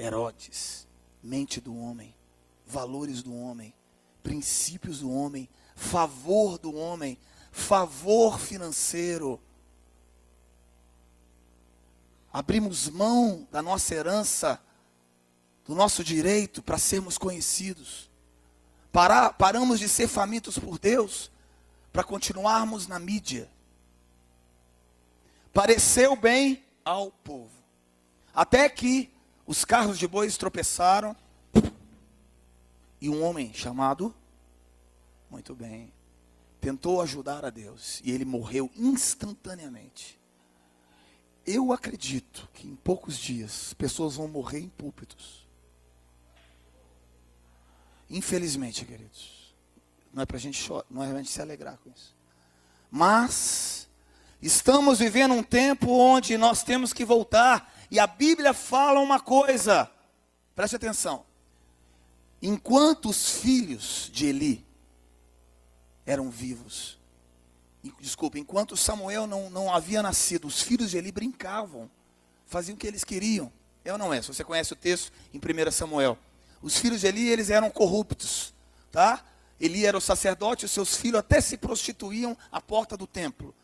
Herodes, 0.00 0.88
mente 1.22 1.60
do 1.60 1.76
homem, 1.76 2.14
valores 2.66 3.22
do 3.22 3.36
homem 3.36 3.74
princípios 4.22 5.00
do 5.00 5.10
homem, 5.10 5.48
favor 5.74 6.58
do 6.58 6.74
homem, 6.74 7.18
favor 7.50 8.38
financeiro. 8.38 9.40
Abrimos 12.32 12.88
mão 12.88 13.46
da 13.50 13.60
nossa 13.60 13.94
herança, 13.94 14.60
do 15.66 15.74
nosso 15.74 16.02
direito 16.02 16.62
para 16.62 16.78
sermos 16.78 17.18
conhecidos. 17.18 18.10
Parar, 18.90 19.34
paramos 19.34 19.78
de 19.78 19.88
ser 19.88 20.08
famintos 20.08 20.58
por 20.58 20.78
Deus 20.78 21.30
para 21.92 22.02
continuarmos 22.02 22.86
na 22.86 22.98
mídia. 22.98 23.50
Pareceu 25.52 26.16
bem 26.16 26.64
ao 26.84 27.10
povo. 27.10 27.50
Até 28.34 28.68
que 28.68 29.12
os 29.46 29.64
carros 29.64 29.98
de 29.98 30.08
bois 30.08 30.36
tropeçaram 30.38 31.14
e 33.00 33.10
um 33.10 33.22
homem 33.22 33.52
chamado, 33.52 34.14
muito 35.30 35.54
bem, 35.54 35.92
tentou 36.60 37.02
ajudar 37.02 37.44
a 37.44 37.50
Deus 37.50 38.00
e 38.04 38.10
ele 38.10 38.24
morreu 38.24 38.70
instantaneamente. 38.74 40.21
Eu 41.46 41.72
acredito 41.72 42.48
que 42.54 42.66
em 42.66 42.76
poucos 42.76 43.16
dias 43.18 43.74
pessoas 43.74 44.14
vão 44.14 44.28
morrer 44.28 44.60
em 44.60 44.68
púlpitos. 44.68 45.46
Infelizmente, 48.08 48.84
queridos. 48.84 49.54
Não 50.12 50.22
é 50.22 50.26
para 50.26 50.38
gente 50.38 50.68
não 50.90 51.02
é 51.02 51.10
a 51.10 51.16
gente 51.16 51.30
se 51.30 51.40
alegrar 51.40 51.78
com 51.78 51.90
isso. 51.90 52.14
Mas 52.90 53.88
estamos 54.40 54.98
vivendo 54.98 55.32
um 55.32 55.42
tempo 55.42 55.90
onde 55.90 56.36
nós 56.36 56.62
temos 56.62 56.92
que 56.92 57.04
voltar 57.04 57.74
e 57.90 57.98
a 57.98 58.06
Bíblia 58.06 58.52
fala 58.52 59.00
uma 59.00 59.18
coisa. 59.18 59.90
Preste 60.54 60.76
atenção. 60.76 61.24
Enquanto 62.40 63.08
os 63.08 63.38
filhos 63.38 64.10
de 64.12 64.26
Eli 64.26 64.66
eram 66.04 66.30
vivos, 66.30 66.98
desculpa, 68.00 68.38
enquanto 68.38 68.76
Samuel 68.76 69.26
não, 69.26 69.50
não 69.50 69.72
havia 69.72 70.02
nascido, 70.02 70.46
os 70.46 70.62
filhos 70.62 70.90
de 70.90 70.98
Eli 70.98 71.10
brincavam, 71.10 71.90
faziam 72.46 72.74
o 72.74 72.78
que 72.78 72.86
eles 72.86 73.04
queriam. 73.04 73.52
Ou 73.84 73.98
não 73.98 74.14
é? 74.14 74.22
Se 74.22 74.28
você 74.28 74.44
conhece 74.44 74.72
o 74.72 74.76
texto 74.76 75.12
em 75.34 75.38
1 75.38 75.70
Samuel. 75.72 76.16
Os 76.60 76.76
filhos 76.76 77.00
de 77.00 77.08
Eli, 77.08 77.28
eles 77.28 77.50
eram 77.50 77.70
corruptos, 77.70 78.54
tá? 78.92 79.24
Eli 79.58 79.84
era 79.84 79.96
o 79.96 80.00
sacerdote, 80.00 80.64
os 80.64 80.70
seus 80.70 80.96
filhos 80.96 81.18
até 81.18 81.40
se 81.40 81.56
prostituíam 81.56 82.36
à 82.50 82.60
porta 82.60 82.96
do 82.96 83.06
templo. 83.06 83.54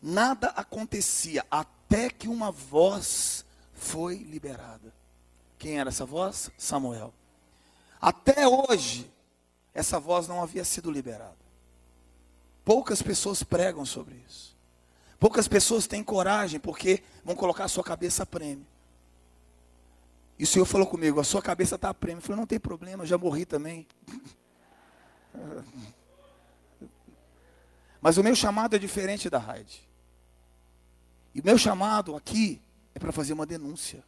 Nada 0.00 0.48
acontecia 0.48 1.44
até 1.50 2.10
que 2.10 2.28
uma 2.28 2.50
voz 2.50 3.44
foi 3.72 4.16
liberada. 4.16 4.92
Quem 5.58 5.78
era 5.80 5.88
essa 5.88 6.04
voz? 6.04 6.50
Samuel. 6.56 7.12
Até 8.00 8.46
hoje, 8.46 9.10
essa 9.74 9.98
voz 9.98 10.28
não 10.28 10.42
havia 10.42 10.64
sido 10.64 10.90
liberada. 10.90 11.47
Poucas 12.68 13.00
pessoas 13.00 13.42
pregam 13.42 13.86
sobre 13.86 14.14
isso. 14.28 14.54
Poucas 15.18 15.48
pessoas 15.48 15.86
têm 15.86 16.04
coragem 16.04 16.60
porque 16.60 17.02
vão 17.24 17.34
colocar 17.34 17.64
a 17.64 17.68
sua 17.68 17.82
cabeça 17.82 18.24
a 18.24 18.26
prêmio. 18.26 18.66
E 20.38 20.44
o 20.44 20.46
Senhor 20.46 20.66
falou 20.66 20.86
comigo: 20.86 21.18
a 21.18 21.24
sua 21.24 21.40
cabeça 21.40 21.76
está 21.76 21.88
a 21.88 21.94
prêmio. 21.94 22.18
Eu 22.18 22.22
falei: 22.22 22.36
não 22.36 22.46
tem 22.46 22.60
problema, 22.60 23.06
já 23.06 23.16
morri 23.16 23.46
também. 23.46 23.86
Mas 28.02 28.18
o 28.18 28.22
meu 28.22 28.36
chamado 28.36 28.76
é 28.76 28.78
diferente 28.78 29.30
da 29.30 29.38
Raide. 29.38 29.82
E 31.34 31.40
o 31.40 31.46
meu 31.46 31.56
chamado 31.56 32.16
aqui 32.16 32.60
é 32.94 32.98
para 32.98 33.12
fazer 33.12 33.32
uma 33.32 33.46
denúncia. 33.46 34.04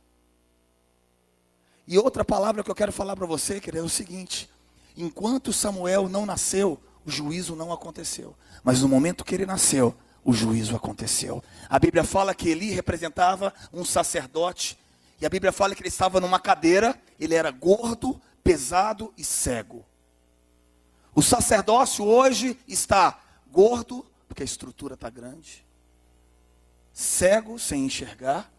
E 1.88 1.96
outra 1.96 2.26
palavra 2.26 2.62
que 2.62 2.70
eu 2.70 2.74
quero 2.74 2.92
falar 2.92 3.16
para 3.16 3.24
você, 3.24 3.58
querido, 3.58 3.84
é 3.84 3.86
o 3.86 3.88
seguinte: 3.88 4.50
enquanto 4.94 5.50
Samuel 5.50 6.10
não 6.10 6.26
nasceu, 6.26 6.78
o 7.04 7.10
juízo 7.10 7.56
não 7.56 7.72
aconteceu. 7.72 8.36
Mas 8.62 8.82
no 8.82 8.88
momento 8.88 9.24
que 9.24 9.34
ele 9.34 9.46
nasceu, 9.46 9.94
o 10.24 10.32
juízo 10.32 10.76
aconteceu. 10.76 11.42
A 11.68 11.78
Bíblia 11.78 12.04
fala 12.04 12.34
que 12.34 12.48
Eli 12.48 12.70
representava 12.70 13.52
um 13.72 13.84
sacerdote. 13.84 14.78
E 15.20 15.26
a 15.26 15.28
Bíblia 15.28 15.52
fala 15.52 15.74
que 15.74 15.82
ele 15.82 15.88
estava 15.88 16.20
numa 16.20 16.38
cadeira, 16.38 16.98
ele 17.18 17.34
era 17.34 17.50
gordo, 17.50 18.20
pesado 18.42 19.12
e 19.16 19.24
cego. 19.24 19.84
O 21.14 21.22
sacerdócio 21.22 22.04
hoje 22.04 22.58
está 22.66 23.20
gordo, 23.50 24.06
porque 24.28 24.42
a 24.42 24.46
estrutura 24.46 24.94
está 24.94 25.10
grande, 25.10 25.66
cego, 26.92 27.58
sem 27.58 27.84
enxergar, 27.84 28.50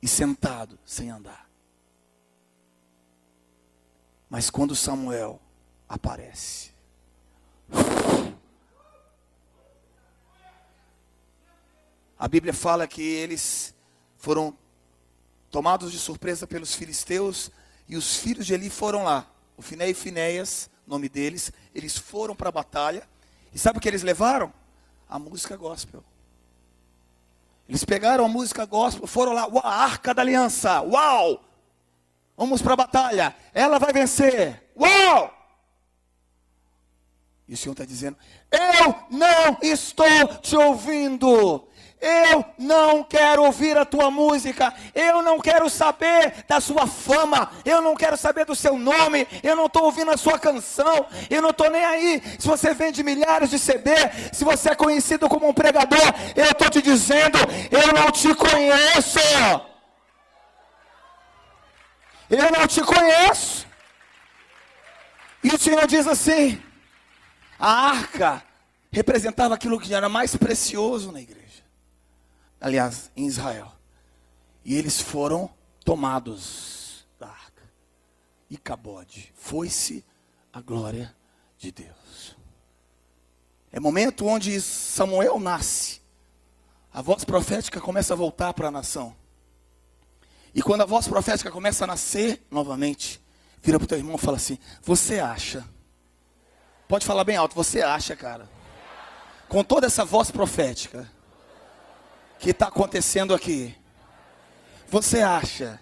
e 0.00 0.08
sentado, 0.08 0.78
sem 0.84 1.10
andar. 1.10 1.48
Mas 4.28 4.50
quando 4.50 4.74
Samuel 4.74 5.40
aparece, 5.88 6.71
A 12.18 12.28
Bíblia 12.28 12.54
fala 12.54 12.86
que 12.86 13.02
eles 13.02 13.74
foram 14.16 14.56
tomados 15.50 15.90
de 15.90 15.98
surpresa 15.98 16.46
pelos 16.46 16.74
filisteus 16.74 17.50
e 17.88 17.96
os 17.96 18.16
filhos 18.16 18.46
de 18.46 18.54
Eli 18.54 18.70
foram 18.70 19.02
lá. 19.02 19.26
O 19.56 19.62
Finé 19.62 19.90
e 19.90 19.94
Finéias, 19.94 20.70
nome 20.86 21.08
deles, 21.08 21.52
eles 21.74 21.98
foram 21.98 22.36
para 22.36 22.48
a 22.48 22.52
batalha. 22.52 23.08
E 23.52 23.58
sabe 23.58 23.78
o 23.78 23.80
que 23.80 23.88
eles 23.88 24.04
levaram? 24.04 24.52
A 25.08 25.18
música 25.18 25.56
gospel. 25.56 26.04
Eles 27.68 27.84
pegaram 27.84 28.24
a 28.24 28.28
música 28.28 28.64
gospel, 28.64 29.06
foram 29.06 29.32
lá, 29.32 29.48
a 29.64 29.84
arca 29.84 30.14
da 30.14 30.22
aliança, 30.22 30.80
uau! 30.82 31.42
Vamos 32.36 32.62
para 32.62 32.74
a 32.74 32.76
batalha, 32.76 33.34
ela 33.52 33.78
vai 33.78 33.92
vencer, 33.92 34.62
uau! 34.76 35.41
E 37.52 37.54
o 37.54 37.56
Senhor 37.58 37.72
está 37.72 37.84
dizendo: 37.84 38.16
Eu 38.50 38.94
não 39.10 39.58
estou 39.60 40.26
te 40.40 40.56
ouvindo. 40.56 41.68
Eu 42.00 42.44
não 42.58 43.04
quero 43.04 43.44
ouvir 43.44 43.76
a 43.76 43.84
tua 43.84 44.10
música, 44.10 44.74
eu 44.92 45.22
não 45.22 45.38
quero 45.38 45.70
saber 45.70 46.44
da 46.48 46.60
sua 46.60 46.84
fama, 46.84 47.52
eu 47.64 47.80
não 47.80 47.94
quero 47.94 48.16
saber 48.16 48.44
do 48.44 48.56
seu 48.56 48.76
nome, 48.76 49.28
eu 49.40 49.54
não 49.54 49.66
estou 49.66 49.84
ouvindo 49.84 50.10
a 50.10 50.16
sua 50.16 50.36
canção, 50.36 51.06
eu 51.30 51.40
não 51.40 51.50
estou 51.50 51.70
nem 51.70 51.84
aí. 51.84 52.20
Se 52.40 52.48
você 52.48 52.74
vende 52.74 53.04
milhares 53.04 53.50
de 53.50 53.58
CD, 53.58 53.92
se 54.32 54.42
você 54.42 54.70
é 54.70 54.74
conhecido 54.74 55.28
como 55.28 55.46
um 55.46 55.54
pregador, 55.54 56.12
eu 56.34 56.46
estou 56.46 56.70
te 56.70 56.82
dizendo, 56.82 57.38
eu 57.70 57.92
não 57.92 58.10
te 58.10 58.34
conheço. 58.34 59.20
Eu 62.30 62.50
não 62.50 62.66
te 62.66 62.80
conheço. 62.80 63.66
E 65.44 65.54
o 65.54 65.58
Senhor 65.58 65.86
diz 65.86 66.08
assim: 66.08 66.60
a 67.58 67.90
arca 67.90 68.44
representava 68.90 69.54
aquilo 69.54 69.80
que 69.80 69.94
era 69.94 70.08
mais 70.08 70.36
precioso 70.36 71.10
na 71.10 71.20
igreja. 71.20 71.62
Aliás, 72.60 73.10
em 73.16 73.26
Israel. 73.26 73.72
E 74.64 74.76
eles 74.76 75.00
foram 75.00 75.50
tomados 75.84 77.06
da 77.18 77.28
arca. 77.28 77.62
E 78.48 78.56
Cabode. 78.56 79.32
Foi-se 79.34 80.04
a 80.52 80.60
glória 80.60 81.14
de 81.58 81.72
Deus. 81.72 82.36
É 83.72 83.80
momento 83.80 84.26
onde 84.26 84.60
Samuel 84.60 85.40
nasce. 85.40 86.02
A 86.92 87.00
voz 87.00 87.24
profética 87.24 87.80
começa 87.80 88.12
a 88.12 88.16
voltar 88.16 88.52
para 88.52 88.68
a 88.68 88.70
nação. 88.70 89.16
E 90.54 90.60
quando 90.60 90.82
a 90.82 90.86
voz 90.86 91.08
profética 91.08 91.50
começa 91.50 91.84
a 91.84 91.86
nascer 91.86 92.46
novamente, 92.50 93.18
vira 93.62 93.78
para 93.78 93.84
o 93.86 93.88
teu 93.88 93.98
irmão 93.98 94.16
e 94.16 94.18
fala 94.18 94.36
assim: 94.36 94.58
Você 94.82 95.18
acha 95.18 95.66
Pode 96.92 97.06
falar 97.06 97.24
bem 97.24 97.38
alto. 97.38 97.54
Você 97.54 97.80
acha, 97.80 98.14
cara, 98.14 98.46
com 99.48 99.64
toda 99.64 99.86
essa 99.86 100.04
voz 100.04 100.30
profética 100.30 101.10
que 102.38 102.50
está 102.50 102.66
acontecendo 102.66 103.32
aqui, 103.32 103.74
você 104.88 105.22
acha 105.22 105.80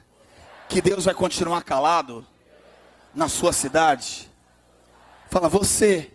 que 0.68 0.80
Deus 0.80 1.06
vai 1.06 1.14
continuar 1.14 1.64
calado 1.64 2.24
na 3.12 3.28
sua 3.28 3.52
cidade? 3.52 4.30
Fala, 5.28 5.48
você 5.48 6.12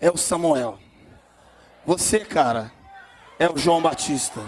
é 0.00 0.10
o 0.10 0.16
Samuel. 0.16 0.78
Você, 1.84 2.20
cara, 2.20 2.72
é 3.38 3.50
o 3.50 3.58
João 3.58 3.82
Batista. 3.82 4.40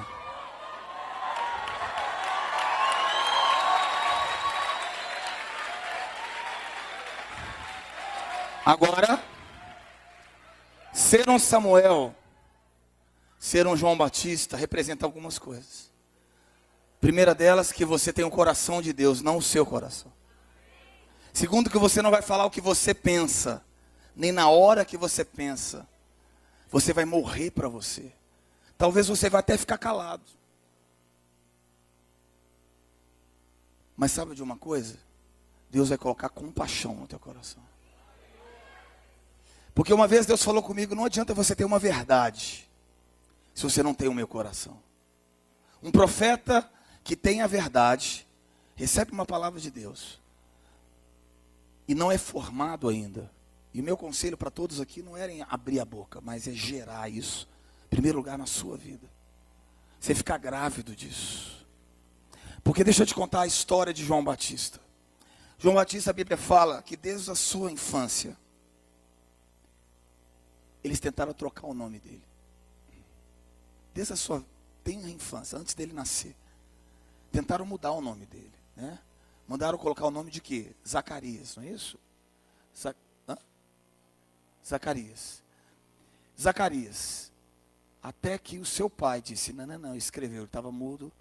Agora, 8.64 9.21
Ser 11.12 11.28
um 11.28 11.38
Samuel, 11.38 12.14
ser 13.38 13.66
um 13.66 13.76
João 13.76 13.98
Batista, 13.98 14.56
representa 14.56 15.04
algumas 15.04 15.38
coisas. 15.38 15.92
Primeira 17.02 17.34
delas, 17.34 17.70
que 17.70 17.84
você 17.84 18.14
tem 18.14 18.24
o 18.24 18.30
coração 18.30 18.80
de 18.80 18.94
Deus, 18.94 19.20
não 19.20 19.36
o 19.36 19.42
seu 19.42 19.66
coração. 19.66 20.10
Segundo, 21.30 21.68
que 21.68 21.76
você 21.76 22.00
não 22.00 22.10
vai 22.10 22.22
falar 22.22 22.46
o 22.46 22.50
que 22.50 22.62
você 22.62 22.94
pensa, 22.94 23.62
nem 24.16 24.32
na 24.32 24.48
hora 24.48 24.86
que 24.86 24.96
você 24.96 25.22
pensa. 25.22 25.86
Você 26.70 26.94
vai 26.94 27.04
morrer 27.04 27.50
para 27.50 27.68
você. 27.68 28.10
Talvez 28.78 29.06
você 29.06 29.28
vai 29.28 29.40
até 29.40 29.58
ficar 29.58 29.76
calado. 29.76 30.24
Mas 33.94 34.12
sabe 34.12 34.34
de 34.34 34.42
uma 34.42 34.56
coisa? 34.56 34.96
Deus 35.68 35.90
vai 35.90 35.98
colocar 35.98 36.30
compaixão 36.30 36.94
no 36.94 37.06
teu 37.06 37.18
coração. 37.18 37.71
Porque 39.74 39.92
uma 39.92 40.06
vez 40.06 40.26
Deus 40.26 40.42
falou 40.42 40.62
comigo: 40.62 40.94
não 40.94 41.04
adianta 41.04 41.34
você 41.34 41.54
ter 41.54 41.64
uma 41.64 41.78
verdade, 41.78 42.68
se 43.54 43.62
você 43.62 43.82
não 43.82 43.94
tem 43.94 44.08
o 44.08 44.14
meu 44.14 44.28
coração. 44.28 44.78
Um 45.82 45.90
profeta 45.90 46.68
que 47.02 47.16
tem 47.16 47.40
a 47.40 47.46
verdade, 47.46 48.26
recebe 48.76 49.12
uma 49.12 49.26
palavra 49.26 49.60
de 49.60 49.70
Deus 49.70 50.20
e 51.86 51.94
não 51.94 52.10
é 52.10 52.18
formado 52.18 52.88
ainda. 52.88 53.30
E 53.74 53.80
o 53.80 53.84
meu 53.84 53.96
conselho 53.96 54.36
para 54.36 54.50
todos 54.50 54.80
aqui 54.80 55.02
não 55.02 55.16
era 55.16 55.32
em 55.32 55.44
abrir 55.48 55.80
a 55.80 55.84
boca, 55.84 56.20
mas 56.20 56.46
é 56.46 56.52
gerar 56.52 57.08
isso, 57.08 57.48
em 57.86 57.88
primeiro 57.88 58.18
lugar 58.18 58.38
na 58.38 58.46
sua 58.46 58.76
vida. 58.76 59.06
Você 59.98 60.14
ficar 60.14 60.38
grávido 60.38 60.94
disso. 60.94 61.66
Porque 62.62 62.84
deixa 62.84 63.02
eu 63.02 63.06
te 63.06 63.14
contar 63.14 63.42
a 63.42 63.46
história 63.46 63.92
de 63.92 64.04
João 64.04 64.22
Batista. 64.22 64.80
João 65.58 65.74
Batista, 65.74 66.10
a 66.10 66.12
Bíblia 66.12 66.36
fala 66.36 66.82
que 66.82 66.96
desde 66.96 67.30
a 67.30 67.34
sua 67.34 67.70
infância, 67.70 68.36
eles 70.82 71.00
tentaram 71.00 71.32
trocar 71.32 71.66
o 71.66 71.74
nome 71.74 71.98
dele. 71.98 72.22
Desde 73.94 74.12
a 74.12 74.16
sua 74.16 74.44
tenra 74.82 75.08
infância, 75.08 75.58
antes 75.58 75.74
dele 75.74 75.92
nascer. 75.92 76.34
Tentaram 77.30 77.64
mudar 77.64 77.92
o 77.92 78.00
nome 78.00 78.26
dele. 78.26 78.52
Né? 78.76 78.98
Mandaram 79.46 79.78
colocar 79.78 80.06
o 80.06 80.10
nome 80.10 80.30
de 80.30 80.40
quê? 80.40 80.72
Zacarias, 80.86 81.56
não 81.56 81.64
é 81.64 81.68
isso? 81.68 81.98
Zac... 82.78 82.96
Zacarias. 84.66 85.42
Zacarias. 86.40 87.30
Até 88.02 88.38
que 88.38 88.58
o 88.58 88.64
seu 88.64 88.88
pai 88.88 89.20
disse: 89.20 89.52
Não, 89.52 89.66
não, 89.66 89.78
não, 89.78 89.96
escreveu, 89.96 90.38
ele 90.38 90.46
estava 90.46 90.72
mudo. 90.72 91.12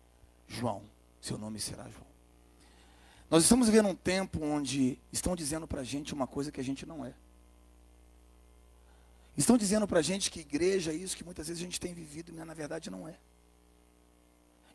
João, 0.48 0.82
seu 1.22 1.38
nome 1.38 1.60
será 1.60 1.84
João. 1.84 2.12
Nós 3.30 3.44
estamos 3.44 3.68
vivendo 3.68 3.88
um 3.88 3.96
tempo 3.96 4.44
onde 4.44 4.98
estão 5.12 5.36
dizendo 5.36 5.66
para 5.66 5.82
a 5.82 5.84
gente 5.84 6.14
uma 6.14 6.28
coisa 6.28 6.52
que 6.52 6.60
a 6.60 6.64
gente 6.64 6.86
não 6.86 7.06
é. 7.06 7.14
Estão 9.38 9.58
dizendo 9.58 9.88
para 9.88 10.00
a 10.00 10.04
gente 10.04 10.30
que 10.30 10.42
igreja 10.42 10.92
é 10.92 10.96
isso 10.96 11.16
que 11.16 11.24
muitas 11.24 11.48
vezes 11.48 11.62
a 11.62 11.66
gente 11.66 11.80
tem 11.80 11.94
vivido, 11.94 12.34
mas 12.36 12.46
na 12.46 12.54
verdade 12.54 12.90
não 12.90 13.08
é. 13.08 13.16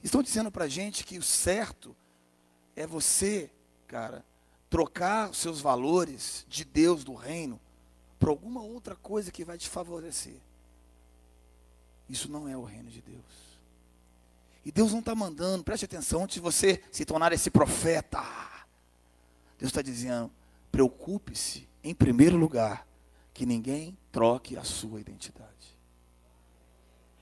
Estão 0.02 0.22
dizendo 0.22 0.50
para 0.50 0.64
a 0.64 0.68
gente 0.68 1.04
que 1.04 1.18
o 1.18 1.22
certo 1.22 1.94
é 2.74 2.86
você, 2.86 3.50
cara, 3.86 4.24
trocar 4.70 5.30
os 5.30 5.38
seus 5.38 5.60
valores 5.60 6.44
de 6.48 6.64
Deus, 6.64 7.04
do 7.04 7.14
reino, 7.14 7.60
por 8.18 8.28
alguma 8.28 8.62
outra 8.62 8.94
coisa 8.96 9.30
que 9.30 9.44
vai 9.44 9.58
te 9.58 9.68
favorecer. 9.68 10.36
Isso 12.08 12.30
não 12.30 12.48
é 12.48 12.56
o 12.56 12.64
reino 12.64 12.90
de 12.90 13.00
Deus. 13.02 13.24
E 14.64 14.72
Deus 14.72 14.92
não 14.92 15.00
está 15.00 15.14
mandando, 15.14 15.62
preste 15.62 15.84
atenção, 15.84 16.24
antes 16.24 16.34
de 16.34 16.40
você 16.40 16.82
se 16.90 17.04
tornar 17.04 17.32
esse 17.32 17.50
profeta. 17.50 18.22
Deus 19.58 19.70
está 19.70 19.82
dizendo: 19.82 20.30
preocupe-se, 20.72 21.68
em 21.82 21.94
primeiro 21.94 22.36
lugar, 22.36 22.86
que 23.36 23.44
ninguém 23.44 23.94
troque 24.10 24.56
a 24.56 24.64
sua 24.64 24.98
identidade. 24.98 25.76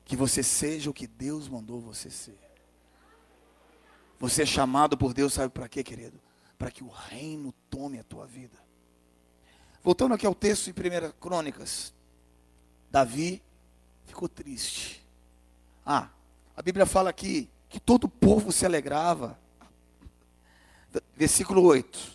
Que 0.05 0.15
você 0.15 0.45
seja 0.45 0.89
o 0.89 0.95
que 0.95 1.09
Deus 1.09 1.49
mandou 1.49 1.81
você 1.81 2.09
ser. 2.09 2.39
Você 4.21 4.45
é 4.45 4.47
chamado 4.47 4.97
por 4.97 5.13
Deus, 5.13 5.33
sabe 5.33 5.53
para 5.53 5.69
quê, 5.69 5.83
querido? 5.83 6.17
Para 6.57 6.71
que 6.71 6.85
o 6.85 6.89
reino 6.89 7.53
tome 7.69 7.99
a 7.99 8.05
tua 8.05 8.27
vida. 8.27 8.57
Voltando 9.83 10.15
aqui 10.15 10.25
ao 10.25 10.37
texto 10.37 10.69
em 10.69 10.73
1 10.73 11.11
Crônicas, 11.19 11.93
Davi 12.93 13.43
ficou 14.07 14.29
triste. 14.29 15.05
Ah, 15.85 16.09
a 16.57 16.63
Bíblia 16.63 16.87
fala 16.87 17.11
aqui 17.11 17.51
que 17.69 17.81
todo 17.81 18.05
o 18.05 18.09
povo 18.09 18.53
se 18.53 18.65
alegrava. 18.65 19.37
Versículo 21.17 21.61
8. 21.65 22.15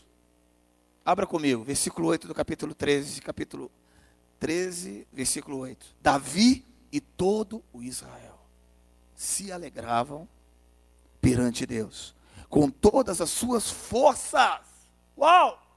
Abra 1.04 1.28
comigo, 1.28 1.66
versículo 1.66 2.08
8 2.08 2.30
do 2.30 2.34
capítulo 2.34 2.74
13, 2.74 3.20
capítulo 3.20 3.70
13, 4.40 5.08
versículo 5.12 5.58
8. 5.58 5.86
Davi 6.02 6.66
e 6.92 7.00
todo 7.00 7.64
o 7.74 7.84
Israel 7.84 8.40
se 9.16 9.52
alegravam 9.52 10.28
perante 11.20 11.66
Deus, 11.66 12.16
com 12.48 12.70
todas 12.70 13.20
as 13.20 13.30
suas 13.30 13.70
forças. 13.70 14.62
Uau! 15.18 15.70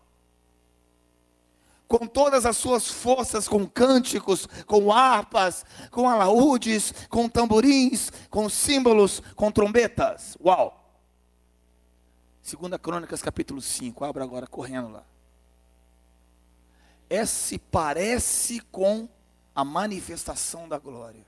com 1.92 2.06
todas 2.06 2.46
as 2.46 2.56
suas 2.56 2.88
forças, 2.88 3.46
com 3.46 3.66
cânticos, 3.66 4.48
com 4.64 4.90
harpas, 4.90 5.62
com 5.90 6.08
alaúdes, 6.08 6.90
com 7.10 7.28
tamborins, 7.28 8.10
com 8.30 8.48
símbolos, 8.48 9.20
com 9.36 9.52
trombetas. 9.52 10.34
Uau! 10.42 10.82
Segunda 12.42 12.78
Crônicas 12.78 13.20
capítulo 13.20 13.60
5, 13.60 14.06
abra 14.06 14.24
agora 14.24 14.46
correndo 14.46 14.88
lá. 14.88 15.04
Esse 17.12 17.58
parece 17.58 18.58
com 18.72 19.06
a 19.54 19.62
manifestação 19.62 20.66
da 20.66 20.78
glória. 20.78 21.20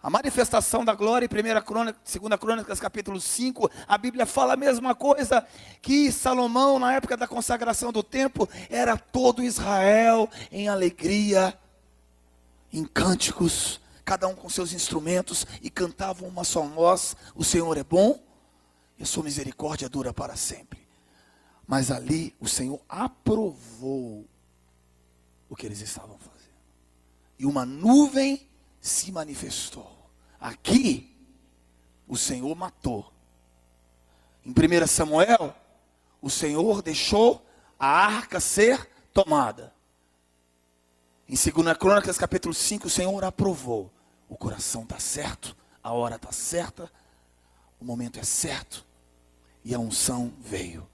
A 0.00 0.08
manifestação 0.08 0.84
da 0.84 0.94
glória 0.94 1.26
em 1.26 1.58
1 1.58 1.62
Crônica, 1.62 1.98
2 2.04 2.40
Crônicas, 2.40 2.78
capítulo 2.78 3.20
5, 3.20 3.68
a 3.88 3.98
Bíblia 3.98 4.24
fala 4.24 4.52
a 4.52 4.56
mesma 4.56 4.94
coisa 4.94 5.44
que 5.82 6.12
Salomão, 6.12 6.78
na 6.78 6.94
época 6.94 7.16
da 7.16 7.26
consagração 7.26 7.90
do 7.90 8.04
templo, 8.04 8.48
era 8.70 8.96
todo 8.96 9.42
Israel 9.42 10.30
em 10.52 10.68
alegria, 10.68 11.58
em 12.72 12.84
cânticos, 12.84 13.80
cada 14.04 14.28
um 14.28 14.36
com 14.36 14.48
seus 14.48 14.72
instrumentos, 14.72 15.44
e 15.60 15.68
cantavam 15.68 16.28
uma 16.28 16.44
só 16.44 16.62
voz: 16.62 17.16
O 17.34 17.42
Senhor 17.42 17.76
é 17.76 17.82
bom 17.82 18.16
e 18.96 19.02
a 19.02 19.06
sua 19.06 19.24
misericórdia 19.24 19.88
dura 19.88 20.14
para 20.14 20.36
sempre. 20.36 20.77
Mas 21.68 21.90
ali 21.90 22.34
o 22.40 22.48
Senhor 22.48 22.80
aprovou 22.88 24.26
o 25.50 25.54
que 25.54 25.66
eles 25.66 25.82
estavam 25.82 26.18
fazendo. 26.18 26.38
E 27.38 27.44
uma 27.44 27.66
nuvem 27.66 28.48
se 28.80 29.12
manifestou. 29.12 30.10
Aqui, 30.40 31.14
o 32.08 32.16
Senhor 32.16 32.54
matou. 32.56 33.12
Em 34.46 34.50
1 34.50 34.86
Samuel, 34.86 35.54
o 36.22 36.30
Senhor 36.30 36.80
deixou 36.80 37.46
a 37.78 37.86
arca 37.86 38.40
ser 38.40 38.90
tomada. 39.12 39.74
Em 41.28 41.34
2 41.34 41.76
Crônicas, 41.76 42.16
capítulo 42.16 42.54
5, 42.54 42.86
o 42.86 42.90
Senhor 42.90 43.22
aprovou. 43.22 43.92
O 44.26 44.38
coração 44.38 44.84
está 44.84 44.98
certo, 44.98 45.54
a 45.82 45.92
hora 45.92 46.16
está 46.16 46.32
certa, 46.32 46.90
o 47.78 47.84
momento 47.84 48.18
é 48.18 48.24
certo. 48.24 48.86
E 49.62 49.74
a 49.74 49.78
unção 49.78 50.32
veio. 50.40 50.88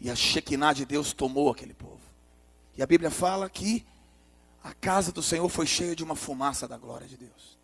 E 0.00 0.10
a 0.10 0.14
Shekinah 0.14 0.72
de 0.72 0.84
Deus 0.84 1.12
tomou 1.12 1.50
aquele 1.50 1.74
povo. 1.74 2.00
E 2.76 2.82
a 2.82 2.86
Bíblia 2.86 3.10
fala 3.10 3.50
que 3.50 3.86
a 4.62 4.72
casa 4.72 5.12
do 5.12 5.22
Senhor 5.22 5.48
foi 5.48 5.66
cheia 5.66 5.94
de 5.94 6.02
uma 6.02 6.16
fumaça 6.16 6.66
da 6.66 6.78
glória 6.78 7.06
de 7.06 7.16
Deus. 7.16 7.58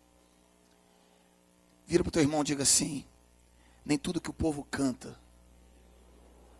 Vira 1.87 2.03
para 2.03 2.09
o 2.09 2.11
teu 2.11 2.21
irmão 2.21 2.41
e 2.41 2.43
diga 2.43 2.63
assim: 2.63 3.05
nem 3.85 3.97
tudo 3.97 4.21
que 4.21 4.29
o 4.29 4.33
povo 4.33 4.67
canta 4.69 5.17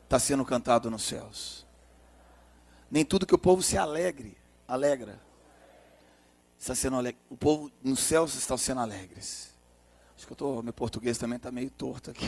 está 0.05 0.17
sendo 0.17 0.45
cantado 0.45 0.89
nos 0.89 1.03
céus. 1.03 1.65
Nem 2.89 3.03
tudo 3.03 3.25
que 3.25 3.35
o 3.35 3.37
povo 3.37 3.61
se 3.61 3.77
alegre, 3.77 4.37
alegra. 4.67 5.19
Está 6.57 6.73
sendo 6.73 6.95
alegre. 6.95 7.19
O 7.29 7.35
povo 7.35 7.69
nos 7.83 7.99
céus 7.99 8.33
está 8.35 8.57
sendo 8.57 8.79
alegres. 8.79 9.53
Acho 10.15 10.25
que 10.25 10.33
eu 10.33 10.37
tô, 10.37 10.63
meu 10.63 10.73
português 10.73 11.17
também 11.17 11.35
está 11.35 11.51
meio 11.51 11.69
torto 11.69 12.09
aqui. 12.09 12.25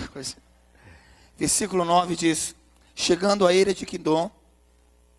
Versículo 1.37 1.85
9 1.85 2.15
diz: 2.15 2.53
Chegando 3.01 3.47
a 3.47 3.53
ira 3.53 3.73
de 3.73 3.85
Quindom, 3.85 4.29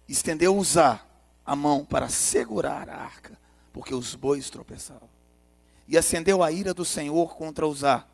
estendeu 0.07 0.55
Uzá 0.55 1.03
a 1.47 1.57
mão 1.57 1.83
para 1.83 2.11
segurar 2.11 2.91
a 2.91 2.95
arca, 2.95 3.39
porque 3.73 3.95
os 3.95 4.15
bois 4.15 4.51
tropeçavam. 4.51 5.09
E 5.89 5.97
acendeu 5.97 6.43
a 6.43 6.53
ira 6.53 6.75
do 6.75 6.85
Senhor 6.85 7.35
contra 7.37 7.67
Uzá, 7.67 8.07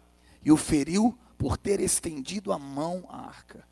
e 0.45 0.53
o 0.53 0.57
feriu 0.57 1.19
por 1.37 1.57
ter 1.57 1.81
estendido 1.81 2.53
a 2.53 2.59
mão 2.61 3.07
à 3.09 3.27
arca. 3.27 3.67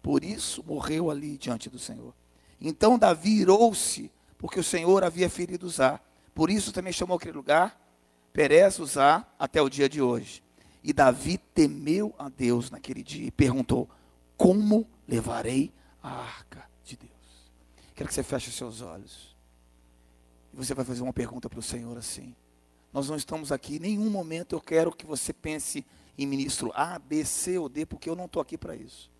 Por 0.00 0.22
isso 0.22 0.62
morreu 0.64 1.10
ali 1.10 1.36
diante 1.36 1.68
do 1.68 1.80
Senhor. 1.80 2.14
Então 2.60 2.96
Davi 2.96 3.40
irou-se, 3.40 4.12
porque 4.38 4.60
o 4.60 4.64
Senhor 4.64 5.02
havia 5.02 5.28
ferido 5.28 5.66
Uzá. 5.66 5.98
Por 6.32 6.48
isso 6.48 6.70
também 6.70 6.92
chamou 6.92 7.16
aquele 7.16 7.36
lugar 7.36 7.76
Perez 8.32 8.78
Uzá 8.78 9.26
até 9.36 9.60
o 9.60 9.68
dia 9.68 9.88
de 9.88 10.00
hoje. 10.00 10.40
E 10.82 10.92
Davi 10.92 11.38
temeu 11.38 12.14
a 12.20 12.28
Deus 12.28 12.70
naquele 12.70 13.02
dia 13.02 13.26
e 13.26 13.32
perguntou: 13.32 13.90
Como 14.36 14.93
levarei 15.08 15.72
a 16.02 16.10
arca 16.10 16.64
de 16.84 16.96
Deus? 16.96 17.12
Quero 17.94 18.08
que 18.08 18.14
você 18.14 18.22
feche 18.22 18.48
os 18.48 18.56
seus 18.56 18.80
olhos. 18.80 19.34
E 20.52 20.56
você 20.56 20.74
vai 20.74 20.84
fazer 20.84 21.02
uma 21.02 21.12
pergunta 21.12 21.48
para 21.48 21.58
o 21.58 21.62
Senhor 21.62 21.96
assim. 21.96 22.34
Nós 22.92 23.08
não 23.08 23.16
estamos 23.16 23.50
aqui, 23.50 23.76
em 23.76 23.80
nenhum 23.80 24.08
momento 24.08 24.54
eu 24.54 24.60
quero 24.60 24.92
que 24.92 25.04
você 25.04 25.32
pense 25.32 25.84
em 26.16 26.26
ministro 26.26 26.70
A, 26.74 26.98
B, 26.98 27.24
C 27.24 27.58
ou 27.58 27.68
D, 27.68 27.84
porque 27.84 28.08
eu 28.08 28.14
não 28.14 28.26
estou 28.26 28.40
aqui 28.40 28.56
para 28.56 28.76
isso. 28.76 29.10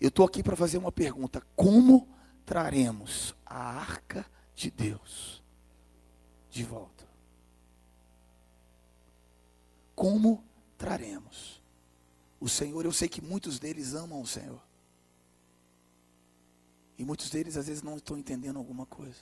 Eu 0.00 0.08
estou 0.08 0.24
aqui 0.24 0.42
para 0.42 0.56
fazer 0.56 0.78
uma 0.78 0.92
pergunta: 0.92 1.42
como 1.56 2.08
traremos 2.46 3.34
a 3.44 3.58
arca 3.58 4.24
de 4.54 4.70
Deus 4.70 5.42
de 6.50 6.64
volta? 6.64 7.04
Como 9.94 10.42
traremos? 10.78 11.60
O 12.40 12.48
Senhor, 12.48 12.84
eu 12.84 12.92
sei 12.92 13.08
que 13.08 13.20
muitos 13.20 13.58
deles 13.58 13.94
amam 13.94 14.22
o 14.22 14.26
Senhor. 14.26 14.69
E 17.00 17.04
muitos 17.04 17.30
deles 17.30 17.56
às 17.56 17.66
vezes 17.66 17.82
não 17.82 17.96
estão 17.96 18.18
entendendo 18.18 18.58
alguma 18.58 18.84
coisa. 18.84 19.20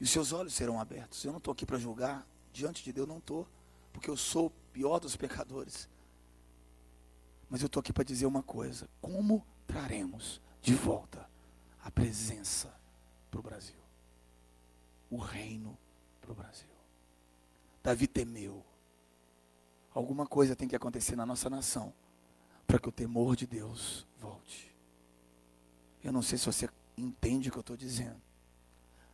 E 0.00 0.04
os 0.04 0.08
seus 0.08 0.32
olhos 0.32 0.54
serão 0.54 0.80
abertos. 0.80 1.22
Eu 1.22 1.30
não 1.30 1.36
estou 1.36 1.52
aqui 1.52 1.66
para 1.66 1.78
julgar. 1.78 2.26
Diante 2.54 2.82
de 2.82 2.90
Deus 2.90 3.06
não 3.06 3.18
estou. 3.18 3.46
Porque 3.92 4.08
eu 4.08 4.16
sou 4.16 4.46
o 4.46 4.52
pior 4.72 4.98
dos 4.98 5.14
pecadores. 5.14 5.86
Mas 7.50 7.60
eu 7.60 7.66
estou 7.66 7.80
aqui 7.80 7.92
para 7.92 8.02
dizer 8.02 8.24
uma 8.24 8.42
coisa: 8.42 8.88
como 9.02 9.44
traremos 9.66 10.40
de 10.62 10.74
volta 10.74 11.28
a 11.82 11.90
presença 11.90 12.74
para 13.30 13.40
o 13.40 13.42
Brasil? 13.42 13.76
O 15.10 15.18
reino 15.18 15.76
para 16.22 16.32
o 16.32 16.34
Brasil. 16.34 16.64
Davi 17.82 18.06
temeu. 18.06 18.64
Alguma 19.92 20.26
coisa 20.26 20.56
tem 20.56 20.66
que 20.66 20.74
acontecer 20.74 21.14
na 21.14 21.26
nossa 21.26 21.50
nação 21.50 21.92
para 22.66 22.78
que 22.78 22.88
o 22.88 22.92
temor 22.92 23.36
de 23.36 23.46
Deus 23.46 24.06
volte. 24.18 24.73
Eu 26.04 26.12
não 26.12 26.20
sei 26.20 26.36
se 26.36 26.44
você 26.44 26.68
entende 26.98 27.48
o 27.48 27.52
que 27.52 27.56
eu 27.56 27.62
estou 27.62 27.76
dizendo. 27.76 28.20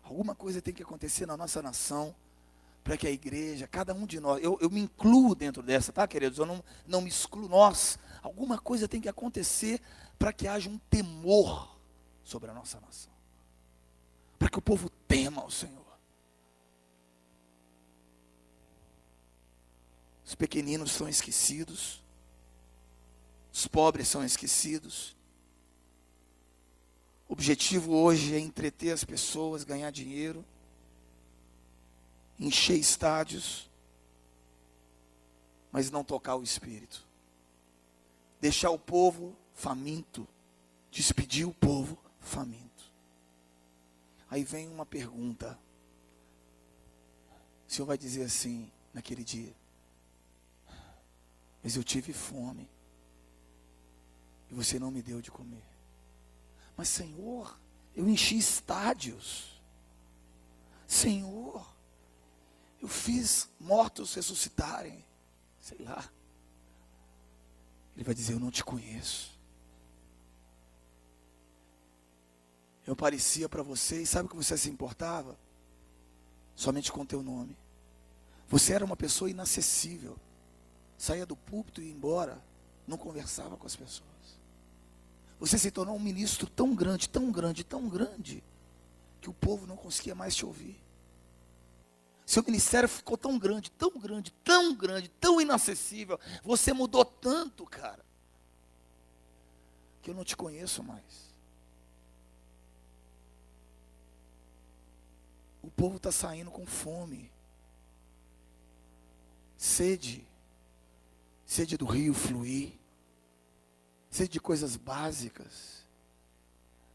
Alguma 0.02 0.34
coisa 0.34 0.60
tem 0.60 0.74
que 0.74 0.82
acontecer 0.82 1.24
na 1.24 1.36
nossa 1.36 1.62
nação 1.62 2.12
para 2.82 2.96
que 2.96 3.06
a 3.06 3.10
igreja, 3.10 3.68
cada 3.68 3.94
um 3.94 4.04
de 4.04 4.18
nós, 4.18 4.42
eu, 4.42 4.58
eu 4.60 4.68
me 4.68 4.80
incluo 4.80 5.36
dentro 5.36 5.62
dessa, 5.62 5.92
tá, 5.92 6.08
queridos? 6.08 6.38
Eu 6.38 6.46
não, 6.46 6.64
não 6.88 7.00
me 7.00 7.08
excluo, 7.08 7.48
nós. 7.48 7.96
Alguma 8.20 8.58
coisa 8.58 8.88
tem 8.88 9.00
que 9.00 9.08
acontecer 9.08 9.80
para 10.18 10.32
que 10.32 10.48
haja 10.48 10.68
um 10.68 10.78
temor 10.90 11.76
sobre 12.24 12.50
a 12.50 12.54
nossa 12.54 12.80
nação. 12.80 13.12
Para 14.36 14.48
que 14.48 14.58
o 14.58 14.62
povo 14.62 14.90
tema 15.06 15.44
o 15.44 15.50
Senhor. 15.50 15.78
Os 20.26 20.34
pequeninos 20.34 20.90
são 20.90 21.08
esquecidos, 21.08 22.00
os 23.52 23.66
pobres 23.66 24.08
são 24.08 24.24
esquecidos. 24.24 25.14
O 27.30 27.32
objetivo 27.32 27.94
hoje 27.94 28.34
é 28.34 28.38
entreter 28.38 28.92
as 28.92 29.04
pessoas, 29.04 29.64
ganhar 29.64 29.90
dinheiro 29.90 30.44
encher 32.40 32.76
estádios, 32.76 33.70
mas 35.70 35.90
não 35.90 36.02
tocar 36.02 36.36
o 36.36 36.42
espírito. 36.42 37.06
Deixar 38.40 38.70
o 38.70 38.78
povo 38.78 39.36
faminto, 39.52 40.26
despedir 40.90 41.46
o 41.46 41.52
povo 41.52 41.98
faminto. 42.18 42.90
Aí 44.30 44.42
vem 44.42 44.68
uma 44.68 44.86
pergunta. 44.86 45.58
O 47.68 47.72
Senhor 47.72 47.86
vai 47.86 47.98
dizer 47.98 48.22
assim, 48.22 48.72
naquele 48.94 49.22
dia: 49.22 49.54
Mas 51.62 51.76
eu 51.76 51.84
tive 51.84 52.14
fome, 52.14 52.66
e 54.50 54.54
você 54.54 54.78
não 54.78 54.90
me 54.90 55.02
deu 55.02 55.20
de 55.20 55.30
comer. 55.30 55.62
Mas, 56.80 56.88
Senhor, 56.88 57.60
eu 57.94 58.08
enchi 58.08 58.38
estádios. 58.38 59.60
Senhor, 60.86 61.76
eu 62.80 62.88
fiz 62.88 63.50
mortos 63.60 64.14
ressuscitarem. 64.14 65.04
Sei 65.60 65.76
lá. 65.80 66.10
Ele 67.94 68.02
vai 68.02 68.14
dizer: 68.14 68.32
Eu 68.32 68.40
não 68.40 68.50
te 68.50 68.64
conheço. 68.64 69.38
Eu 72.86 72.96
parecia 72.96 73.46
para 73.46 73.62
você, 73.62 74.00
e 74.00 74.06
sabe 74.06 74.30
que 74.30 74.34
você 74.36 74.56
se 74.56 74.70
importava? 74.70 75.38
Somente 76.56 76.90
com 76.90 77.04
teu 77.04 77.22
nome. 77.22 77.58
Você 78.48 78.72
era 78.72 78.86
uma 78.86 78.96
pessoa 78.96 79.28
inacessível. 79.28 80.16
Saía 80.96 81.26
do 81.26 81.36
púlpito 81.36 81.82
e 81.82 81.88
ia 81.88 81.92
embora. 81.92 82.42
Não 82.86 82.96
conversava 82.96 83.58
com 83.58 83.66
as 83.66 83.76
pessoas. 83.76 84.19
Você 85.40 85.58
se 85.58 85.70
tornou 85.70 85.96
um 85.96 86.00
ministro 86.00 86.46
tão 86.46 86.74
grande, 86.74 87.08
tão 87.08 87.32
grande, 87.32 87.64
tão 87.64 87.88
grande, 87.88 88.44
que 89.22 89.30
o 89.30 89.32
povo 89.32 89.66
não 89.66 89.76
conseguia 89.76 90.14
mais 90.14 90.36
te 90.36 90.44
ouvir. 90.44 90.78
Seu 92.26 92.44
ministério 92.44 92.88
ficou 92.88 93.16
tão 93.16 93.38
grande, 93.38 93.70
tão 93.70 93.90
grande, 93.98 94.30
tão 94.44 94.74
grande, 94.74 95.08
tão 95.18 95.40
inacessível. 95.40 96.20
Você 96.44 96.74
mudou 96.74 97.04
tanto, 97.04 97.64
cara, 97.64 98.04
que 100.02 100.10
eu 100.10 100.14
não 100.14 100.24
te 100.24 100.36
conheço 100.36 100.82
mais. 100.82 101.30
O 105.62 105.70
povo 105.70 105.96
está 105.96 106.12
saindo 106.12 106.50
com 106.50 106.66
fome, 106.66 107.30
sede, 109.56 110.24
sede 111.46 111.76
do 111.76 111.86
rio 111.86 112.14
fluir, 112.14 112.79
sede 114.10 114.32
de 114.32 114.40
coisas 114.40 114.76
básicas. 114.76 115.84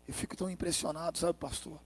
Eu 0.08 0.14
fico 0.14 0.36
tão 0.36 0.50
impressionado, 0.50 1.18
sabe, 1.18 1.40
pastor? 1.40 1.80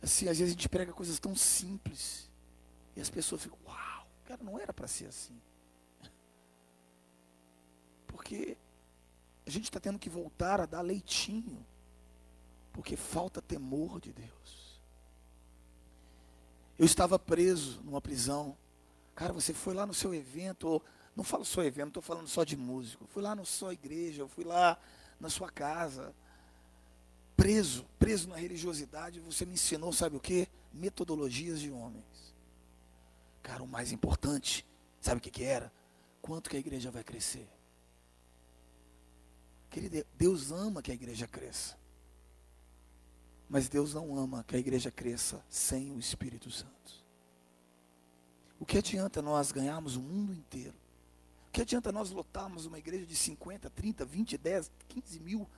Assim, 0.00 0.28
às 0.28 0.38
vezes 0.38 0.52
a 0.52 0.56
gente 0.56 0.68
prega 0.68 0.92
coisas 0.92 1.18
tão 1.18 1.34
simples. 1.34 2.28
E 2.94 3.00
as 3.00 3.10
pessoas 3.10 3.42
ficam, 3.42 3.58
uau, 3.66 4.06
cara, 4.24 4.42
não 4.42 4.58
era 4.58 4.72
para 4.72 4.86
ser 4.86 5.06
assim. 5.06 5.38
Porque 8.06 8.56
a 9.44 9.50
gente 9.50 9.64
está 9.64 9.80
tendo 9.80 9.98
que 9.98 10.08
voltar 10.08 10.60
a 10.60 10.66
dar 10.66 10.80
leitinho. 10.80 11.64
Porque 12.72 12.96
falta 12.96 13.42
temor 13.42 14.00
de 14.00 14.12
Deus. 14.12 14.80
Eu 16.78 16.84
estava 16.84 17.18
preso 17.18 17.80
numa 17.82 18.00
prisão. 18.00 18.56
Cara, 19.14 19.32
você 19.32 19.54
foi 19.54 19.72
lá 19.72 19.86
no 19.86 19.94
seu 19.94 20.14
evento, 20.14 20.68
ou, 20.68 20.84
não 21.16 21.24
falo 21.24 21.44
só 21.44 21.62
evento, 21.62 21.88
estou 21.88 22.02
falando 22.02 22.28
só 22.28 22.44
de 22.44 22.56
músico. 22.56 23.06
Fui 23.06 23.22
lá 23.22 23.34
na 23.34 23.44
sua 23.44 23.72
igreja, 23.72 24.22
eu 24.22 24.28
fui 24.28 24.44
lá 24.44 24.78
na 25.18 25.30
sua 25.30 25.50
casa 25.50 26.14
preso, 27.36 27.84
preso 27.98 28.28
na 28.28 28.36
religiosidade, 28.36 29.20
você 29.20 29.44
me 29.44 29.54
ensinou, 29.54 29.92
sabe 29.92 30.16
o 30.16 30.20
que? 30.20 30.48
Metodologias 30.72 31.60
de 31.60 31.70
homens. 31.70 32.04
Cara, 33.42 33.62
o 33.62 33.68
mais 33.68 33.92
importante, 33.92 34.64
sabe 35.00 35.18
o 35.18 35.20
que, 35.20 35.30
que 35.30 35.44
era? 35.44 35.70
Quanto 36.22 36.48
que 36.48 36.56
a 36.56 36.60
igreja 36.60 36.90
vai 36.90 37.04
crescer? 37.04 37.46
Querido, 39.70 40.04
Deus 40.18 40.50
ama 40.50 40.82
que 40.82 40.90
a 40.90 40.94
igreja 40.94 41.28
cresça. 41.28 41.76
Mas 43.48 43.68
Deus 43.68 43.94
não 43.94 44.18
ama 44.18 44.42
que 44.42 44.56
a 44.56 44.58
igreja 44.58 44.90
cresça 44.90 45.44
sem 45.48 45.92
o 45.92 46.00
Espírito 46.00 46.50
Santo. 46.50 46.72
O 48.58 48.64
que 48.64 48.78
adianta 48.78 49.22
nós 49.22 49.52
ganharmos 49.52 49.94
o 49.94 50.00
mundo 50.00 50.32
inteiro? 50.32 50.74
Que 51.56 51.62
adianta 51.62 51.90
nós 51.90 52.10
lotarmos 52.10 52.66
uma 52.66 52.78
igreja 52.78 53.06
de 53.06 53.16
50, 53.16 53.70
30, 53.70 54.04
20, 54.04 54.36
10, 54.36 54.70
15 54.90 55.20
mil 55.20 55.48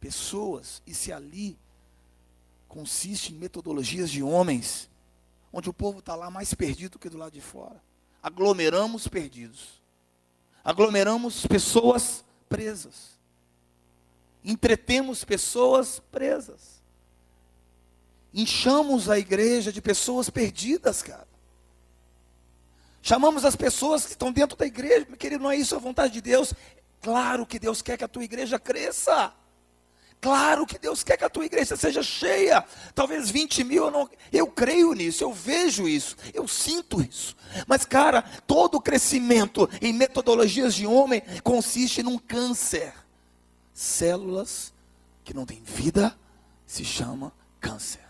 pessoas, 0.00 0.80
e 0.86 0.94
se 0.94 1.12
ali 1.12 1.54
consiste 2.66 3.34
em 3.34 3.36
metodologias 3.36 4.10
de 4.10 4.22
homens, 4.22 4.88
onde 5.52 5.68
o 5.68 5.72
povo 5.74 5.98
está 5.98 6.14
lá 6.14 6.30
mais 6.30 6.54
perdido 6.54 6.92
do 6.92 6.98
que 6.98 7.10
do 7.10 7.18
lado 7.18 7.32
de 7.32 7.42
fora. 7.42 7.78
Aglomeramos 8.22 9.06
perdidos. 9.06 9.68
Aglomeramos 10.64 11.46
pessoas 11.46 12.24
presas. 12.48 13.10
Entretemos 14.42 15.24
pessoas 15.24 16.00
presas. 16.10 16.80
Inchamos 18.32 19.10
a 19.10 19.18
igreja 19.18 19.70
de 19.70 19.82
pessoas 19.82 20.30
perdidas, 20.30 21.02
cara. 21.02 21.27
Chamamos 23.02 23.44
as 23.44 23.56
pessoas 23.56 24.04
que 24.04 24.12
estão 24.12 24.32
dentro 24.32 24.56
da 24.56 24.66
igreja, 24.66 25.06
meu 25.08 25.16
querido, 25.16 25.42
não 25.42 25.50
é 25.50 25.56
isso 25.56 25.74
a 25.74 25.78
vontade 25.78 26.14
de 26.14 26.20
Deus. 26.20 26.52
Claro 27.00 27.46
que 27.46 27.58
Deus 27.58 27.80
quer 27.80 27.96
que 27.96 28.04
a 28.04 28.08
tua 28.08 28.24
igreja 28.24 28.58
cresça. 28.58 29.32
Claro 30.20 30.66
que 30.66 30.78
Deus 30.78 31.04
quer 31.04 31.16
que 31.16 31.24
a 31.24 31.30
tua 31.30 31.46
igreja 31.46 31.76
seja 31.76 32.02
cheia. 32.02 32.64
Talvez 32.94 33.30
20 33.30 33.62
mil, 33.62 33.84
eu, 33.84 33.90
não, 33.90 34.10
eu 34.32 34.48
creio 34.48 34.92
nisso, 34.92 35.22
eu 35.22 35.32
vejo 35.32 35.86
isso, 35.86 36.16
eu 36.34 36.48
sinto 36.48 37.00
isso. 37.00 37.36
Mas, 37.68 37.84
cara, 37.84 38.22
todo 38.46 38.80
crescimento 38.80 39.68
em 39.80 39.92
metodologias 39.92 40.74
de 40.74 40.86
homem 40.86 41.22
consiste 41.44 42.02
num 42.02 42.18
câncer. 42.18 42.92
Células 43.72 44.74
que 45.22 45.32
não 45.32 45.46
têm 45.46 45.62
vida 45.62 46.18
se 46.66 46.84
chama 46.84 47.32
câncer. 47.60 48.07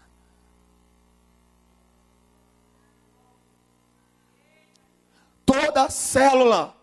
Toda 5.69 5.91
célula 5.91 6.75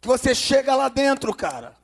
que 0.00 0.08
você 0.08 0.34
chega 0.34 0.74
lá 0.74 0.88
dentro, 0.88 1.32
cara, 1.32 1.76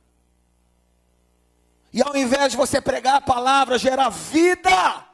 e 1.93 2.01
ao 2.01 2.13
invés 2.17 2.51
de 2.51 2.57
você 2.57 2.81
pregar 2.81 3.15
a 3.15 3.21
palavra, 3.21 3.79
gerar 3.79 4.09
vida, 4.09 5.07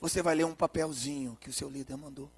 você 0.00 0.20
vai 0.20 0.34
ler 0.34 0.44
um 0.44 0.54
papelzinho 0.54 1.38
que 1.40 1.48
o 1.48 1.52
seu 1.52 1.70
líder 1.70 1.96
mandou. 1.96 2.28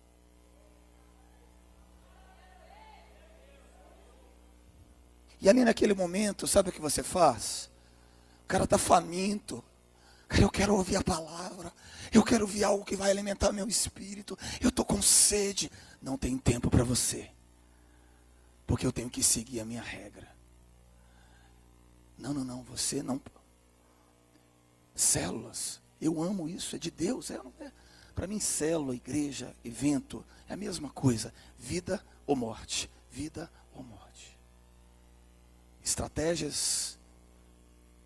E 5.41 5.49
ali 5.49 5.65
naquele 5.65 5.95
momento, 5.95 6.47
sabe 6.47 6.69
o 6.69 6.73
que 6.73 6.83
você 6.83 7.03
faz? 7.03 7.71
O 8.45 8.47
cara 8.47 8.65
está 8.65 8.77
faminto. 8.77 9.65
Cara, 10.29 10.43
eu 10.43 10.51
quero 10.51 10.75
ouvir 10.75 10.97
a 10.97 11.03
palavra. 11.03 11.73
Eu 12.13 12.23
quero 12.23 12.45
ouvir 12.45 12.65
algo 12.65 12.85
que 12.85 12.97
vai 12.97 13.11
alimentar 13.11 13.51
meu 13.51 13.67
espírito. 13.67 14.39
Eu 14.61 14.69
estou 14.69 14.85
com 14.85 15.01
sede. 15.01 15.73
Não 16.03 16.19
tem 16.19 16.37
tempo 16.37 16.69
para 16.69 16.85
você. 16.85 17.31
Porque 18.67 18.87
eu 18.87 18.93
tenho 18.93 19.11
que 19.11 19.23
seguir 19.23 19.61
a 19.61 19.65
minha 19.65 19.83
regra. 19.83 20.29
Não, 22.19 22.33
não, 22.33 22.45
não. 22.45 22.63
Você 22.63 23.03
não 23.03 23.21
Células. 24.95 25.81
Eu 26.01 26.23
amo 26.23 26.49
isso, 26.49 26.77
é 26.77 26.79
de 26.79 26.91
Deus. 26.91 27.31
É, 27.31 27.41
é. 27.61 27.73
Para 28.15 28.27
mim, 28.27 28.39
célula, 28.39 28.95
igreja, 28.95 29.55
evento, 29.65 30.25
é 30.49 30.55
a 30.55 30.57
mesma 30.57 30.89
coisa. 30.91 31.35
Vida 31.59 32.05
ou 32.27 32.37
morte. 32.37 32.89
Vida 33.11 33.51
ou 33.75 33.83
morte. 33.83 34.37
estratégias 35.83 36.99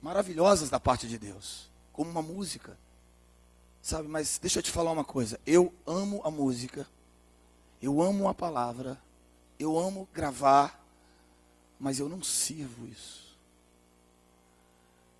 maravilhosas 0.00 0.70
da 0.70 0.80
parte 0.80 1.06
de 1.08 1.18
Deus, 1.18 1.70
como 1.92 2.10
uma 2.10 2.22
música. 2.22 2.78
Sabe, 3.82 4.08
mas 4.08 4.38
deixa 4.38 4.58
eu 4.58 4.62
te 4.62 4.70
falar 4.70 4.92
uma 4.92 5.04
coisa. 5.04 5.40
Eu 5.46 5.72
amo 5.86 6.20
a 6.24 6.30
música, 6.30 6.86
eu 7.80 8.02
amo 8.02 8.28
a 8.28 8.34
palavra, 8.34 9.00
eu 9.58 9.78
amo 9.78 10.08
gravar, 10.12 10.84
mas 11.78 11.98
eu 11.98 12.08
não 12.08 12.22
sirvo 12.22 12.86
isso. 12.86 13.36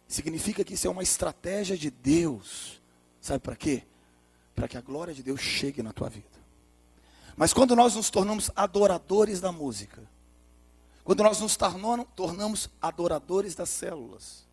Significa 0.06 0.64
que 0.64 0.74
isso 0.74 0.86
é 0.86 0.90
uma 0.90 1.02
estratégia 1.02 1.76
de 1.76 1.90
Deus. 1.90 2.80
Sabe 3.20 3.40
para 3.40 3.56
quê? 3.56 3.82
Para 4.54 4.68
que 4.68 4.76
a 4.76 4.80
glória 4.80 5.12
de 5.12 5.22
Deus 5.22 5.40
chegue 5.40 5.82
na 5.82 5.92
tua 5.92 6.08
vida. 6.08 6.26
Mas 7.36 7.52
quando 7.52 7.76
nós 7.76 7.94
nos 7.94 8.10
tornamos 8.10 8.50
adoradores 8.56 9.40
da 9.40 9.52
música, 9.52 10.02
quando 11.04 11.22
nós 11.22 11.40
nos 11.40 11.56
tornamos 12.16 12.68
adoradores 12.80 13.54
das 13.54 13.68
células, 13.68 14.44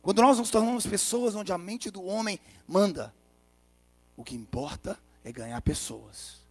quando 0.00 0.20
nós 0.20 0.38
nos 0.38 0.50
tornamos 0.50 0.86
pessoas 0.86 1.34
onde 1.34 1.52
a 1.52 1.58
mente 1.58 1.90
do 1.90 2.04
homem 2.04 2.40
manda, 2.66 3.14
o 4.16 4.24
que 4.24 4.34
importa 4.34 4.98
é 5.24 5.30
ganhar 5.30 5.60
pessoas. 5.62 6.41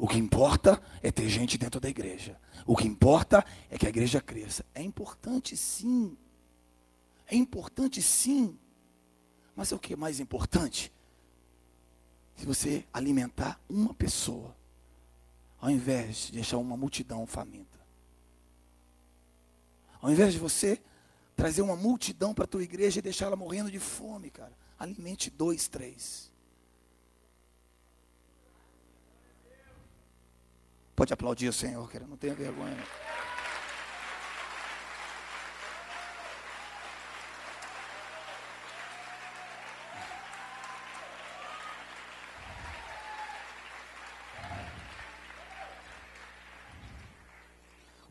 O 0.00 0.08
que 0.08 0.16
importa 0.16 0.82
é 1.02 1.12
ter 1.12 1.28
gente 1.28 1.58
dentro 1.58 1.78
da 1.78 1.86
igreja. 1.86 2.34
O 2.64 2.74
que 2.74 2.88
importa 2.88 3.44
é 3.70 3.76
que 3.76 3.84
a 3.84 3.90
igreja 3.90 4.18
cresça. 4.18 4.64
É 4.74 4.82
importante 4.82 5.54
sim. 5.58 6.16
É 7.28 7.36
importante 7.36 8.00
sim. 8.00 8.58
Mas 9.54 9.72
é 9.72 9.76
o 9.76 9.78
que 9.78 9.92
é 9.92 9.96
mais 9.96 10.18
importante? 10.18 10.90
Se 12.38 12.46
você 12.46 12.82
alimentar 12.94 13.60
uma 13.68 13.92
pessoa, 13.92 14.56
ao 15.60 15.70
invés 15.70 16.28
de 16.28 16.32
deixar 16.32 16.56
uma 16.56 16.78
multidão 16.78 17.26
faminta. 17.26 17.78
Ao 20.00 20.10
invés 20.10 20.32
de 20.32 20.38
você 20.38 20.80
trazer 21.36 21.60
uma 21.60 21.76
multidão 21.76 22.32
para 22.32 22.44
a 22.44 22.48
tua 22.48 22.62
igreja 22.62 23.00
e 23.00 23.02
deixar 23.02 23.26
ela 23.26 23.36
morrendo 23.36 23.70
de 23.70 23.78
fome, 23.78 24.30
cara. 24.30 24.52
Alimente 24.78 25.28
dois, 25.28 25.68
três. 25.68 26.29
Pode 31.00 31.14
aplaudir 31.14 31.48
o 31.48 31.52
Senhor, 31.52 31.90
cara. 31.90 32.06
Não 32.06 32.14
tenha 32.14 32.34
vergonha. 32.34 32.76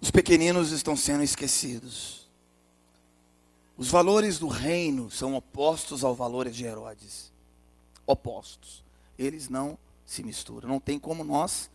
Os 0.02 0.10
pequeninos 0.10 0.72
estão 0.72 0.98
sendo 0.98 1.22
esquecidos. 1.22 2.28
Os 3.78 3.90
valores 3.90 4.40
do 4.40 4.48
reino 4.48 5.12
são 5.12 5.36
opostos 5.36 6.04
aos 6.04 6.18
valores 6.18 6.56
de 6.56 6.66
Herodes. 6.66 7.32
Opostos. 8.08 8.84
Eles 9.16 9.48
não 9.48 9.78
se 10.08 10.24
misturam. 10.24 10.68
Não 10.68 10.80
tem 10.80 10.98
como 10.98 11.24
nós 11.24 11.70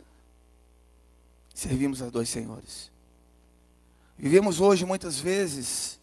servimos 1.55 2.01
a 2.01 2.09
dois 2.09 2.29
senhores. 2.29 2.91
Vivemos 4.17 4.59
hoje 4.59 4.85
muitas 4.85 5.19
vezes 5.19 5.99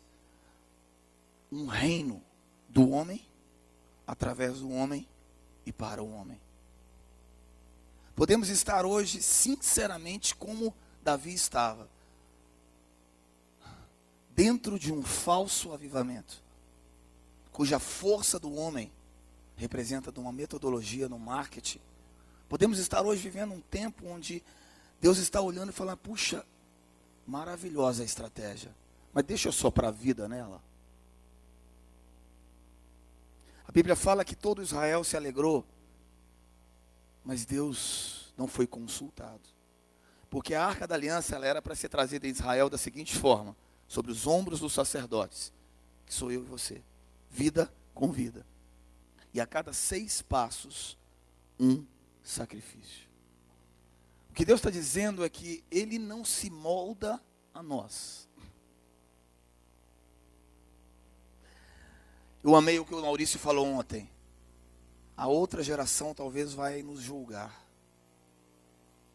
um 1.51 1.67
reino 1.67 2.23
do 2.69 2.91
homem, 2.91 3.25
através 4.07 4.61
do 4.61 4.71
homem 4.71 5.07
e 5.67 5.73
para 5.73 6.03
o 6.03 6.11
homem. 6.11 6.41
Podemos 8.17 8.49
estar 8.49 8.85
hoje, 8.85 9.23
sinceramente, 9.23 10.35
como 10.35 10.75
Davi 11.03 11.35
estava 11.35 11.89
dentro 14.35 14.79
de 14.79 14.91
um 14.93 15.03
falso 15.03 15.73
avivamento, 15.73 16.43
cuja 17.53 17.79
força 17.79 18.39
do 18.39 18.55
homem 18.55 18.91
representa 19.57 20.11
de 20.11 20.19
uma 20.19 20.33
metodologia 20.33 21.09
no 21.09 21.19
marketing. 21.19 21.81
Podemos 22.49 22.79
estar 22.79 23.03
hoje 23.03 23.23
vivendo 23.23 23.53
um 23.53 23.61
tempo 23.61 24.07
onde 24.07 24.43
Deus 25.03 25.19
está 25.19 25.41
olhando 25.41 25.71
e 25.71 25.73
falando: 25.73 25.99
puxa, 25.99 26.47
maravilhosa 27.27 28.03
a 28.03 28.07
estratégia, 28.07 28.71
mas 29.13 29.25
deixa 29.25 29.49
eu 29.49 29.53
soprar 29.53 29.89
a 29.89 29.91
vida 29.91 30.29
nela. 30.29 30.63
A 33.67 33.73
Bíblia 33.73 33.97
fala 33.97 34.25
que 34.25 34.37
todo 34.37 34.63
Israel 34.63 35.03
se 35.03 35.17
alegrou, 35.17 35.67
mas 37.25 37.45
Deus 37.45 38.33
não 38.39 38.47
foi 38.47 38.65
consultado. 38.65 39.43
Porque 40.31 40.55
a 40.55 40.65
arca 40.65 40.87
da 40.87 40.95
aliança 40.95 41.35
ela 41.35 41.47
era 41.47 41.61
para 41.61 41.75
ser 41.75 41.89
trazida 41.89 42.29
em 42.29 42.31
Israel 42.31 42.71
da 42.71 42.79
seguinte 42.79 43.19
forma: 43.19 43.57
sobre 43.89 44.13
os 44.13 44.25
ombros 44.25 44.61
dos 44.61 44.73
sacerdotes, 44.73 45.53
que 46.07 46.15
sou 46.15 46.31
eu 46.31 46.43
e 46.43 46.47
você, 46.47 46.81
vida 47.29 47.69
com 47.93 48.13
vida. 48.13 48.47
E 49.35 49.41
a 49.41 49.47
cada 49.47 49.73
seis 49.73 50.23
passos, 50.23 50.97
um 51.59 51.85
sacrifício. 52.23 53.12
O 54.33 54.35
que 54.35 54.47
Deus 54.47 54.61
está 54.61 54.71
dizendo 54.71 55.23
é 55.23 55.29
que 55.29 55.63
Ele 55.71 55.99
não 55.99 56.25
se 56.25 56.49
molda 56.49 57.23
a 57.53 57.63
nós. 57.63 58.27
Eu 62.43 62.57
amei 62.57 62.79
o 62.79 62.85
que 62.87 62.95
o 62.95 63.03
Maurício 63.03 63.39
falou 63.39 63.67
ontem. 63.67 64.09
A 65.15 65.27
outra 65.27 65.63
geração 65.63 66.15
talvez 66.15 66.55
vai 66.55 66.83
nos 66.83 67.03
julgar, 67.03 67.63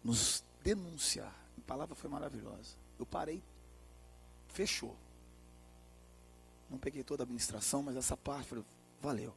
nos 0.04 0.44
denunciar. 0.64 1.36
A 1.58 1.62
palavra 1.66 1.96
foi 1.96 2.12
maravilhosa. 2.12 2.78
Eu 3.00 3.06
parei 3.08 3.44
fechou. 4.50 4.96
Não 6.70 6.78
peguei 6.78 7.04
toda 7.04 7.24
a 7.24 7.26
administração, 7.26 7.82
mas 7.82 7.96
essa 7.96 8.16
parte 8.16 8.50
falei, 8.50 8.64
valeu. 9.02 9.34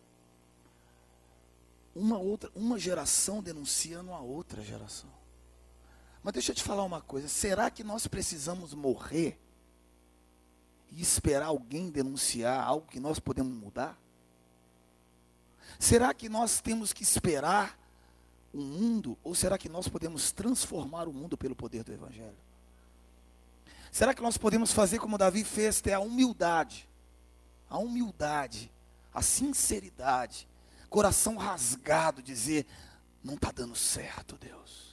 Uma 1.94 2.18
outra, 2.18 2.50
uma 2.54 2.78
geração 2.78 3.42
denunciando 3.42 4.12
a 4.12 4.20
outra 4.20 4.60
geração. 4.60 5.19
Mas 6.22 6.34
deixa 6.34 6.52
eu 6.52 6.54
te 6.54 6.62
falar 6.62 6.84
uma 6.84 7.00
coisa, 7.00 7.28
será 7.28 7.70
que 7.70 7.82
nós 7.82 8.06
precisamos 8.06 8.74
morrer 8.74 9.38
e 10.92 11.00
esperar 11.00 11.46
alguém 11.46 11.90
denunciar 11.90 12.62
algo 12.62 12.86
que 12.86 13.00
nós 13.00 13.18
podemos 13.18 13.52
mudar? 13.52 13.98
Será 15.78 16.12
que 16.12 16.28
nós 16.28 16.60
temos 16.60 16.92
que 16.92 17.02
esperar 17.02 17.78
o 18.52 18.58
mundo 18.58 19.16
ou 19.24 19.34
será 19.34 19.56
que 19.56 19.68
nós 19.68 19.88
podemos 19.88 20.30
transformar 20.30 21.08
o 21.08 21.12
mundo 21.12 21.38
pelo 21.38 21.56
poder 21.56 21.84
do 21.84 21.92
evangelho? 21.92 22.36
Será 23.90 24.14
que 24.14 24.22
nós 24.22 24.36
podemos 24.36 24.72
fazer 24.72 24.98
como 24.98 25.18
Davi 25.18 25.42
fez, 25.42 25.80
ter 25.80 25.94
a 25.94 26.00
humildade, 26.00 26.86
a 27.68 27.78
humildade, 27.78 28.70
a 29.12 29.22
sinceridade, 29.22 30.46
coração 30.88 31.36
rasgado, 31.36 32.22
dizer: 32.22 32.66
não 33.24 33.34
está 33.34 33.50
dando 33.50 33.74
certo, 33.74 34.36
Deus. 34.36 34.89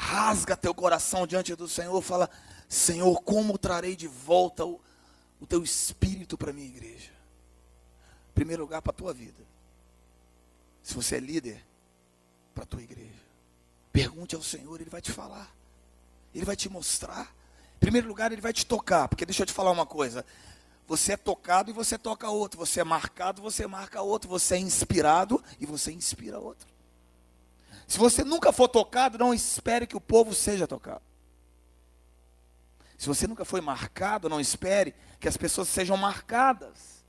Rasga 0.00 0.56
teu 0.56 0.74
coração 0.74 1.26
diante 1.26 1.54
do 1.54 1.68
Senhor, 1.68 2.00
fala: 2.00 2.30
Senhor, 2.66 3.20
como 3.20 3.58
trarei 3.58 3.94
de 3.94 4.08
volta 4.08 4.64
o, 4.64 4.80
o 5.38 5.46
teu 5.46 5.62
espírito 5.62 6.38
para 6.38 6.50
a 6.50 6.54
minha 6.54 6.66
igreja? 6.66 7.12
Primeiro 8.34 8.62
lugar, 8.62 8.80
para 8.80 8.92
a 8.92 8.94
tua 8.94 9.12
vida. 9.12 9.44
Se 10.82 10.94
você 10.94 11.16
é 11.16 11.20
líder, 11.20 11.62
para 12.54 12.64
a 12.64 12.66
tua 12.66 12.82
igreja. 12.82 13.20
Pergunte 13.92 14.34
ao 14.34 14.42
Senhor, 14.42 14.80
Ele 14.80 14.88
vai 14.88 15.02
te 15.02 15.12
falar. 15.12 15.54
Ele 16.34 16.46
vai 16.46 16.56
te 16.56 16.70
mostrar. 16.70 17.34
Em 17.76 17.80
primeiro 17.80 18.08
lugar, 18.08 18.32
ele 18.32 18.40
vai 18.40 18.54
te 18.54 18.64
tocar, 18.64 19.06
porque 19.06 19.26
deixa 19.26 19.42
eu 19.42 19.46
te 19.46 19.52
falar 19.52 19.70
uma 19.70 19.86
coisa. 19.86 20.24
Você 20.88 21.12
é 21.12 21.16
tocado 21.18 21.68
e 21.70 21.74
você 21.74 21.98
toca 21.98 22.30
outro. 22.30 22.58
Você 22.58 22.80
é 22.80 22.84
marcado, 22.84 23.42
você 23.42 23.66
marca 23.66 24.00
outro. 24.00 24.30
Você 24.30 24.54
é 24.54 24.58
inspirado 24.58 25.44
e 25.60 25.66
você 25.66 25.92
inspira 25.92 26.38
outro. 26.38 26.69
Se 27.90 27.98
você 27.98 28.22
nunca 28.22 28.52
for 28.52 28.68
tocado, 28.68 29.18
não 29.18 29.34
espere 29.34 29.84
que 29.84 29.96
o 29.96 30.00
povo 30.00 30.32
seja 30.32 30.64
tocado. 30.64 31.02
Se 32.96 33.08
você 33.08 33.26
nunca 33.26 33.44
foi 33.44 33.60
marcado, 33.60 34.28
não 34.28 34.38
espere 34.38 34.94
que 35.18 35.26
as 35.26 35.36
pessoas 35.36 35.66
sejam 35.66 35.96
marcadas. 35.96 37.02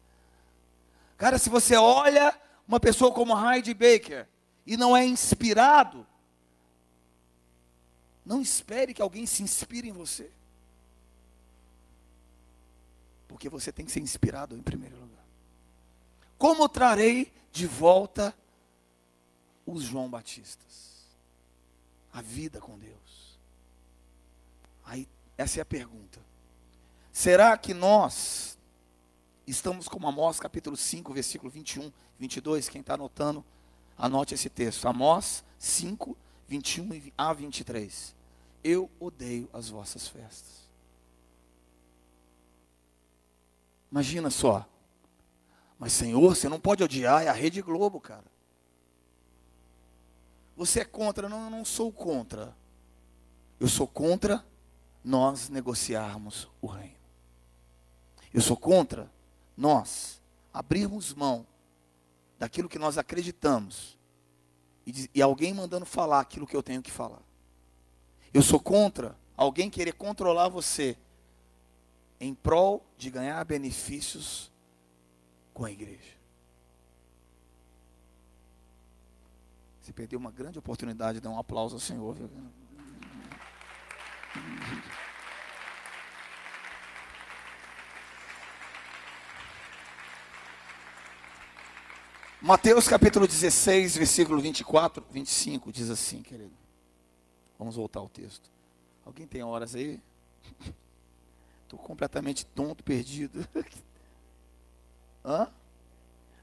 Cara, 1.19 1.37
se 1.37 1.51
você 1.51 1.75
olha 1.75 2.35
uma 2.67 2.79
pessoa 2.79 3.13
como 3.13 3.37
Heidi 3.37 3.75
Baker 3.75 4.27
e 4.65 4.75
não 4.75 4.97
é 4.97 5.05
inspirado, 5.05 6.03
não 8.25 8.41
espere 8.41 8.91
que 8.91 9.03
alguém 9.03 9.27
se 9.27 9.43
inspire 9.43 9.87
em 9.87 9.93
você. 9.93 10.31
Porque 13.27 13.47
você 13.47 13.71
tem 13.71 13.85
que 13.85 13.91
ser 13.91 13.99
inspirado 13.99 14.57
em 14.57 14.63
primeiro 14.63 14.95
lugar. 14.95 15.25
Como 16.39 16.67
trarei 16.67 17.31
de 17.51 17.67
volta 17.67 18.35
os 19.71 19.83
João 19.83 20.09
Batistas? 20.09 20.91
A 22.13 22.21
vida 22.21 22.59
com 22.59 22.77
Deus. 22.77 23.37
Aí, 24.85 25.07
essa 25.37 25.59
é 25.59 25.61
a 25.61 25.65
pergunta. 25.65 26.19
Será 27.13 27.57
que 27.57 27.73
nós 27.73 28.57
estamos 29.47 29.87
como 29.87 30.07
Amós 30.07 30.39
capítulo 30.39 30.75
5, 30.75 31.13
versículo 31.13 31.49
21, 31.49 31.91
22? 32.19 32.69
Quem 32.69 32.81
está 32.81 32.95
anotando, 32.95 33.43
anote 33.97 34.33
esse 34.33 34.49
texto. 34.49 34.87
Amós 34.87 35.43
5, 35.59 36.17
21 36.47 37.11
a 37.17 37.33
23. 37.33 38.13
Eu 38.63 38.89
odeio 38.99 39.49
as 39.53 39.69
vossas 39.69 40.07
festas. 40.07 40.61
Imagina 43.91 44.29
só. 44.29 44.65
Mas, 45.77 45.93
Senhor, 45.93 46.35
você 46.35 46.47
não 46.47 46.59
pode 46.59 46.83
odiar, 46.83 47.23
é 47.23 47.27
a 47.27 47.33
Rede 47.33 47.61
Globo, 47.61 47.99
cara. 47.99 48.23
Você 50.55 50.81
é 50.81 50.85
contra? 50.85 51.29
Não, 51.29 51.45
eu 51.45 51.49
não 51.49 51.65
sou 51.65 51.91
contra. 51.91 52.55
Eu 53.59 53.67
sou 53.67 53.87
contra 53.87 54.43
nós 55.03 55.49
negociarmos 55.49 56.47
o 56.61 56.67
reino. 56.67 56.95
Eu 58.33 58.41
sou 58.41 58.55
contra 58.55 59.09
nós 59.57 60.19
abrirmos 60.53 61.13
mão 61.13 61.45
daquilo 62.39 62.69
que 62.69 62.79
nós 62.79 62.97
acreditamos 62.97 63.97
e, 64.85 65.09
e 65.13 65.21
alguém 65.21 65.53
mandando 65.53 65.85
falar 65.85 66.19
aquilo 66.19 66.47
que 66.47 66.55
eu 66.55 66.63
tenho 66.63 66.81
que 66.81 66.91
falar. 66.91 67.21
Eu 68.33 68.41
sou 68.41 68.59
contra 68.59 69.15
alguém 69.35 69.69
querer 69.69 69.93
controlar 69.93 70.47
você 70.49 70.97
em 72.19 72.33
prol 72.33 72.85
de 72.97 73.09
ganhar 73.09 73.43
benefícios 73.43 74.49
com 75.53 75.65
a 75.65 75.71
igreja. 75.71 76.20
Você 79.91 79.93
perdeu 79.93 80.17
uma 80.17 80.31
grande 80.31 80.57
oportunidade 80.57 81.17
de 81.17 81.21
dar 81.21 81.31
um 81.31 81.37
aplauso 81.37 81.75
ao 81.75 81.79
Senhor. 81.81 82.15
Mateus 92.41 92.87
capítulo 92.87 93.27
16, 93.27 93.97
versículo 93.97 94.41
24, 94.41 95.03
25, 95.11 95.73
diz 95.73 95.89
assim, 95.89 96.23
querido. 96.23 96.53
Vamos 97.59 97.75
voltar 97.75 97.99
ao 97.99 98.07
texto. 98.07 98.49
Alguém 99.05 99.27
tem 99.27 99.43
horas 99.43 99.75
aí? 99.75 99.99
Estou 101.63 101.77
completamente 101.77 102.45
tonto, 102.45 102.81
perdido. 102.81 103.45
Hã? 105.25 105.49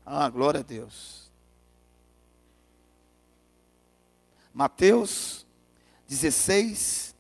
Ah, 0.05 0.28
glória 0.28 0.61
a 0.61 0.62
Deus. 0.62 1.28
Mateus 4.59 5.46
16, 6.09 7.14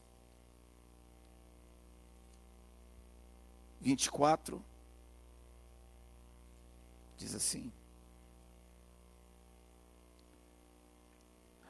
24, 3.80 4.60
diz 7.16 7.36
assim: 7.36 7.70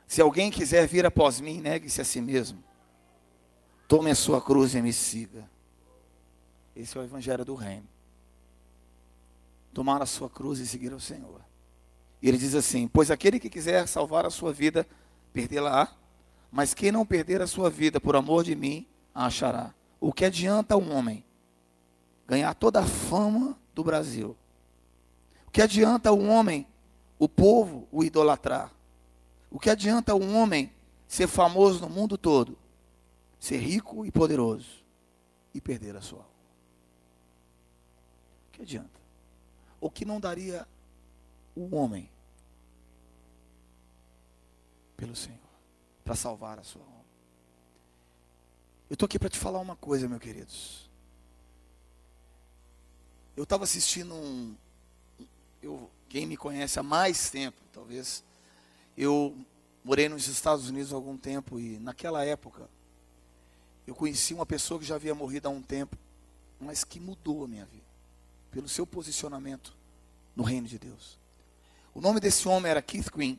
Se 0.07 0.23
alguém 0.23 0.51
quiser 0.51 0.89
vir 0.89 1.05
após 1.05 1.39
mim, 1.39 1.61
negue-se 1.61 2.01
a 2.01 2.05
si 2.07 2.23
mesmo. 2.23 2.65
Tome 3.87 4.11
a 4.11 4.15
sua 4.15 4.41
cruz 4.41 4.75
e 4.75 4.81
me 4.81 4.91
siga. 4.91 5.47
Esse 6.75 6.97
é 6.97 7.01
o 7.03 7.05
evangelho 7.05 7.45
do 7.45 7.55
reino. 7.55 7.87
Tomar 9.75 10.01
a 10.01 10.07
sua 10.07 10.31
cruz 10.31 10.61
e 10.61 10.67
seguir 10.67 10.95
ao 10.95 11.01
Senhor. 11.01 11.43
E 12.23 12.29
ele 12.29 12.39
diz 12.39 12.55
assim: 12.55 12.89
Pois 12.89 13.11
aquele 13.11 13.39
que 13.39 13.51
quiser 13.51 13.87
salvar 13.87 14.25
a 14.25 14.31
sua 14.31 14.51
vida, 14.51 14.87
perdê-la-á. 15.33 15.89
Mas 16.51 16.73
quem 16.75 16.91
não 16.91 17.05
perder 17.05 17.43
a 17.43 17.47
sua 17.47 17.69
vida 17.69 18.01
por 18.01 18.17
amor 18.17 18.45
de 18.45 18.55
mim, 18.55 18.87
a 19.15 19.27
achará. 19.27 19.75
O 20.01 20.13
que 20.13 20.25
adianta 20.25 20.77
um 20.77 20.95
homem 20.95 21.25
ganhar 22.27 22.55
toda 22.55 22.81
a 22.81 22.87
fama 22.87 23.59
do 23.75 23.83
Brasil? 23.85 24.37
O 25.47 25.51
que 25.51 25.63
adianta 25.63 26.13
um 26.13 26.31
homem, 26.31 26.67
o 27.19 27.29
povo, 27.29 27.89
o 27.91 28.05
idolatrar? 28.05 28.71
O 29.51 29.59
que 29.59 29.71
adianta 29.71 30.15
um 30.15 30.37
homem 30.37 30.71
ser 31.09 31.27
famoso 31.27 31.81
no 31.81 31.89
mundo 31.89 32.19
todo, 32.19 32.57
ser 33.41 33.59
rico 33.59 34.05
e 34.05 34.11
poderoso 34.11 34.69
e 35.55 35.61
perder 35.61 35.97
a 35.97 36.03
sua 36.03 36.19
alma? 36.19 36.31
O 38.49 38.53
que 38.53 38.63
adianta? 38.63 39.01
O 39.81 39.91
que 39.91 40.05
não 40.05 40.21
daria 40.21 40.67
o 41.57 41.75
homem 41.75 42.09
pelo 44.99 45.17
Senhor 45.17 45.39
para 46.05 46.15
salvar 46.15 46.59
a 46.59 46.63
sua 46.63 46.83
alma? 46.83 47.05
Eu 48.91 48.95
estou 48.95 49.07
aqui 49.07 49.19
para 49.19 49.31
te 49.31 49.39
falar 49.39 49.61
uma 49.61 49.77
coisa, 49.77 50.07
meus 50.07 50.21
queridos. 50.21 50.91
Eu 53.37 53.45
estava 53.45 53.65
assistindo 53.65 54.15
um. 54.15 54.55
Eu, 55.63 55.91
quem 56.09 56.27
me 56.27 56.37
conhece 56.37 56.79
há 56.79 56.83
mais 56.83 57.31
tempo, 57.31 57.57
talvez 57.73 58.23
eu 58.97 59.35
morei 59.85 60.09
nos 60.09 60.27
Estados 60.27 60.69
Unidos 60.69 60.93
há 60.93 60.97
algum 60.97 61.17
tempo 61.17 61.59
e 61.59 61.79
naquela 61.79 62.25
época 62.25 62.69
eu 63.87 63.95
conheci 63.95 64.35
uma 64.35 64.45
pessoa 64.45 64.79
que 64.79 64.85
já 64.85 64.97
havia 64.97 65.15
morrido 65.15 65.49
há 65.49 65.51
um 65.51 65.63
tempo, 65.63 65.97
mas 66.61 66.85
que 66.85 67.01
mudou 67.01 67.45
a 67.45 67.49
minha 67.49 67.65
vida 67.65 67.87
pelo 68.51 68.69
seu 68.69 68.87
posicionamento 68.87 69.75
no 70.35 70.43
reino 70.43 70.67
de 70.67 70.79
Deus. 70.79 71.19
O 71.95 72.01
nome 72.01 72.21
desse 72.21 72.49
homem 72.49 72.71
era 72.71 72.83
Keith 72.83 73.11
Green. 73.11 73.39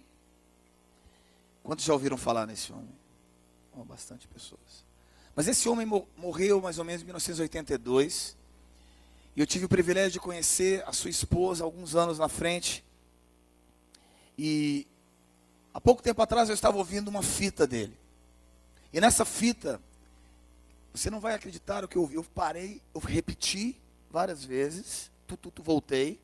Quantos 1.70 1.86
já 1.86 1.93
ouviram 1.93 2.17
falar 2.17 2.47
nesse 2.47 2.74
homem? 2.74 2.89
Oh, 3.78 3.84
bastante 3.84 4.28
pessoas. 4.28 4.84
Mas 5.36 5.47
esse 5.47 5.70
homem 5.70 5.86
morreu 6.17 6.59
mais 6.59 6.80
ou 6.80 6.84
menos 6.84 7.03
em 7.03 7.05
1982. 7.05 8.36
E 9.36 9.39
eu 9.39 9.45
tive 9.45 9.65
o 9.65 9.70
privilégio 9.70 10.13
de 10.13 10.20
conhecer 10.20 10.84
a 10.88 10.91
sua 10.93 11.11
esposa 11.11 11.63
alguns 11.63 11.93
anos 11.93 12.17
na 12.17 12.28
frente. 12.28 12.84
E 14.36 14.88
Há 15.72 15.80
pouco 15.80 16.01
tempo 16.01 16.20
atrás 16.24 16.49
eu 16.49 16.55
estava 16.55 16.76
ouvindo 16.76 17.07
uma 17.07 17.22
fita 17.22 17.67
dele. 17.67 17.95
E 18.91 18.99
nessa 18.99 19.24
fita, 19.24 19.80
você 20.91 21.11
não 21.11 21.20
vai 21.20 21.36
acreditar 21.36 21.84
o 21.84 21.88
que 21.88 21.97
eu 21.97 22.01
ouvi. 22.01 22.15
Eu 22.15 22.24
parei, 22.24 22.82
eu 22.95 22.99
repeti 22.99 23.78
várias 24.09 24.43
vezes, 24.43 25.11
tu, 25.28 25.38
tu, 25.38 25.51
tu 25.51 25.61
voltei, 25.61 26.20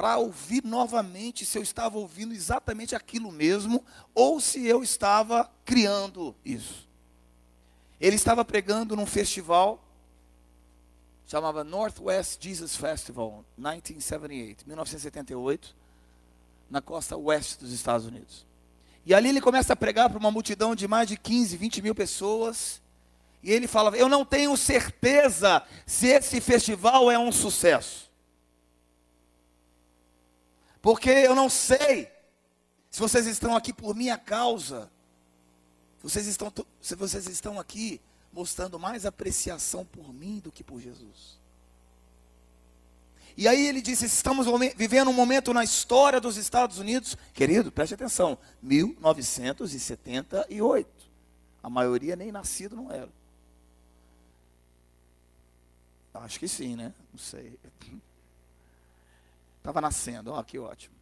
para 0.00 0.16
ouvir 0.16 0.64
novamente 0.64 1.44
se 1.44 1.58
eu 1.58 1.62
estava 1.62 1.98
ouvindo 1.98 2.32
exatamente 2.32 2.96
aquilo 2.96 3.30
mesmo, 3.30 3.84
ou 4.14 4.40
se 4.40 4.66
eu 4.66 4.82
estava 4.82 5.46
criando 5.62 6.34
isso. 6.42 6.88
Ele 8.00 8.16
estava 8.16 8.42
pregando 8.42 8.96
num 8.96 9.04
festival, 9.04 9.78
chamava 11.26 11.62
Northwest 11.62 12.42
Jesus 12.42 12.74
Festival, 12.76 13.44
1978, 13.58 14.66
1978, 14.66 15.74
na 16.70 16.80
costa 16.80 17.14
oeste 17.18 17.58
dos 17.58 17.70
Estados 17.70 18.06
Unidos. 18.06 18.46
E 19.04 19.12
ali 19.12 19.28
ele 19.28 19.40
começa 19.42 19.74
a 19.74 19.76
pregar 19.76 20.08
para 20.08 20.18
uma 20.18 20.30
multidão 20.30 20.74
de 20.74 20.88
mais 20.88 21.08
de 21.08 21.18
15, 21.18 21.58
20 21.58 21.82
mil 21.82 21.94
pessoas. 21.94 22.80
E 23.42 23.52
ele 23.52 23.68
fala: 23.68 23.94
Eu 23.94 24.08
não 24.08 24.24
tenho 24.24 24.56
certeza 24.56 25.62
se 25.84 26.06
esse 26.06 26.40
festival 26.40 27.10
é 27.10 27.18
um 27.18 27.30
sucesso. 27.30 28.09
Porque 30.82 31.10
eu 31.10 31.34
não 31.34 31.48
sei 31.48 32.10
se 32.90 33.00
vocês 33.00 33.26
estão 33.26 33.56
aqui 33.56 33.72
por 33.72 33.94
minha 33.94 34.18
causa. 34.18 34.90
Vocês 36.02 36.26
estão, 36.26 36.52
se 36.80 36.94
vocês 36.94 37.26
estão 37.26 37.60
aqui 37.60 38.00
mostrando 38.32 38.78
mais 38.78 39.04
apreciação 39.04 39.84
por 39.84 40.10
mim 40.12 40.38
do 40.38 40.50
que 40.50 40.64
por 40.64 40.80
Jesus. 40.80 41.38
E 43.36 43.46
aí 43.46 43.66
ele 43.66 43.82
disse: 43.82 44.06
estamos 44.06 44.46
vivendo 44.76 45.08
um 45.08 45.14
momento 45.14 45.52
na 45.52 45.62
história 45.62 46.20
dos 46.20 46.36
Estados 46.36 46.78
Unidos, 46.78 47.16
querido, 47.34 47.70
preste 47.70 47.94
atenção, 47.94 48.36
1978. 48.62 50.88
A 51.62 51.68
maioria 51.68 52.16
nem 52.16 52.32
nascido 52.32 52.74
não 52.74 52.90
era. 52.90 53.10
Acho 56.14 56.40
que 56.40 56.48
sim, 56.48 56.74
né? 56.74 56.94
Não 57.12 57.18
sei. 57.18 57.58
Estava 59.70 59.80
nascendo, 59.80 60.32
ó, 60.32 60.42
que 60.42 60.58
ótimo. 60.58 60.96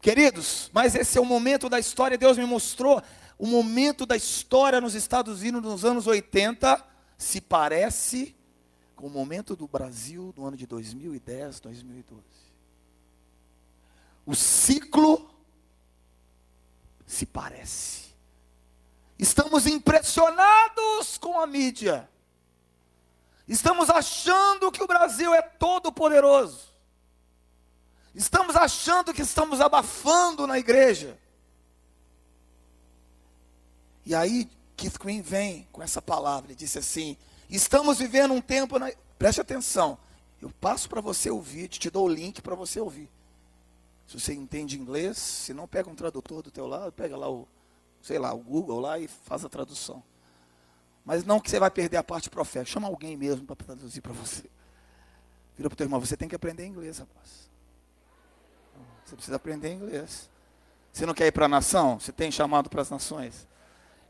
Queridos, 0.00 0.70
mas 0.72 0.94
esse 0.94 1.18
é 1.18 1.20
o 1.20 1.24
momento 1.24 1.68
da 1.68 1.80
história, 1.80 2.16
Deus 2.16 2.38
me 2.38 2.46
mostrou 2.46 3.02
o 3.36 3.44
momento 3.44 4.06
da 4.06 4.16
história 4.16 4.80
nos 4.80 4.94
Estados 4.94 5.40
Unidos 5.40 5.62
nos 5.62 5.84
anos 5.84 6.06
80 6.06 6.82
se 7.18 7.40
parece 7.40 8.36
com 8.94 9.08
o 9.08 9.10
momento 9.10 9.56
do 9.56 9.66
Brasil 9.66 10.32
no 10.36 10.46
ano 10.46 10.56
de 10.56 10.64
2010, 10.64 11.58
2012. 11.58 12.22
O 14.24 14.36
ciclo 14.36 15.28
se 17.04 17.26
parece. 17.26 18.14
Estamos 19.18 19.66
impressionados 19.66 21.18
com 21.18 21.40
a 21.40 21.48
mídia. 21.48 22.08
Estamos 23.48 23.90
achando 23.90 24.70
que 24.70 24.82
o 24.82 24.86
Brasil 24.86 25.34
é 25.34 25.42
todo 25.42 25.90
poderoso. 25.90 26.75
Estamos 28.16 28.56
achando 28.56 29.12
que 29.12 29.20
estamos 29.20 29.60
abafando 29.60 30.46
na 30.46 30.58
igreja. 30.58 31.18
E 34.06 34.14
aí 34.14 34.50
Keith 34.74 34.98
Green 34.98 35.20
vem 35.20 35.68
com 35.70 35.82
essa 35.82 36.00
palavra 36.00 36.52
e 36.52 36.54
disse 36.54 36.78
assim: 36.78 37.14
Estamos 37.50 37.98
vivendo 37.98 38.32
um 38.32 38.40
tempo, 38.40 38.78
na... 38.78 38.90
preste 39.18 39.42
atenção, 39.42 39.98
eu 40.40 40.50
passo 40.60 40.88
para 40.88 41.02
você 41.02 41.30
ouvir, 41.30 41.68
te 41.68 41.90
dou 41.90 42.06
o 42.06 42.08
link 42.08 42.40
para 42.40 42.54
você 42.54 42.80
ouvir. 42.80 43.10
Se 44.08 44.18
você 44.18 44.32
entende 44.32 44.80
inglês, 44.80 45.18
se 45.18 45.52
não 45.52 45.68
pega 45.68 45.90
um 45.90 45.94
tradutor 45.94 46.42
do 46.42 46.50
teu 46.50 46.66
lado, 46.66 46.90
pega 46.92 47.18
lá 47.18 47.30
o, 47.30 47.46
sei 48.00 48.18
lá, 48.18 48.32
o 48.32 48.38
Google 48.38 48.80
lá 48.80 48.98
e 48.98 49.08
faz 49.08 49.44
a 49.44 49.48
tradução. 49.50 50.02
Mas 51.04 51.22
não 51.22 51.38
que 51.38 51.50
você 51.50 51.60
vai 51.60 51.70
perder 51.70 51.98
a 51.98 52.04
parte 52.04 52.30
profética, 52.30 52.72
chama 52.72 52.88
alguém 52.88 53.14
mesmo 53.14 53.44
para 53.44 53.56
traduzir 53.56 54.00
para 54.00 54.14
você. 54.14 54.44
Vira 55.54 55.68
para 55.68 55.74
o 55.74 55.76
teu 55.76 55.84
irmão, 55.84 56.00
você 56.00 56.16
tem 56.16 56.28
que 56.28 56.34
aprender 56.34 56.64
inglês, 56.64 56.98
rapaz. 56.98 57.46
Você 59.06 59.14
precisa 59.14 59.36
aprender 59.36 59.72
inglês. 59.72 60.28
Você 60.92 61.06
não 61.06 61.14
quer 61.14 61.26
ir 61.26 61.32
para 61.32 61.44
a 61.44 61.48
nação? 61.48 62.00
Você 62.00 62.10
tem 62.10 62.30
chamado 62.32 62.68
para 62.68 62.82
as 62.82 62.90
nações? 62.90 63.46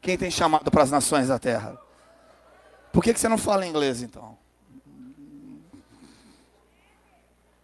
Quem 0.01 0.17
tem 0.17 0.31
chamado 0.31 0.71
para 0.71 0.83
as 0.83 0.91
nações 0.91 1.29
da 1.29 1.39
terra? 1.39 1.79
Por 2.93 3.05
que, 3.05 3.13
que 3.13 3.21
você 3.21 3.29
não 3.29 3.37
fala 3.37 3.67
inglês 3.67 4.01
então? 4.01 4.39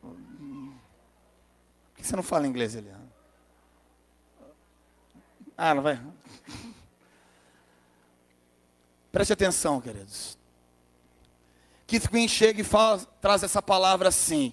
Por 0.03 1.97
que 1.97 2.07
você 2.07 2.17
não 2.17 2.23
fala 2.23 2.47
inglês, 2.47 2.75
Eliana? 2.75 3.01
Ah, 5.57 5.75
não 5.75 5.83
vai. 5.83 5.99
Preste 9.11 9.33
atenção, 9.33 9.81
queridos. 9.81 10.37
Keith 11.87 12.11
Green 12.11 12.27
chega 12.27 12.61
e 12.61 12.65
fala, 12.65 12.99
traz 13.21 13.43
essa 13.43 13.63
palavra 13.63 14.09
assim: 14.09 14.53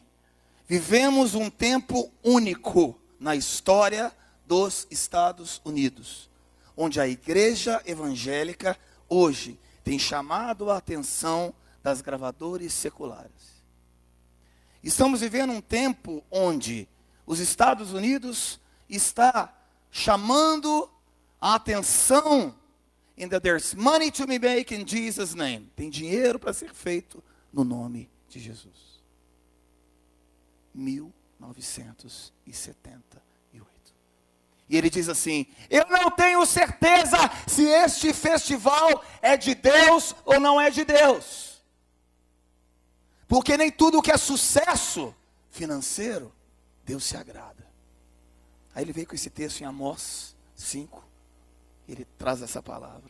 Vivemos 0.69 1.33
um 1.33 1.49
tempo 1.49 2.11
único 2.23 2.95
na 3.19 3.35
história 3.35 4.15
dos 4.45 4.85
Estados 4.91 5.59
Unidos, 5.65 6.29
onde 6.77 7.01
a 7.01 7.07
igreja 7.07 7.81
evangélica 7.87 8.77
hoje 9.09 9.59
tem 9.83 9.97
chamado 9.97 10.69
a 10.69 10.77
atenção 10.77 11.55
das 11.81 12.01
gravadoras 12.01 12.71
seculares. 12.71 13.31
Estamos 14.83 15.21
vivendo 15.21 15.53
um 15.53 15.59
tempo 15.59 16.23
onde 16.29 16.87
os 17.25 17.39
Estados 17.39 17.91
Unidos 17.91 18.59
está 18.87 19.51
chamando 19.91 20.87
a 21.41 21.55
atenção 21.55 22.53
in 23.17 23.27
that 23.27 23.41
there's 23.41 23.73
money 23.73 24.11
to 24.11 24.27
be 24.27 24.37
made 24.37 24.71
in 24.71 24.85
Jesus 24.85 25.33
name. 25.33 25.67
Tem 25.75 25.89
dinheiro 25.89 26.37
para 26.37 26.53
ser 26.53 26.71
feito 26.75 27.23
no 27.51 27.63
nome 27.63 28.07
de 28.29 28.39
Jesus. 28.39 28.88
1978. 30.73 33.69
E 34.69 34.77
ele 34.77 34.89
diz 34.89 35.09
assim: 35.09 35.47
Eu 35.69 35.85
não 35.89 36.09
tenho 36.11 36.45
certeza 36.45 37.17
se 37.47 37.63
este 37.63 38.13
festival 38.13 39.03
é 39.21 39.35
de 39.35 39.55
Deus 39.55 40.15
ou 40.23 40.39
não 40.39 40.61
é 40.61 40.69
de 40.69 40.85
Deus. 40.85 41.59
Porque 43.27 43.57
nem 43.57 43.71
tudo 43.71 44.01
que 44.01 44.11
é 44.11 44.17
sucesso 44.17 45.13
financeiro, 45.51 46.31
Deus 46.85 47.03
se 47.03 47.17
agrada. 47.17 47.67
Aí 48.73 48.83
ele 48.83 48.93
veio 48.93 49.07
com 49.07 49.15
esse 49.15 49.29
texto 49.29 49.61
em 49.61 49.65
Amós 49.65 50.35
5, 50.55 51.03
ele 51.87 52.05
traz 52.17 52.41
essa 52.41 52.61
palavra. 52.61 53.09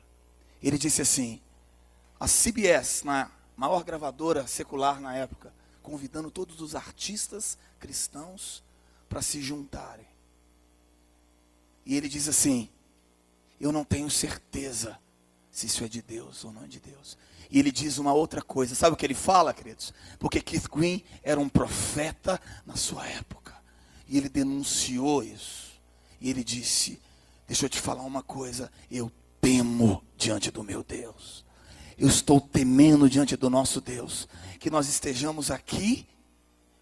Ele 0.61 0.77
disse 0.77 1.01
assim: 1.01 1.41
a 2.19 2.27
CBS, 2.27 3.03
na 3.03 3.31
maior 3.55 3.83
gravadora 3.83 4.47
secular 4.47 4.99
na 4.99 5.15
época, 5.15 5.53
convidando 5.89 6.29
todos 6.29 6.61
os 6.61 6.75
artistas 6.75 7.57
cristãos 7.79 8.63
para 9.07 9.21
se 9.21 9.41
juntarem. 9.41 10.05
E 11.85 11.95
ele 11.95 12.07
diz 12.07 12.27
assim: 12.27 12.69
Eu 13.59 13.71
não 13.71 13.83
tenho 13.83 14.09
certeza 14.09 14.99
se 15.51 15.65
isso 15.65 15.83
é 15.83 15.87
de 15.87 16.01
Deus 16.01 16.45
ou 16.45 16.51
não 16.51 16.63
é 16.63 16.67
de 16.67 16.79
Deus. 16.79 17.17
E 17.49 17.57
ele 17.57 17.71
diz 17.71 17.97
uma 17.97 18.13
outra 18.13 18.43
coisa, 18.43 18.75
sabe 18.75 18.93
o 18.93 18.95
que 18.95 19.03
ele 19.03 19.15
fala, 19.15 19.51
queridos? 19.51 19.91
Porque 20.19 20.39
Keith 20.39 20.69
Green 20.69 21.03
era 21.23 21.39
um 21.39 21.49
profeta 21.49 22.39
na 22.63 22.75
sua 22.75 23.07
época. 23.07 23.57
E 24.07 24.17
ele 24.17 24.29
denunciou 24.29 25.23
isso. 25.23 25.81
E 26.21 26.29
ele 26.29 26.43
disse: 26.43 27.01
Deixa 27.47 27.65
eu 27.65 27.69
te 27.69 27.81
falar 27.81 28.03
uma 28.03 28.21
coisa, 28.21 28.71
eu 28.91 29.11
temo 29.41 30.03
diante 30.15 30.51
do 30.51 30.63
meu 30.63 30.83
Deus. 30.83 31.43
Eu 31.99 32.07
estou 32.07 32.39
temendo 32.39 33.09
diante 33.09 33.35
do 33.35 33.49
nosso 33.49 33.81
Deus 33.81 34.29
que 34.57 34.69
nós 34.69 34.87
estejamos 34.87 35.51
aqui 35.51 36.07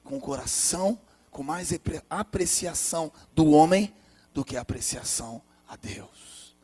com 0.03 0.17
o 0.17 0.21
coração 0.21 0.99
com 1.31 1.41
mais 1.43 1.71
apreciação 2.09 3.11
do 3.33 3.51
homem 3.51 3.93
do 4.33 4.43
que 4.45 4.57
apreciação 4.57 5.41
a 5.67 5.75
Deus. 5.75 6.55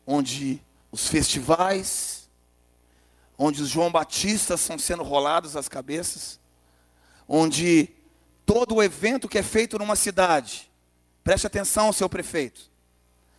onde 0.05 0.61
os 0.91 1.07
festivais, 1.07 2.27
onde 3.37 3.61
os 3.61 3.69
João 3.69 3.89
Batistas 3.89 4.59
estão 4.59 4.77
sendo 4.77 5.03
rolados 5.03 5.55
as 5.55 5.69
cabeças, 5.69 6.37
onde 7.29 7.89
todo 8.45 8.75
o 8.75 8.83
evento 8.83 9.29
que 9.29 9.37
é 9.37 9.43
feito 9.43 9.79
numa 9.79 9.95
cidade, 9.95 10.69
preste 11.23 11.47
atenção, 11.47 11.93
seu 11.93 12.09
prefeito, 12.09 12.69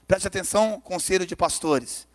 preste 0.08 0.26
atenção, 0.26 0.80
conselho 0.80 1.26
de 1.26 1.36
pastores, 1.36 2.06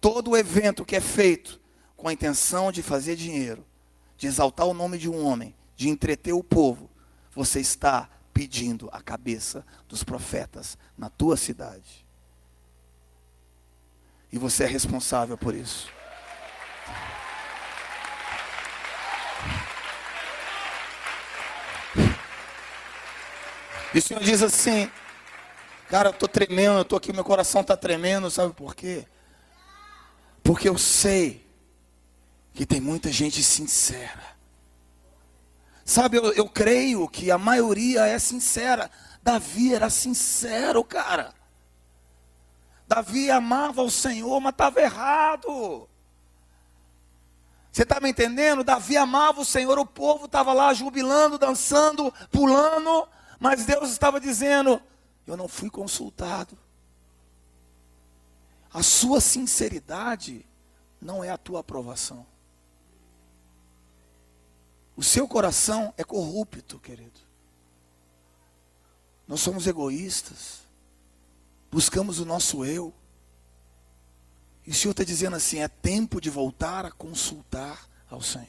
todo 0.00 0.32
o 0.32 0.36
evento 0.36 0.84
que 0.84 0.96
é 0.96 1.00
feito 1.00 1.60
com 1.96 2.08
a 2.08 2.12
intenção 2.12 2.72
de 2.72 2.82
fazer 2.82 3.14
dinheiro, 3.14 3.64
de 4.16 4.26
exaltar 4.26 4.66
o 4.66 4.74
nome 4.74 4.98
de 4.98 5.08
um 5.08 5.24
homem, 5.24 5.54
de 5.76 5.88
entreter 5.88 6.32
o 6.32 6.42
povo, 6.42 6.90
você 7.34 7.60
está 7.60 8.08
pedindo 8.32 8.88
a 8.92 9.00
cabeça 9.00 9.64
dos 9.88 10.02
profetas 10.02 10.76
na 10.96 11.08
tua 11.08 11.36
cidade. 11.36 12.04
E 14.32 14.38
você 14.38 14.64
é 14.64 14.66
responsável 14.66 15.38
por 15.38 15.54
isso. 15.54 15.88
E 23.94 23.98
o 23.98 24.02
Senhor 24.02 24.22
diz 24.22 24.42
assim, 24.42 24.90
cara, 25.88 26.08
eu 26.08 26.12
estou 26.12 26.28
tremendo, 26.28 26.76
eu 26.76 26.82
estou 26.82 26.98
aqui, 26.98 27.12
meu 27.12 27.24
coração 27.24 27.62
está 27.62 27.76
tremendo, 27.76 28.30
sabe 28.30 28.52
por 28.52 28.74
quê? 28.74 29.06
Porque 30.42 30.68
eu 30.68 30.76
sei 30.76 31.45
que 32.56 32.64
tem 32.64 32.80
muita 32.80 33.12
gente 33.12 33.42
sincera. 33.42 34.34
Sabe, 35.84 36.16
eu, 36.16 36.32
eu 36.32 36.48
creio 36.48 37.06
que 37.06 37.30
a 37.30 37.36
maioria 37.36 38.06
é 38.06 38.18
sincera. 38.18 38.90
Davi 39.22 39.74
era 39.74 39.90
sincero, 39.90 40.82
cara. 40.82 41.34
Davi 42.88 43.30
amava 43.30 43.82
o 43.82 43.90
Senhor, 43.90 44.40
mas 44.40 44.52
estava 44.52 44.80
errado. 44.80 45.86
Você 47.70 47.82
está 47.82 48.00
me 48.00 48.08
entendendo? 48.08 48.64
Davi 48.64 48.96
amava 48.96 49.42
o 49.42 49.44
Senhor, 49.44 49.78
o 49.78 49.84
povo 49.84 50.24
estava 50.24 50.54
lá 50.54 50.72
jubilando, 50.72 51.36
dançando, 51.36 52.12
pulando, 52.32 53.06
mas 53.38 53.66
Deus 53.66 53.90
estava 53.90 54.18
dizendo: 54.18 54.80
Eu 55.26 55.36
não 55.36 55.46
fui 55.46 55.68
consultado. 55.68 56.56
A 58.72 58.82
sua 58.82 59.20
sinceridade 59.20 60.46
não 61.00 61.22
é 61.22 61.28
a 61.28 61.36
tua 61.36 61.60
aprovação. 61.60 62.26
O 64.96 65.02
seu 65.02 65.28
coração 65.28 65.92
é 65.98 66.02
corrupto, 66.02 66.78
querido. 66.78 67.20
Nós 69.28 69.40
somos 69.40 69.66
egoístas. 69.66 70.60
Buscamos 71.70 72.18
o 72.18 72.24
nosso 72.24 72.64
eu. 72.64 72.94
E 74.66 74.70
o 74.70 74.74
Senhor 74.74 74.92
está 74.92 75.04
dizendo 75.04 75.36
assim: 75.36 75.58
é 75.58 75.68
tempo 75.68 76.20
de 76.20 76.30
voltar 76.30 76.86
a 76.86 76.90
consultar 76.90 77.86
ao 78.10 78.22
Senhor. 78.22 78.46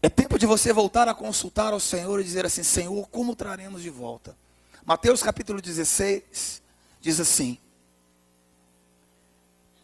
É 0.00 0.08
tempo 0.08 0.38
de 0.38 0.46
você 0.46 0.72
voltar 0.72 1.06
a 1.08 1.14
consultar 1.14 1.72
ao 1.72 1.80
Senhor 1.80 2.20
e 2.20 2.24
dizer 2.24 2.46
assim: 2.46 2.62
Senhor, 2.62 3.06
como 3.08 3.36
traremos 3.36 3.82
de 3.82 3.90
volta? 3.90 4.36
Mateus 4.86 5.22
capítulo 5.22 5.60
16 5.60 6.62
diz 7.00 7.20
assim: 7.20 7.58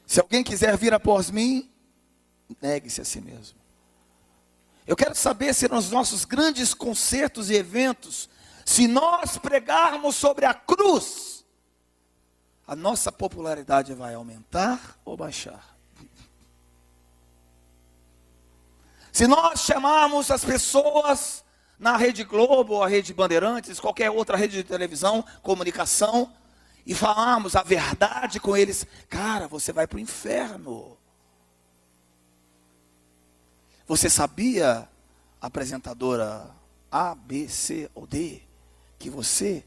Se 0.07 0.19
alguém 0.19 0.43
quiser 0.43 0.77
vir 0.79 0.95
após 0.95 1.31
mim, 1.31 1.71
negue-se 2.61 3.03
a 3.03 3.05
si 3.05 3.21
mesmo. 3.21 3.60
Eu 4.91 4.97
quero 4.97 5.15
saber 5.15 5.55
se 5.55 5.69
nos 5.69 5.89
nossos 5.89 6.25
grandes 6.25 6.75
concertos 6.75 7.49
e 7.49 7.55
eventos, 7.55 8.29
se 8.67 8.89
nós 8.89 9.39
pregarmos 9.39 10.17
sobre 10.17 10.45
a 10.45 10.53
cruz, 10.53 11.45
a 12.67 12.75
nossa 12.75 13.13
popularidade 13.13 13.95
vai 13.95 14.15
aumentar 14.15 14.99
ou 15.05 15.17
baixar? 15.17 15.77
Se 19.13 19.29
nós 19.29 19.61
chamarmos 19.61 20.29
as 20.29 20.45
pessoas 20.45 21.45
na 21.79 21.97
Rede 21.97 22.25
Globo, 22.25 22.83
a 22.83 22.89
Rede 22.89 23.15
Bandeirantes, 23.15 23.79
qualquer 23.79 24.11
outra 24.11 24.37
rede 24.37 24.57
de 24.57 24.65
televisão, 24.65 25.25
comunicação, 25.41 26.33
e 26.85 26.97
falarmos 26.97 27.55
a 27.55 27.63
verdade 27.63 28.41
com 28.41 28.57
eles, 28.57 28.85
cara, 29.09 29.47
você 29.47 29.73
vai 29.73 29.87
para 29.87 29.99
o 29.99 30.01
inferno. 30.01 31.00
Você 33.91 34.09
sabia, 34.09 34.89
apresentadora 35.41 36.49
A, 36.93 37.13
B, 37.13 37.49
C 37.49 37.91
ou 37.93 38.07
D, 38.07 38.41
que 39.01 39.11
você 39.11 39.65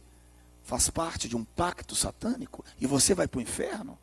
faz 0.63 0.89
parte 0.89 1.27
de 1.27 1.35
um 1.35 1.43
pacto 1.43 1.93
satânico 1.93 2.63
e 2.79 2.87
você 2.87 3.13
vai 3.13 3.27
para 3.27 3.39
o 3.39 3.41
inferno? 3.41 3.99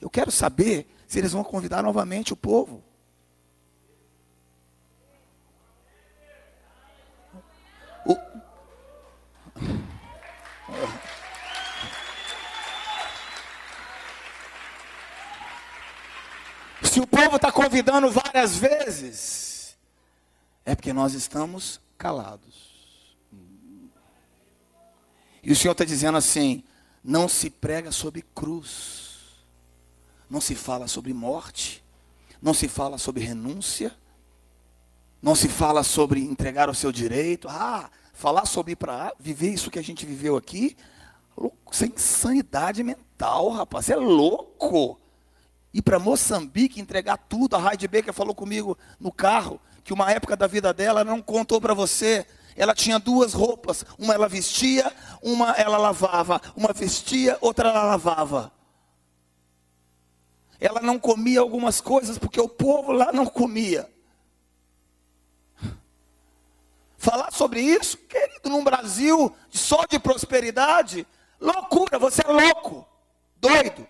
Eu 0.00 0.08
quero 0.08 0.30
saber 0.30 0.88
se 1.06 1.18
eles 1.18 1.32
vão 1.32 1.44
convidar 1.44 1.82
novamente 1.82 2.32
o 2.32 2.36
povo. 2.36 2.82
O... 8.06 8.16
Se 16.90 17.00
o 17.00 17.06
povo 17.06 17.36
está 17.36 17.52
convidando 17.52 18.10
várias 18.10 18.56
vezes, 18.56 19.76
é 20.64 20.74
porque 20.74 20.92
nós 20.92 21.14
estamos 21.14 21.80
calados. 21.98 22.66
E 25.42 25.52
o 25.52 25.56
Senhor 25.56 25.72
está 25.72 25.84
dizendo 25.84 26.18
assim: 26.18 26.64
não 27.04 27.28
se 27.28 27.50
prega 27.50 27.92
sobre 27.92 28.22
cruz, 28.34 29.18
não 30.28 30.40
se 30.40 30.54
fala 30.54 30.88
sobre 30.88 31.12
morte, 31.12 31.82
não 32.40 32.54
se 32.54 32.68
fala 32.68 32.98
sobre 32.98 33.24
renúncia, 33.24 33.94
não 35.22 35.34
se 35.34 35.48
fala 35.48 35.82
sobre 35.82 36.20
entregar 36.20 36.68
o 36.68 36.74
seu 36.74 36.90
direito. 36.90 37.48
Ah, 37.48 37.90
falar 38.12 38.46
sobre 38.46 38.74
para 38.74 39.12
viver 39.20 39.50
isso 39.50 39.70
que 39.70 39.78
a 39.78 39.84
gente 39.84 40.06
viveu 40.06 40.36
aqui, 40.36 40.76
isso 41.70 41.84
é 41.84 41.88
insanidade 41.88 42.82
mental, 42.82 43.50
rapaz, 43.50 43.90
é 43.90 43.96
louco. 43.96 44.98
Ir 45.76 45.82
para 45.82 45.98
Moçambique 45.98 46.80
entregar 46.80 47.18
tudo, 47.18 47.54
a 47.54 47.60
Heidi 47.60 47.86
Baker 47.86 48.10
falou 48.10 48.34
comigo 48.34 48.78
no 48.98 49.12
carro, 49.12 49.60
que 49.84 49.92
uma 49.92 50.10
época 50.10 50.34
da 50.34 50.46
vida 50.46 50.72
dela 50.72 51.04
não 51.04 51.20
contou 51.20 51.60
para 51.60 51.74
você. 51.74 52.26
Ela 52.56 52.74
tinha 52.74 52.98
duas 52.98 53.34
roupas, 53.34 53.84
uma 53.98 54.14
ela 54.14 54.26
vestia, 54.26 54.90
uma 55.20 55.50
ela 55.50 55.76
lavava, 55.76 56.40
uma 56.56 56.72
vestia, 56.72 57.36
outra 57.42 57.68
ela 57.68 57.82
lavava. 57.82 58.50
Ela 60.58 60.80
não 60.80 60.98
comia 60.98 61.40
algumas 61.40 61.78
coisas 61.78 62.16
porque 62.16 62.40
o 62.40 62.48
povo 62.48 62.90
lá 62.90 63.12
não 63.12 63.26
comia. 63.26 63.86
Falar 66.96 67.30
sobre 67.32 67.60
isso, 67.60 67.98
querido, 67.98 68.48
num 68.48 68.64
Brasil 68.64 69.30
só 69.50 69.84
de 69.84 69.98
prosperidade, 69.98 71.06
loucura, 71.38 71.98
você 71.98 72.22
é 72.26 72.32
louco, 72.32 72.88
doido. 73.36 73.86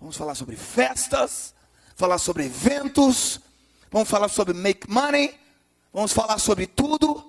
Vamos 0.00 0.16
falar 0.16 0.34
sobre 0.34 0.56
festas, 0.56 1.54
falar 1.94 2.18
sobre 2.18 2.46
eventos, 2.46 3.38
vamos 3.90 4.08
falar 4.08 4.28
sobre 4.30 4.54
make 4.54 4.90
money, 4.90 5.38
vamos 5.92 6.12
falar 6.12 6.38
sobre 6.38 6.66
tudo. 6.66 7.28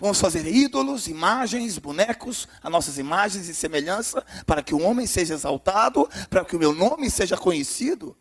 Vamos 0.00 0.18
fazer 0.18 0.44
ídolos, 0.44 1.06
imagens, 1.06 1.78
bonecos, 1.78 2.48
as 2.60 2.72
nossas 2.72 2.98
imagens 2.98 3.48
e 3.48 3.54
semelhança, 3.54 4.26
para 4.44 4.60
que 4.60 4.74
o 4.74 4.82
homem 4.82 5.06
seja 5.06 5.34
exaltado, 5.34 6.10
para 6.28 6.44
que 6.44 6.56
o 6.56 6.58
meu 6.58 6.74
nome 6.74 7.08
seja 7.08 7.36
conhecido. 7.36 8.16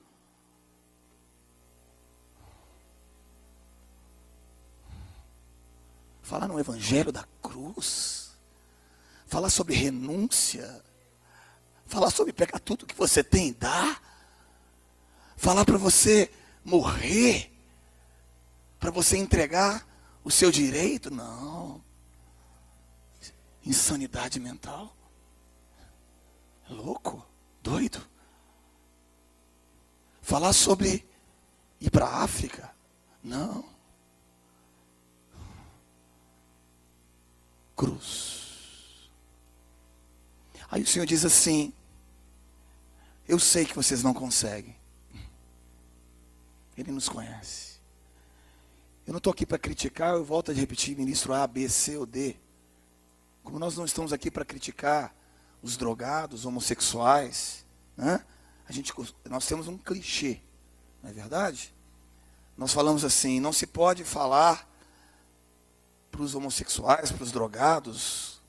Falar 6.21 6.47
no 6.47 6.59
Evangelho 6.59 7.11
da 7.11 7.25
cruz, 7.41 8.37
falar 9.25 9.49
sobre 9.49 9.73
renúncia, 9.73 10.83
falar 11.91 12.09
sobre 12.09 12.31
pegar 12.31 12.57
tudo 12.59 12.85
que 12.85 12.95
você 12.95 13.21
tem 13.21 13.49
e 13.49 13.53
dar, 13.53 14.01
falar 15.35 15.65
para 15.65 15.77
você 15.77 16.31
morrer, 16.63 17.51
para 18.79 18.89
você 18.89 19.17
entregar 19.17 19.85
o 20.23 20.31
seu 20.31 20.49
direito? 20.49 21.11
Não. 21.11 21.83
Insanidade 23.65 24.39
mental. 24.39 24.95
Louco, 26.69 27.27
doido. 27.61 28.01
Falar 30.21 30.53
sobre 30.53 31.05
ir 31.81 31.89
para 31.91 32.05
a 32.05 32.23
África? 32.23 32.73
Não. 33.21 33.65
Cruz. 37.75 39.09
Aí 40.69 40.81
o 40.81 40.87
Senhor 40.87 41.05
diz 41.05 41.25
assim: 41.25 41.73
Eu 43.31 43.39
sei 43.39 43.63
que 43.63 43.73
vocês 43.73 44.03
não 44.03 44.13
conseguem. 44.13 44.75
Ele 46.77 46.91
nos 46.91 47.07
conhece. 47.07 47.79
Eu 49.07 49.13
não 49.13 49.19
estou 49.19 49.31
aqui 49.31 49.45
para 49.45 49.57
criticar, 49.57 50.15
eu 50.15 50.25
volto 50.25 50.51
a 50.51 50.53
repetir, 50.53 50.97
ministro 50.97 51.33
A, 51.33 51.47
B, 51.47 51.69
C 51.69 51.95
ou 51.95 52.05
D. 52.05 52.35
Como 53.41 53.57
nós 53.57 53.77
não 53.77 53.85
estamos 53.85 54.11
aqui 54.11 54.29
para 54.29 54.43
criticar 54.43 55.15
os 55.63 55.77
drogados, 55.77 56.45
homossexuais, 56.45 57.63
né? 57.95 58.21
a 58.67 58.71
gente, 58.73 58.91
nós 59.29 59.47
temos 59.47 59.69
um 59.69 59.77
clichê, 59.77 60.41
não 61.01 61.09
é 61.09 61.13
verdade? 61.13 61.73
Nós 62.57 62.73
falamos 62.73 63.05
assim, 63.05 63.39
não 63.39 63.53
se 63.53 63.65
pode 63.65 64.03
falar 64.03 64.69
para 66.11 66.21
os 66.21 66.35
homossexuais, 66.35 67.13
para 67.13 67.23
os 67.23 67.31
drogados, 67.31 68.41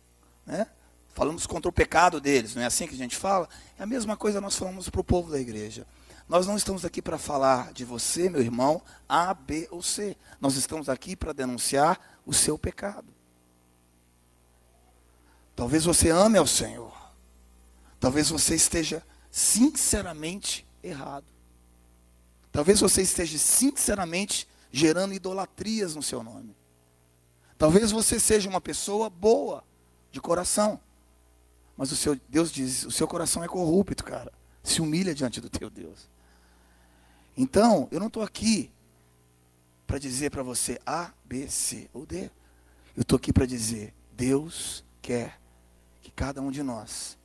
né? 0.45 0.67
Falamos 1.15 1.47
contra 1.47 1.69
o 1.69 1.73
pecado 1.73 2.21
deles, 2.21 2.55
não 2.55 2.63
é 2.63 2.67
assim 2.67 2.87
que 2.87 2.95
a 2.95 2.99
gente 2.99 3.17
fala? 3.17 3.49
É 3.79 3.83
a 3.83 3.87
mesma 3.87 4.17
coisa 4.17 4.41
nós 4.41 4.57
falamos 4.57 4.89
para 4.89 5.01
o 5.01 5.05
povo 5.05 5.31
da 5.31 5.41
igreja. 5.41 5.87
Nós 6.29 6.47
não 6.47 6.57
estamos 6.57 6.85
aqui 6.85 7.03
para 7.03 7.19
falar 7.19 7.73
de 7.73 7.85
você, 7.85 8.31
meu 8.31 8.41
irmão, 8.41 8.81
A, 9.09 9.35
B 9.35 9.69
ou 9.71 9.83
C. 9.83 10.17
Nós 10.41 10.57
estamos 10.57 10.89
aqui 10.89 11.15
para 11.15 11.33
denunciar 11.33 12.01
o 12.25 12.33
seu 12.33 12.57
pecado. 12.57 13.07
Talvez 15.55 15.85
você 15.85 16.11
ame 16.11 16.39
ao 16.39 16.47
Senhor. 16.47 16.93
Talvez 18.01 18.31
você 18.31 18.55
esteja 18.55 19.03
sinceramente 19.31 20.67
errado. 20.83 21.27
Talvez 22.51 22.81
você 22.81 23.03
esteja 23.03 23.39
sinceramente 23.39 24.49
gerando 24.73 25.15
idolatrias 25.15 25.95
no 25.95 26.03
seu 26.03 26.23
nome. 26.23 26.57
Talvez 27.59 27.91
você 27.91 28.19
seja 28.19 28.49
uma 28.49 28.61
pessoa 28.61 29.09
boa 29.09 29.63
de 30.11 30.21
coração. 30.21 30.81
Mas 31.77 31.91
o 31.91 31.97
seu 31.97 32.19
Deus 32.29 32.53
diz, 32.53 32.85
o 32.85 32.91
seu 32.91 33.09
coração 33.09 33.43
é 33.43 33.49
corrupto, 33.49 34.05
cara. 34.05 34.33
Se 34.63 34.81
humilha 34.81 35.15
diante 35.15 35.41
do 35.41 35.51
teu 35.51 35.69
Deus. 35.69 36.07
Então, 37.37 37.89
eu 37.91 37.99
não 37.99 38.07
estou 38.09 38.23
aqui 38.23 38.71
para 39.87 39.99
dizer 39.99 40.31
para 40.31 40.43
você 40.43 40.81
A, 40.87 41.11
B, 41.25 41.49
C 41.49 41.89
ou 41.93 42.07
D. 42.07 42.31
Eu 42.97 43.03
estou 43.03 43.17
aqui 43.17 43.33
para 43.33 43.47
dizer: 43.47 43.93
Deus 44.13 44.85
quer 45.01 45.39
que 46.03 46.11
cada 46.11 46.41
um 46.41 46.51
de 46.51 46.63
nós 46.63 47.17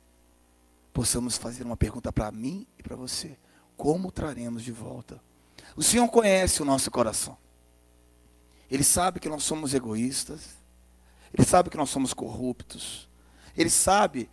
possamos 0.92 1.36
fazer 1.36 1.62
uma 1.64 1.76
pergunta 1.76 2.12
para 2.12 2.30
mim 2.32 2.66
e 2.78 2.82
para 2.82 2.96
você: 2.96 3.36
Como 3.76 4.10
traremos 4.10 4.62
de 4.62 4.72
volta? 4.72 5.20
O 5.76 5.82
Senhor 5.82 6.08
conhece 6.08 6.62
o 6.62 6.64
nosso 6.64 6.90
coração. 6.90 7.36
Ele 8.70 8.84
sabe 8.84 9.20
que 9.20 9.28
nós 9.28 9.44
somos 9.44 9.74
egoístas. 9.74 10.40
Ele 11.32 11.46
sabe 11.46 11.70
que 11.70 11.76
nós 11.76 11.90
somos 11.90 12.12
corruptos. 12.12 13.06
Ele 13.56 13.70
sabe 13.70 14.28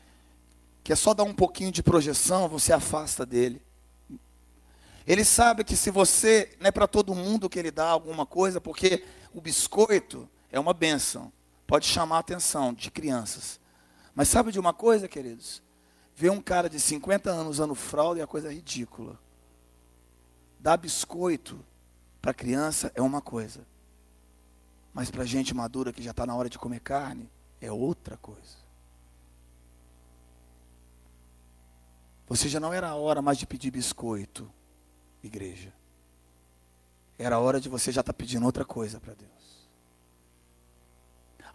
que 0.86 0.94
é 0.94 0.96
só 0.96 1.16
dar 1.16 1.24
um 1.24 1.34
pouquinho 1.34 1.72
de 1.72 1.82
projeção, 1.82 2.48
você 2.48 2.72
afasta 2.72 3.26
dele. 3.26 3.60
Ele 5.08 5.26
sabe 5.26 5.64
que 5.64 5.76
se 5.76 5.90
você, 5.90 6.56
não 6.60 6.68
é 6.68 6.72
para 6.72 6.86
todo 6.86 7.16
mundo 7.16 7.50
que 7.50 7.58
ele 7.58 7.72
dá 7.72 7.88
alguma 7.88 8.24
coisa, 8.24 8.62
porque 8.62 9.04
o 9.34 9.42
biscoito 9.42 10.30
é 10.52 10.60
uma 10.60 10.76
benção, 10.76 11.34
pode 11.66 11.88
chamar 11.88 12.18
a 12.18 12.20
atenção 12.20 12.72
de 12.72 12.92
crianças. 12.92 13.60
Mas 14.14 14.28
sabe 14.28 14.52
de 14.52 14.60
uma 14.60 14.74
coisa, 14.74 15.08
queridos? 15.08 15.60
Ver 16.16 16.30
um 16.30 16.40
cara 16.40 16.70
de 16.70 16.80
50 16.80 17.32
anos 17.32 17.56
usando 17.56 17.74
fralda 17.74 18.20
é 18.20 18.22
uma 18.22 18.28
coisa 18.28 18.54
ridícula. 18.54 19.18
Dar 20.60 20.78
biscoito 20.78 21.60
para 22.22 22.32
criança 22.32 22.92
é 22.94 23.02
uma 23.02 23.22
coisa. 23.22 23.62
Mas 24.94 25.10
para 25.10 25.26
gente 25.26 25.52
madura 25.52 25.92
que 25.92 26.04
já 26.04 26.12
está 26.12 26.28
na 26.28 26.36
hora 26.36 26.48
de 26.48 26.60
comer 26.60 26.80
carne, 26.80 27.28
é 27.60 27.72
outra 27.72 28.18
coisa. 28.18 28.65
Você 32.28 32.50
já 32.50 32.60
não 32.60 32.74
era 32.74 32.90
a 32.90 32.96
hora 32.96 33.22
mais 33.22 33.38
de 33.38 33.46
pedir 33.46 33.72
biscoito 33.72 34.50
igreja. 35.24 35.74
Era 37.18 37.40
hora 37.40 37.60
de 37.62 37.70
você 37.70 37.92
já 37.92 38.02
estar 38.02 38.14
tá 38.14 38.18
pedindo 38.18 38.46
outra 38.46 38.66
coisa 38.66 39.00
para 39.00 39.14
Deus. 39.14 39.32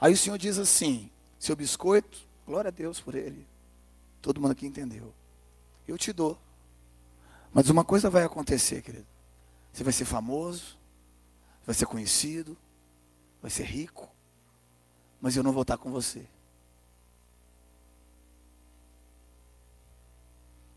Aí 0.00 0.12
o 0.12 0.16
Senhor 0.16 0.38
diz 0.38 0.58
assim: 0.58 1.10
seu 1.38 1.54
biscoito, 1.54 2.18
glória 2.46 2.68
a 2.68 2.72
Deus 2.72 3.00
por 3.00 3.14
ele. 3.14 3.46
Todo 4.22 4.40
mundo 4.40 4.52
aqui 4.52 4.66
entendeu. 4.66 5.12
Eu 5.86 5.98
te 5.98 6.12
dou. 6.12 6.38
Mas 7.52 7.68
uma 7.68 7.84
coisa 7.84 8.08
vai 8.08 8.24
acontecer, 8.24 8.82
querido. 8.82 9.06
Você 9.72 9.84
vai 9.84 9.92
ser 9.92 10.04
famoso, 10.04 10.76
vai 11.66 11.74
ser 11.74 11.86
conhecido, 11.86 12.56
vai 13.42 13.50
ser 13.50 13.64
rico, 13.64 14.08
mas 15.20 15.36
eu 15.36 15.42
não 15.42 15.52
vou 15.52 15.62
estar 15.62 15.76
com 15.78 15.90
você. 15.90 16.26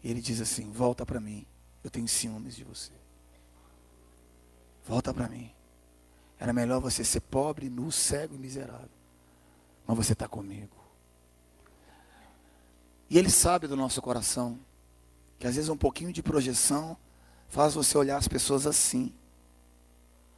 E 0.04 0.12
ele 0.12 0.22
diz 0.22 0.42
assim: 0.42 0.70
volta 0.72 1.06
para 1.06 1.20
mim. 1.20 1.46
Eu 1.84 1.90
tenho 1.90 2.08
ciúmes 2.08 2.56
de 2.56 2.64
você. 2.64 2.92
Volta 4.88 5.14
para 5.14 5.28
mim. 5.28 5.50
Era 6.40 6.52
melhor 6.52 6.80
você 6.80 7.04
ser 7.04 7.22
pobre, 7.22 7.70
nu, 7.70 7.92
cego 7.92 8.36
e 8.36 8.38
miserável. 8.38 8.90
Mas 9.88 9.98
você 9.98 10.14
está 10.14 10.28
comigo. 10.28 10.76
E 13.10 13.18
Ele 13.18 13.30
sabe 13.30 13.68
do 13.68 13.76
nosso 13.76 14.02
coração. 14.02 14.60
Que 15.40 15.48
às 15.48 15.56
vezes 15.56 15.70
um 15.70 15.78
pouquinho 15.78 16.12
de 16.12 16.24
projeção 16.24 16.98
faz 17.50 17.74
você 17.74 17.98
olhar 17.98 18.18
as 18.18 18.28
pessoas 18.28 18.66
assim, 18.66 19.14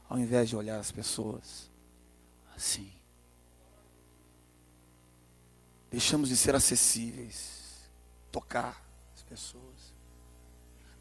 ao 0.10 0.20
invés 0.20 0.50
de 0.50 0.56
olhar 0.56 0.80
as 0.80 0.92
pessoas 0.92 1.70
assim. 2.56 2.92
Deixamos 5.92 6.30
de 6.30 6.36
ser 6.36 6.56
acessíveis, 6.56 7.62
tocar 8.32 8.85
pessoas. 9.36 9.94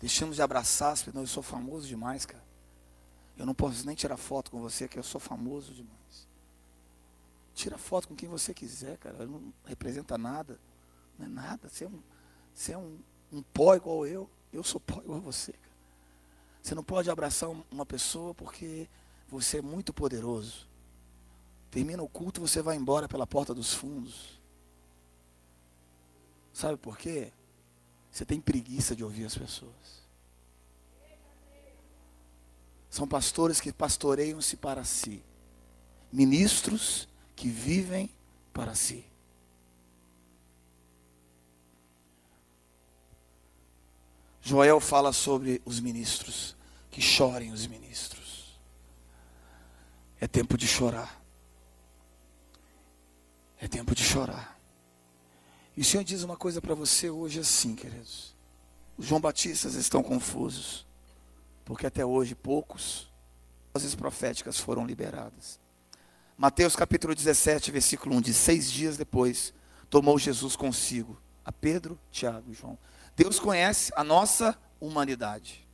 Deixamos 0.01 0.35
de 0.35 0.43
abraçar 0.43 0.93
as 0.93 1.03
pessoas. 1.03 1.28
Eu 1.28 1.32
sou 1.32 1.43
famoso 1.43 1.87
demais, 1.87 2.26
cara. 2.26 2.43
Eu 3.39 3.47
não 3.47 3.55
posso 3.55 3.87
nem 3.87 3.95
tirar 3.95 4.16
foto 4.16 4.51
com 4.51 4.61
você, 4.61 4.89
que 4.89 4.99
eu 4.99 5.03
sou 5.05 5.20
famoso 5.20 5.72
demais. 5.72 5.95
Tira 7.55 7.78
foto 7.78 8.09
com 8.09 8.16
quem 8.16 8.28
você 8.28 8.53
quiser, 8.53 8.99
cara. 8.99 9.24
Não 9.24 9.53
representa 9.66 10.18
nada. 10.18 10.59
Não 11.16 11.26
é 11.26 11.28
nada. 11.28 11.68
Você 11.68 11.85
é 11.85 11.89
um, 11.89 12.03
você 12.55 12.72
é 12.72 12.78
um, 12.78 12.99
um 13.32 13.43
pó 13.43 13.76
igual 13.76 14.05
eu. 14.05 14.28
Eu 14.53 14.64
sou 14.64 14.80
pó 14.80 15.01
igual 15.01 15.20
você. 15.20 15.53
Cara. 15.53 15.74
Você 16.62 16.74
não 16.74 16.82
pode 16.82 17.09
abraçar 17.09 17.49
uma 17.70 17.87
pessoa 17.87 18.35
porque 18.35 18.89
você 19.28 19.59
é 19.59 19.62
muito 19.62 19.93
poderoso. 19.93 20.66
Termina 21.70 22.03
o 22.03 22.09
culto, 22.09 22.41
você 22.41 22.61
vai 22.61 22.76
embora 22.76 23.09
pela 23.09 23.26
porta 23.26 23.55
dos 23.55 23.72
fundos. 23.72 24.39
Sabe 26.53 26.76
por 26.76 26.99
quê? 26.99 27.32
Você 28.14 28.24
tem 28.24 28.40
preguiça 28.40 28.94
de 28.94 29.02
ouvir 29.02 29.24
as 29.24 29.36
pessoas. 29.36 30.04
São 32.88 33.08
pastores 33.08 33.60
que 33.60 33.72
pastoreiam-se 33.72 34.56
para 34.56 34.84
si. 34.84 35.20
Ministros 36.12 37.08
que 37.34 37.48
vivem 37.48 38.08
para 38.52 38.72
si. 38.76 39.04
Joel 44.40 44.78
fala 44.78 45.12
sobre 45.12 45.60
os 45.64 45.80
ministros, 45.80 46.54
que 46.92 47.02
chorem 47.02 47.50
os 47.50 47.66
ministros. 47.66 48.56
É 50.20 50.28
tempo 50.28 50.56
de 50.56 50.68
chorar. 50.68 51.20
É 53.58 53.66
tempo 53.66 53.92
de 53.92 54.04
chorar. 54.04 54.53
E 55.77 55.81
o 55.81 55.85
Senhor 55.85 56.05
diz 56.05 56.22
uma 56.22 56.37
coisa 56.37 56.61
para 56.61 56.75
você 56.75 57.11
hoje 57.11 57.41
assim, 57.41 57.75
queridos. 57.75 58.33
Os 58.97 59.07
João 59.07 59.20
Batistas 59.20 59.75
estão 59.75 60.03
confusos, 60.03 60.87
porque 61.64 61.87
até 61.87 62.05
hoje 62.05 62.35
poucos 62.35 63.09
vozes 63.72 63.95
proféticas 63.95 64.59
foram 64.59 64.87
liberadas. 64.87 65.59
Mateus 66.39 66.77
capítulo 66.77 67.14
17, 67.14 67.72
versículo 67.72 68.14
1 68.16 68.20
diz: 68.20 68.37
Seis 68.37 68.70
dias 68.70 68.97
depois, 68.97 69.53
tomou 69.91 70.16
Jesus 70.18 70.55
consigo 70.55 71.16
a 71.45 71.51
Pedro, 71.51 71.99
Tiago 72.12 72.51
e 72.51 72.55
João. 72.55 72.79
Deus 73.16 73.41
conhece 73.41 73.93
a 73.97 74.05
nossa 74.05 74.57
humanidade, 74.81 75.64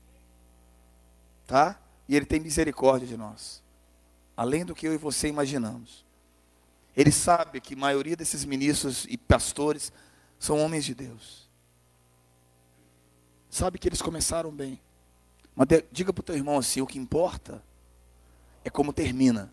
tá? 1.47 1.79
E 2.09 2.17
Ele 2.17 2.27
tem 2.27 2.41
misericórdia 2.41 3.07
de 3.07 3.17
nós, 3.17 3.63
além 4.37 4.65
do 4.65 4.75
que 4.75 4.87
eu 4.87 4.95
e 4.95 4.99
você 4.99 5.29
imaginamos. 5.29 6.05
Ele 6.97 7.13
sabe 7.13 7.61
que 7.61 7.75
a 7.75 7.79
maioria 7.79 8.17
desses 8.17 8.45
ministros 8.45 9.07
e 9.09 9.17
pastores 9.17 9.93
são 10.39 10.59
homens 10.59 10.85
de 10.85 10.95
Deus. 10.95 11.49
Sabe 13.51 13.79
que 13.79 13.89
eles 13.89 14.03
começaram 14.03 14.51
bem. 14.51 14.81
Mas 15.55 15.69
diga 15.91 16.13
para 16.13 16.21
o 16.21 16.25
teu 16.25 16.37
irmão 16.37 16.59
assim: 16.59 16.81
o 16.81 16.87
que 16.87 16.99
importa 16.99 17.63
é 18.65 18.71
como 18.71 18.93
termina 18.93 19.53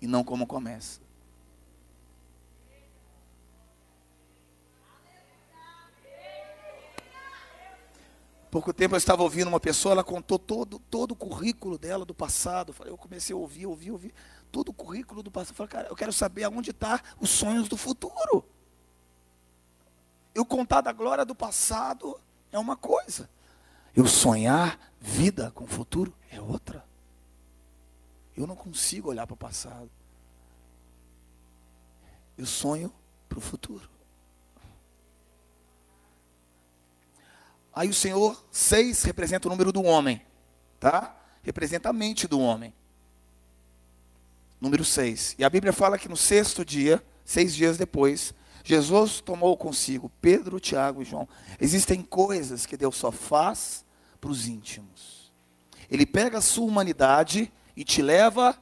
e 0.00 0.06
não 0.06 0.24
como 0.24 0.46
começa. 0.46 1.00
Pouco 8.50 8.72
tempo 8.72 8.94
eu 8.94 8.98
estava 8.98 9.22
ouvindo 9.22 9.48
uma 9.48 9.60
pessoa, 9.60 9.92
ela 9.92 10.04
contou 10.04 10.38
todo, 10.38 10.78
todo 10.90 11.12
o 11.12 11.16
currículo 11.16 11.76
dela 11.76 12.04
do 12.04 12.14
passado. 12.14 12.74
Eu 12.86 12.96
comecei 12.96 13.34
a 13.34 13.36
ouvir, 13.36 13.66
ouvir, 13.66 13.90
ouvir 13.90 14.14
todo 14.48 14.70
o 14.70 14.74
currículo 14.74 15.22
do 15.22 15.30
passado. 15.30 15.52
Eu 15.52 15.56
falei, 15.56 15.70
cara, 15.70 15.88
eu 15.88 15.96
quero 15.96 16.12
saber 16.12 16.44
aonde 16.44 16.70
está 16.70 17.02
os 17.20 17.30
sonhos 17.30 17.68
do 17.68 17.76
futuro. 17.76 18.44
Eu 20.34 20.44
contar 20.44 20.80
da 20.80 20.92
glória 20.92 21.24
do 21.24 21.34
passado 21.34 22.18
é 22.52 22.58
uma 22.58 22.76
coisa. 22.76 23.28
Eu 23.94 24.06
sonhar 24.06 24.78
vida 25.00 25.50
com 25.52 25.64
o 25.64 25.68
futuro 25.68 26.12
é 26.30 26.40
outra. 26.40 26.84
Eu 28.36 28.46
não 28.46 28.54
consigo 28.54 29.08
olhar 29.08 29.26
para 29.26 29.34
o 29.34 29.36
passado. 29.36 29.90
Eu 32.36 32.46
sonho 32.46 32.92
para 33.28 33.38
o 33.38 33.40
futuro. 33.40 33.88
Aí 37.74 37.88
o 37.88 37.94
Senhor, 37.94 38.44
seis 38.50 39.02
representa 39.02 39.48
o 39.48 39.50
número 39.50 39.72
do 39.72 39.82
homem, 39.82 40.20
tá? 40.80 41.14
Representa 41.42 41.88
a 41.88 41.92
mente 41.92 42.26
do 42.26 42.40
homem. 42.40 42.72
Número 44.60 44.84
seis. 44.84 45.34
E 45.38 45.44
a 45.44 45.50
Bíblia 45.50 45.72
fala 45.72 45.98
que 45.98 46.08
no 46.08 46.16
sexto 46.16 46.64
dia, 46.64 47.02
seis 47.24 47.54
dias 47.54 47.76
depois, 47.76 48.34
Jesus 48.64 49.20
tomou 49.20 49.56
consigo 49.56 50.10
Pedro, 50.20 50.60
Tiago 50.60 51.00
e 51.02 51.04
João. 51.04 51.28
Existem 51.60 52.02
coisas 52.02 52.66
que 52.66 52.76
Deus 52.76 52.96
só 52.96 53.10
faz 53.10 53.84
para 54.20 54.30
os 54.30 54.46
íntimos. 54.46 55.32
Ele 55.90 56.04
pega 56.04 56.38
a 56.38 56.42
sua 56.42 56.66
humanidade 56.66 57.50
e 57.76 57.84
te 57.84 58.02
leva 58.02 58.56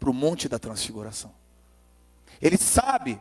para 0.00 0.10
o 0.10 0.14
monte 0.14 0.48
da 0.48 0.58
transfiguração. 0.58 1.32
Ele 2.40 2.56
sabe 2.56 3.20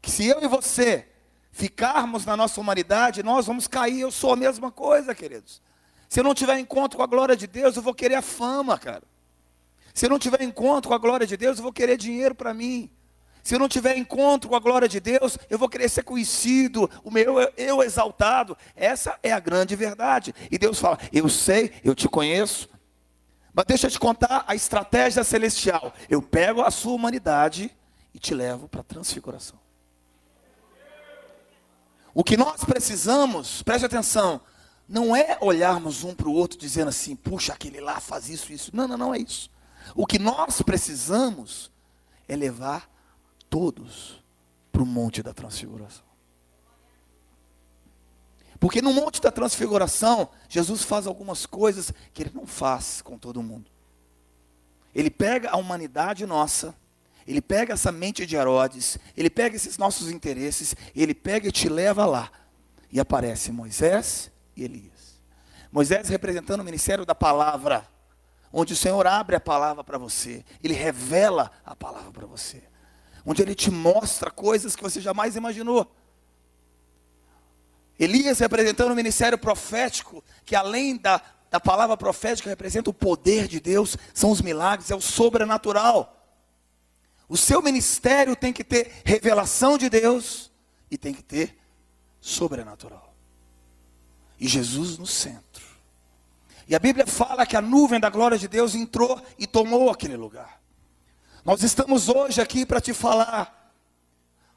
que 0.00 0.10
se 0.10 0.26
eu 0.26 0.42
e 0.42 0.48
você 0.48 1.06
ficarmos 1.52 2.24
na 2.24 2.36
nossa 2.36 2.60
humanidade, 2.60 3.22
nós 3.22 3.46
vamos 3.46 3.68
cair. 3.68 4.00
Eu 4.00 4.10
sou 4.10 4.32
a 4.32 4.36
mesma 4.36 4.70
coisa, 4.70 5.14
queridos. 5.14 5.60
Se 6.08 6.20
eu 6.20 6.24
não 6.24 6.34
tiver 6.34 6.58
encontro 6.58 6.96
com 6.96 7.02
a 7.02 7.06
glória 7.06 7.36
de 7.36 7.46
Deus, 7.46 7.76
eu 7.76 7.82
vou 7.82 7.94
querer 7.94 8.14
a 8.14 8.22
fama, 8.22 8.78
cara. 8.78 9.02
Se 9.94 10.06
eu 10.06 10.10
não 10.10 10.18
tiver 10.18 10.42
encontro 10.42 10.88
com 10.88 10.94
a 10.94 10.98
glória 10.98 11.24
de 11.24 11.36
Deus, 11.36 11.56
eu 11.56 11.62
vou 11.62 11.72
querer 11.72 11.96
dinheiro 11.96 12.34
para 12.34 12.52
mim. 12.52 12.90
Se 13.44 13.54
eu 13.54 13.60
não 13.60 13.68
tiver 13.68 13.96
encontro 13.96 14.48
com 14.48 14.56
a 14.56 14.58
glória 14.58 14.88
de 14.88 14.98
Deus, 14.98 15.38
eu 15.48 15.56
vou 15.56 15.68
querer 15.68 15.88
ser 15.88 16.02
conhecido, 16.02 16.90
o 17.04 17.10
meu 17.10 17.38
eu 17.56 17.80
exaltado. 17.80 18.56
Essa 18.74 19.16
é 19.22 19.30
a 19.30 19.38
grande 19.38 19.76
verdade. 19.76 20.34
E 20.50 20.58
Deus 20.58 20.80
fala: 20.80 20.98
Eu 21.12 21.28
sei, 21.28 21.72
eu 21.84 21.94
te 21.94 22.08
conheço, 22.08 22.68
mas 23.52 23.66
deixa 23.66 23.86
eu 23.86 23.90
te 23.90 24.00
contar 24.00 24.44
a 24.48 24.54
estratégia 24.54 25.22
celestial. 25.22 25.94
Eu 26.10 26.20
pego 26.20 26.62
a 26.62 26.72
sua 26.72 26.94
humanidade 26.94 27.70
e 28.12 28.18
te 28.18 28.34
levo 28.34 28.66
para 28.66 28.80
a 28.80 28.84
transfiguração. 28.84 29.58
O 32.12 32.24
que 32.24 32.36
nós 32.36 32.64
precisamos, 32.64 33.62
preste 33.62 33.84
atenção, 33.84 34.40
não 34.88 35.14
é 35.14 35.38
olharmos 35.40 36.02
um 36.02 36.14
para 36.14 36.28
o 36.28 36.32
outro 36.32 36.58
dizendo 36.58 36.88
assim, 36.88 37.14
puxa, 37.14 37.52
aquele 37.52 37.80
lá 37.80 38.00
faz 38.00 38.28
isso, 38.28 38.52
isso. 38.52 38.70
Não, 38.74 38.88
não, 38.88 38.96
não 38.96 39.14
é 39.14 39.18
isso. 39.18 39.53
O 39.94 40.06
que 40.06 40.18
nós 40.18 40.62
precisamos 40.62 41.70
é 42.28 42.36
levar 42.36 42.88
todos 43.50 44.22
para 44.72 44.82
o 44.82 44.86
monte 44.86 45.22
da 45.22 45.32
transfiguração. 45.32 46.02
Porque 48.58 48.80
no 48.80 48.92
monte 48.92 49.20
da 49.20 49.30
transfiguração, 49.30 50.28
Jesus 50.48 50.82
faz 50.82 51.06
algumas 51.06 51.44
coisas 51.44 51.92
que 52.12 52.22
ele 52.22 52.32
não 52.34 52.46
faz 52.46 53.02
com 53.02 53.18
todo 53.18 53.42
mundo. 53.42 53.66
Ele 54.94 55.10
pega 55.10 55.50
a 55.50 55.56
humanidade 55.56 56.24
nossa, 56.24 56.74
ele 57.26 57.40
pega 57.40 57.74
essa 57.74 57.92
mente 57.92 58.24
de 58.24 58.36
Herodes, 58.36 58.98
ele 59.16 59.28
pega 59.28 59.56
esses 59.56 59.76
nossos 59.76 60.10
interesses, 60.10 60.74
ele 60.94 61.14
pega 61.14 61.48
e 61.48 61.52
te 61.52 61.68
leva 61.68 62.06
lá. 62.06 62.30
E 62.90 63.00
aparece 63.00 63.52
Moisés 63.52 64.30
e 64.56 64.64
Elias. 64.64 65.18
Moisés 65.70 66.08
representando 66.08 66.60
o 66.60 66.64
ministério 66.64 67.04
da 67.04 67.14
palavra 67.14 67.86
onde 68.56 68.72
o 68.72 68.76
Senhor 68.76 69.04
abre 69.04 69.34
a 69.34 69.40
palavra 69.40 69.82
para 69.82 69.98
você, 69.98 70.44
Ele 70.62 70.72
revela 70.72 71.50
a 71.66 71.74
palavra 71.74 72.12
para 72.12 72.24
você, 72.24 72.62
onde 73.26 73.42
Ele 73.42 73.54
te 73.54 73.68
mostra 73.68 74.30
coisas 74.30 74.76
que 74.76 74.82
você 74.82 75.00
jamais 75.00 75.34
imaginou. 75.34 75.90
Elias 77.98 78.38
representando 78.38 78.92
o 78.92 78.96
ministério 78.96 79.36
profético, 79.36 80.22
que 80.46 80.54
além 80.54 80.96
da, 80.96 81.20
da 81.50 81.58
palavra 81.58 81.96
profética 81.96 82.48
representa 82.48 82.90
o 82.90 82.94
poder 82.94 83.48
de 83.48 83.58
Deus, 83.58 83.96
são 84.14 84.30
os 84.30 84.40
milagres, 84.40 84.90
é 84.90 84.94
o 84.94 85.00
sobrenatural. 85.00 86.24
O 87.28 87.36
seu 87.36 87.60
ministério 87.60 88.36
tem 88.36 88.52
que 88.52 88.62
ter 88.62 89.02
revelação 89.04 89.76
de 89.76 89.90
Deus 89.90 90.50
e 90.90 90.96
tem 90.96 91.12
que 91.12 91.22
ter 91.22 91.58
sobrenatural. 92.20 93.12
E 94.38 94.46
Jesus 94.46 94.96
no 94.96 95.06
centro. 95.06 95.63
E 96.66 96.74
a 96.74 96.78
Bíblia 96.78 97.06
fala 97.06 97.46
que 97.46 97.56
a 97.56 97.60
nuvem 97.60 98.00
da 98.00 98.08
glória 98.08 98.38
de 98.38 98.48
Deus 98.48 98.74
entrou 98.74 99.20
e 99.38 99.46
tomou 99.46 99.90
aquele 99.90 100.16
lugar. 100.16 100.60
Nós 101.44 101.62
estamos 101.62 102.08
hoje 102.08 102.40
aqui 102.40 102.64
para 102.64 102.80
te 102.80 102.94
falar. 102.94 103.72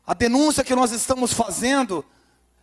A 0.06 0.14
denúncia 0.14 0.64
que 0.64 0.74
nós 0.74 0.92
estamos 0.92 1.34
fazendo 1.34 2.06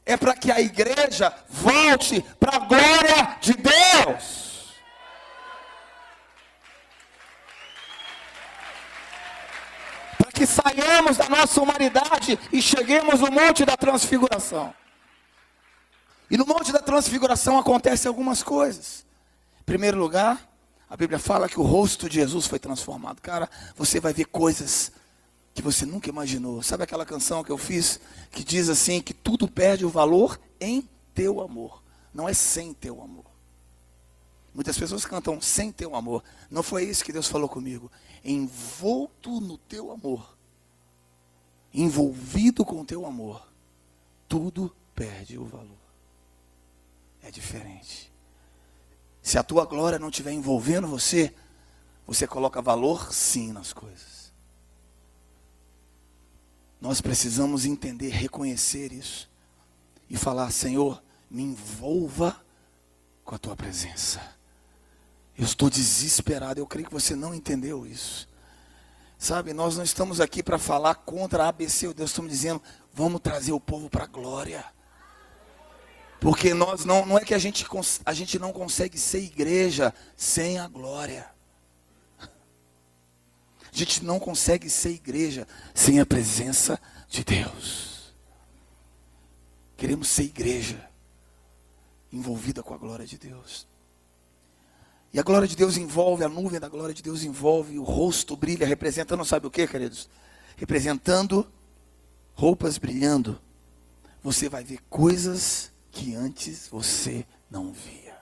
é 0.07 0.17
para 0.17 0.35
que 0.35 0.51
a 0.51 0.61
igreja 0.61 1.33
volte 1.49 2.23
para 2.41 2.57
a 2.57 2.59
glória 2.61 3.37
de 3.41 3.53
Deus. 3.53 4.75
Para 10.17 10.33
que 10.33 10.47
saiamos 10.47 11.19
da 11.19 11.29
nossa 11.29 11.61
humanidade 11.61 12.39
e 12.51 12.63
cheguemos 12.63 13.21
no 13.21 13.31
monte 13.31 13.65
da 13.67 13.77
transfiguração. 13.77 14.75
E 16.31 16.37
no 16.37 16.47
Monte 16.47 16.73
da 16.73 16.81
Transfiguração 16.81 17.59
acontecem 17.59 18.09
algumas 18.09 18.43
coisas. 18.43 19.05
Primeiro 19.65 19.99
lugar, 19.99 20.51
a 20.89 20.97
Bíblia 20.97 21.19
fala 21.19 21.49
que 21.49 21.59
o 21.59 21.63
rosto 21.63 22.09
de 22.09 22.17
Jesus 22.17 22.47
foi 22.47 22.59
transformado. 22.59 23.21
Cara, 23.21 23.49
você 23.77 23.99
vai 23.99 24.13
ver 24.13 24.27
coisas 24.27 24.93
que 25.55 25.63
você 25.63 25.87
nunca 25.87 26.09
imaginou. 26.09 26.63
Sabe 26.63 26.83
aquela 26.85 27.07
canção 27.07 27.43
que 27.43 27.51
eu 27.51 27.59
fiz 27.59 28.01
que 28.31 28.45
diz 28.45 28.69
assim 28.69 29.01
que 29.01 29.15
tudo 29.15 29.49
perde 29.49 29.85
o 29.85 29.89
valor 29.89 30.39
em 30.61 30.89
teu 31.15 31.41
amor, 31.41 31.83
não 32.13 32.29
é 32.29 32.35
sem 32.35 32.75
teu 32.75 33.01
amor. 33.03 33.25
Muitas 34.53 34.79
pessoas 34.79 35.05
cantam 35.05 35.41
sem 35.41 35.73
teu 35.73 35.97
amor. 35.97 36.23
Não 36.49 36.63
foi 36.63 36.85
isso 36.85 37.05
que 37.05 37.13
Deus 37.13 37.27
falou 37.27 37.49
comigo. 37.49 37.91
Envolto 38.25 39.41
no 39.41 39.59
teu 39.59 39.91
amor, 39.91 40.37
envolvido 41.73 42.65
com 42.65 42.81
o 42.81 42.85
teu 42.85 43.05
amor, 43.05 43.49
tudo 44.29 44.75
perde 44.95 45.39
o 45.39 45.45
valor. 45.45 45.85
É 47.23 47.31
diferente. 47.31 48.14
Se 49.25 49.39
a 49.39 49.43
tua 49.43 49.65
glória 49.65 49.99
não 49.99 50.11
estiver 50.11 50.33
envolvendo 50.33 50.87
você, 50.87 51.35
você 52.07 52.27
coloca 52.27 52.61
valor 52.61 53.11
sim 53.11 53.53
nas 53.53 53.73
coisas. 53.73 54.31
Nós 56.79 57.01
precisamos 57.01 57.65
entender, 57.65 58.11
reconhecer 58.11 58.93
isso 58.93 59.31
e 60.11 60.17
falar: 60.19 60.51
Senhor, 60.51 61.03
me 61.31 61.43
envolva 61.43 62.39
com 63.25 63.35
a 63.35 63.39
tua 63.39 63.57
presença. 63.57 64.21
Eu 65.39 65.47
estou 65.47 65.71
desesperado, 65.71 66.61
eu 66.61 66.67
creio 66.67 66.87
que 66.87 66.93
você 66.93 67.17
não 67.17 67.35
entendeu 67.35 67.87
isso. 67.87 68.29
Sabe, 69.17 69.55
nós 69.55 69.75
não 69.75 69.85
estamos 69.85 70.21
aqui 70.21 70.43
para 70.43 70.59
falar 70.59 70.97
contra 70.97 71.45
a 71.45 71.49
ABC, 71.49 71.95
Deus 71.95 72.11
estamos 72.11 72.31
dizendo, 72.31 72.63
vamos 72.93 73.23
trazer 73.23 73.53
o 73.53 73.59
povo 73.59 73.89
para 73.89 74.05
a 74.05 74.07
glória. 74.07 74.63
Porque 76.21 76.55
nós 76.55 76.85
não, 76.85 77.05
não 77.05 77.19
é 77.19 77.25
que 77.25 77.35
a 77.35 77.39
gente, 77.39 77.67
a 78.05 78.13
gente 78.13 78.39
não 78.39 78.53
consegue 78.53 78.99
ser 78.99 79.19
igreja 79.19 79.93
sem 80.17 80.59
a 80.59 80.67
glória. 80.67 81.27
A 82.21 83.77
gente 83.77 84.05
não 84.05 84.21
consegue 84.21 84.71
ser 84.71 84.91
igreja 84.91 85.47
sem 85.75 86.01
a 86.01 86.07
presença 86.07 86.81
de 87.09 87.25
Deus. 87.25 88.15
Queremos 89.77 90.09
ser 90.09 90.23
igreja 90.23 90.89
envolvida 92.13 92.63
com 92.63 92.73
a 92.73 92.79
glória 92.79 93.05
de 93.05 93.19
Deus. 93.19 93.67
E 95.13 95.19
a 95.19 95.23
glória 95.23 95.47
de 95.47 95.57
Deus 95.57 95.77
envolve, 95.77 96.25
a 96.25 96.29
nuvem 96.29 96.59
da 96.59 96.69
glória 96.69 96.95
de 96.95 97.03
Deus 97.03 97.23
envolve, 97.23 97.79
o 97.79 97.83
rosto 97.83 98.37
brilha, 98.37 98.67
representando, 98.67 99.25
sabe 99.25 99.47
o 99.47 99.51
que, 99.51 99.67
queridos? 99.67 100.09
Representando 100.57 101.47
roupas 102.35 102.79
brilhando. 102.79 103.41
Você 104.23 104.49
vai 104.49 104.65
ver 104.65 104.79
coisas 104.89 105.71
que 105.95 106.15
antes 106.15 106.69
você 106.69 107.25
não 107.51 107.73
via. 107.73 108.15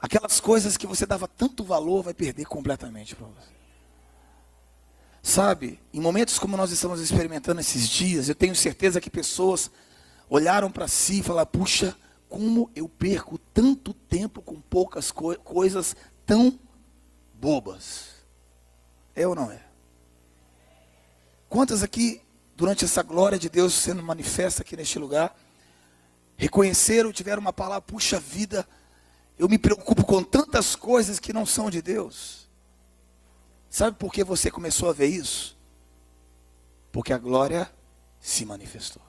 Aquelas 0.00 0.40
coisas 0.40 0.76
que 0.76 0.86
você 0.86 1.06
dava 1.06 1.28
tanto 1.28 1.62
valor 1.62 2.02
vai 2.02 2.14
perder 2.14 2.46
completamente 2.46 3.14
para 3.14 3.26
você. 3.26 3.52
Sabe, 5.22 5.78
em 5.92 6.00
momentos 6.00 6.38
como 6.38 6.56
nós 6.56 6.72
estamos 6.72 7.00
experimentando 7.00 7.60
esses 7.60 7.88
dias, 7.88 8.28
eu 8.28 8.34
tenho 8.34 8.56
certeza 8.56 9.00
que 9.00 9.08
pessoas 9.08 9.70
olharam 10.28 10.72
para 10.72 10.88
si 10.88 11.20
e 11.20 11.22
falaram: 11.22 11.48
puxa, 11.48 11.96
como 12.28 12.68
eu 12.74 12.88
perco 12.88 13.38
tanto 13.38 13.94
tempo 13.94 14.42
com 14.42 14.60
poucas 14.60 15.12
co 15.12 15.36
coisas 15.38 15.94
tão 16.26 16.58
bobas. 17.34 18.08
É 19.14 19.28
ou 19.28 19.34
não 19.34 19.52
é? 19.52 19.62
Quantas 21.48 21.82
aqui, 21.82 22.22
durante 22.56 22.84
essa 22.84 23.02
glória 23.02 23.38
de 23.38 23.48
Deus 23.48 23.74
sendo 23.74 24.02
manifesta 24.02 24.62
aqui 24.62 24.76
neste 24.76 24.98
lugar, 24.98 25.36
reconheceram, 26.36 27.12
tiveram 27.12 27.40
uma 27.40 27.52
palavra, 27.52 27.82
puxa 27.82 28.18
vida, 28.18 28.66
eu 29.38 29.48
me 29.48 29.58
preocupo 29.58 30.04
com 30.04 30.22
tantas 30.22 30.76
coisas 30.76 31.18
que 31.18 31.32
não 31.32 31.46
são 31.46 31.70
de 31.70 31.80
Deus. 31.80 32.48
Sabe 33.68 33.96
por 33.96 34.12
que 34.12 34.22
você 34.22 34.50
começou 34.50 34.90
a 34.90 34.92
ver 34.92 35.06
isso? 35.06 35.58
Porque 36.90 37.12
a 37.12 37.18
glória 37.18 37.72
se 38.20 38.44
manifestou. 38.44 39.02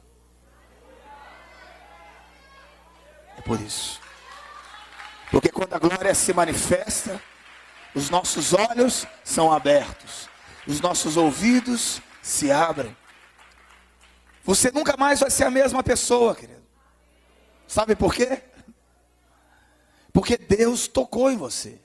É 3.38 3.42
por 3.42 3.60
isso. 3.60 4.00
Porque 5.30 5.50
quando 5.50 5.74
a 5.74 5.80
glória 5.80 6.16
se 6.16 6.34
manifesta, 6.34 7.22
os 7.94 8.10
nossos 8.10 8.54
olhos 8.54 9.06
são 9.24 9.52
abertos, 9.52 10.30
os 10.66 10.80
nossos 10.80 11.18
ouvidos 11.18 12.02
se 12.22 12.52
abrem. 12.52 12.96
Você 14.44 14.72
nunca 14.72 14.98
mais 14.98 15.22
vai 15.22 15.32
ser 15.32 15.46
a 15.46 15.52
mesma 15.52 15.82
pessoa, 15.82 16.36
querido. 16.36 16.64
Sabe 17.68 17.96
por 17.96 18.14
quê? 18.14 18.42
Porque 20.12 20.38
Deus 20.38 20.88
tocou 20.88 21.32
em 21.32 21.38
você. 21.38 21.80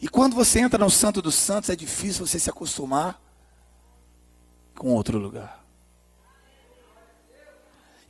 E 0.00 0.08
quando 0.08 0.34
você 0.34 0.60
entra 0.60 0.78
no 0.78 0.90
Santo 0.90 1.20
dos 1.20 1.34
Santos, 1.34 1.70
é 1.70 1.76
difícil 1.76 2.26
você 2.26 2.38
se 2.38 2.48
acostumar 2.48 3.20
com 4.74 4.94
outro 4.94 5.18
lugar. 5.18 5.62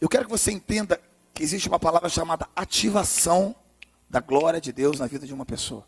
Eu 0.00 0.08
quero 0.08 0.24
que 0.24 0.30
você 0.30 0.52
entenda 0.52 1.00
que 1.34 1.42
existe 1.42 1.68
uma 1.68 1.80
palavra 1.80 2.08
chamada 2.08 2.48
ativação 2.54 3.54
da 4.08 4.20
glória 4.20 4.60
de 4.60 4.72
Deus 4.72 4.98
na 4.98 5.06
vida 5.06 5.26
de 5.26 5.34
uma 5.34 5.46
pessoa. 5.46 5.86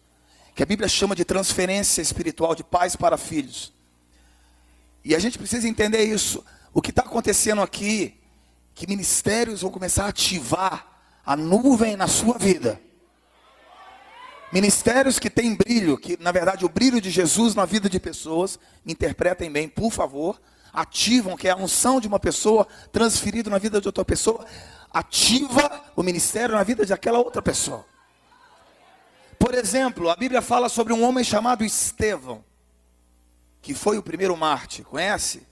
Que 0.54 0.62
a 0.62 0.66
Bíblia 0.66 0.88
chama 0.88 1.14
de 1.14 1.24
transferência 1.24 2.02
espiritual 2.02 2.54
de 2.54 2.62
pais 2.62 2.94
para 2.94 3.16
filhos. 3.16 3.72
E 5.04 5.14
a 5.14 5.18
gente 5.18 5.38
precisa 5.38 5.68
entender 5.68 6.02
isso. 6.02 6.44
O 6.72 6.80
que 6.80 6.90
está 6.90 7.02
acontecendo 7.02 7.60
aqui, 7.60 8.20
que 8.74 8.86
ministérios 8.86 9.62
vão 9.62 9.70
começar 9.70 10.04
a 10.04 10.08
ativar 10.08 10.86
a 11.24 11.36
nuvem 11.36 11.96
na 11.96 12.08
sua 12.08 12.38
vida. 12.38 12.80
Ministérios 14.52 15.18
que 15.18 15.30
têm 15.30 15.54
brilho, 15.54 15.96
que 15.96 16.18
na 16.20 16.30
verdade 16.30 16.64
o 16.64 16.68
brilho 16.68 17.00
de 17.00 17.10
Jesus 17.10 17.54
na 17.54 17.64
vida 17.64 17.88
de 17.88 17.98
pessoas, 17.98 18.58
interpretem 18.84 19.50
bem, 19.50 19.68
por 19.68 19.90
favor 19.90 20.40
ativam, 20.72 21.36
que 21.36 21.48
é 21.48 21.50
a 21.50 21.56
unção 21.56 22.00
de 22.00 22.08
uma 22.08 22.18
pessoa 22.18 22.66
transferida 22.90 23.50
na 23.50 23.58
vida 23.58 23.80
de 23.80 23.86
outra 23.86 24.04
pessoa, 24.04 24.46
ativa 24.90 25.84
o 25.94 26.02
ministério 26.02 26.54
na 26.54 26.62
vida 26.62 26.86
de 26.86 26.92
aquela 26.92 27.18
outra 27.18 27.42
pessoa. 27.42 27.84
Por 29.38 29.54
exemplo, 29.54 30.08
a 30.08 30.16
Bíblia 30.16 30.40
fala 30.40 30.68
sobre 30.68 30.92
um 30.92 31.02
homem 31.02 31.22
chamado 31.22 31.64
Estevão, 31.64 32.44
que 33.62 33.72
foi 33.72 33.96
o 33.96 34.02
primeiro 34.02 34.36
Marte, 34.36 34.82
conhece? 34.82 35.46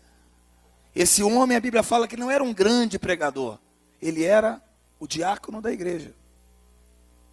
Esse 0.95 1.23
homem, 1.23 1.57
a 1.57 1.61
Bíblia 1.61 1.85
fala 1.85 2.09
que 2.09 2.17
não 2.17 2.31
era 2.31 2.43
um 2.43 2.53
grande 2.53 2.99
pregador, 2.99 3.59
ele 4.03 4.25
era 4.25 4.61
o 4.99 5.07
diácono 5.07 5.63
da 5.63 5.73
igreja. 5.73 6.13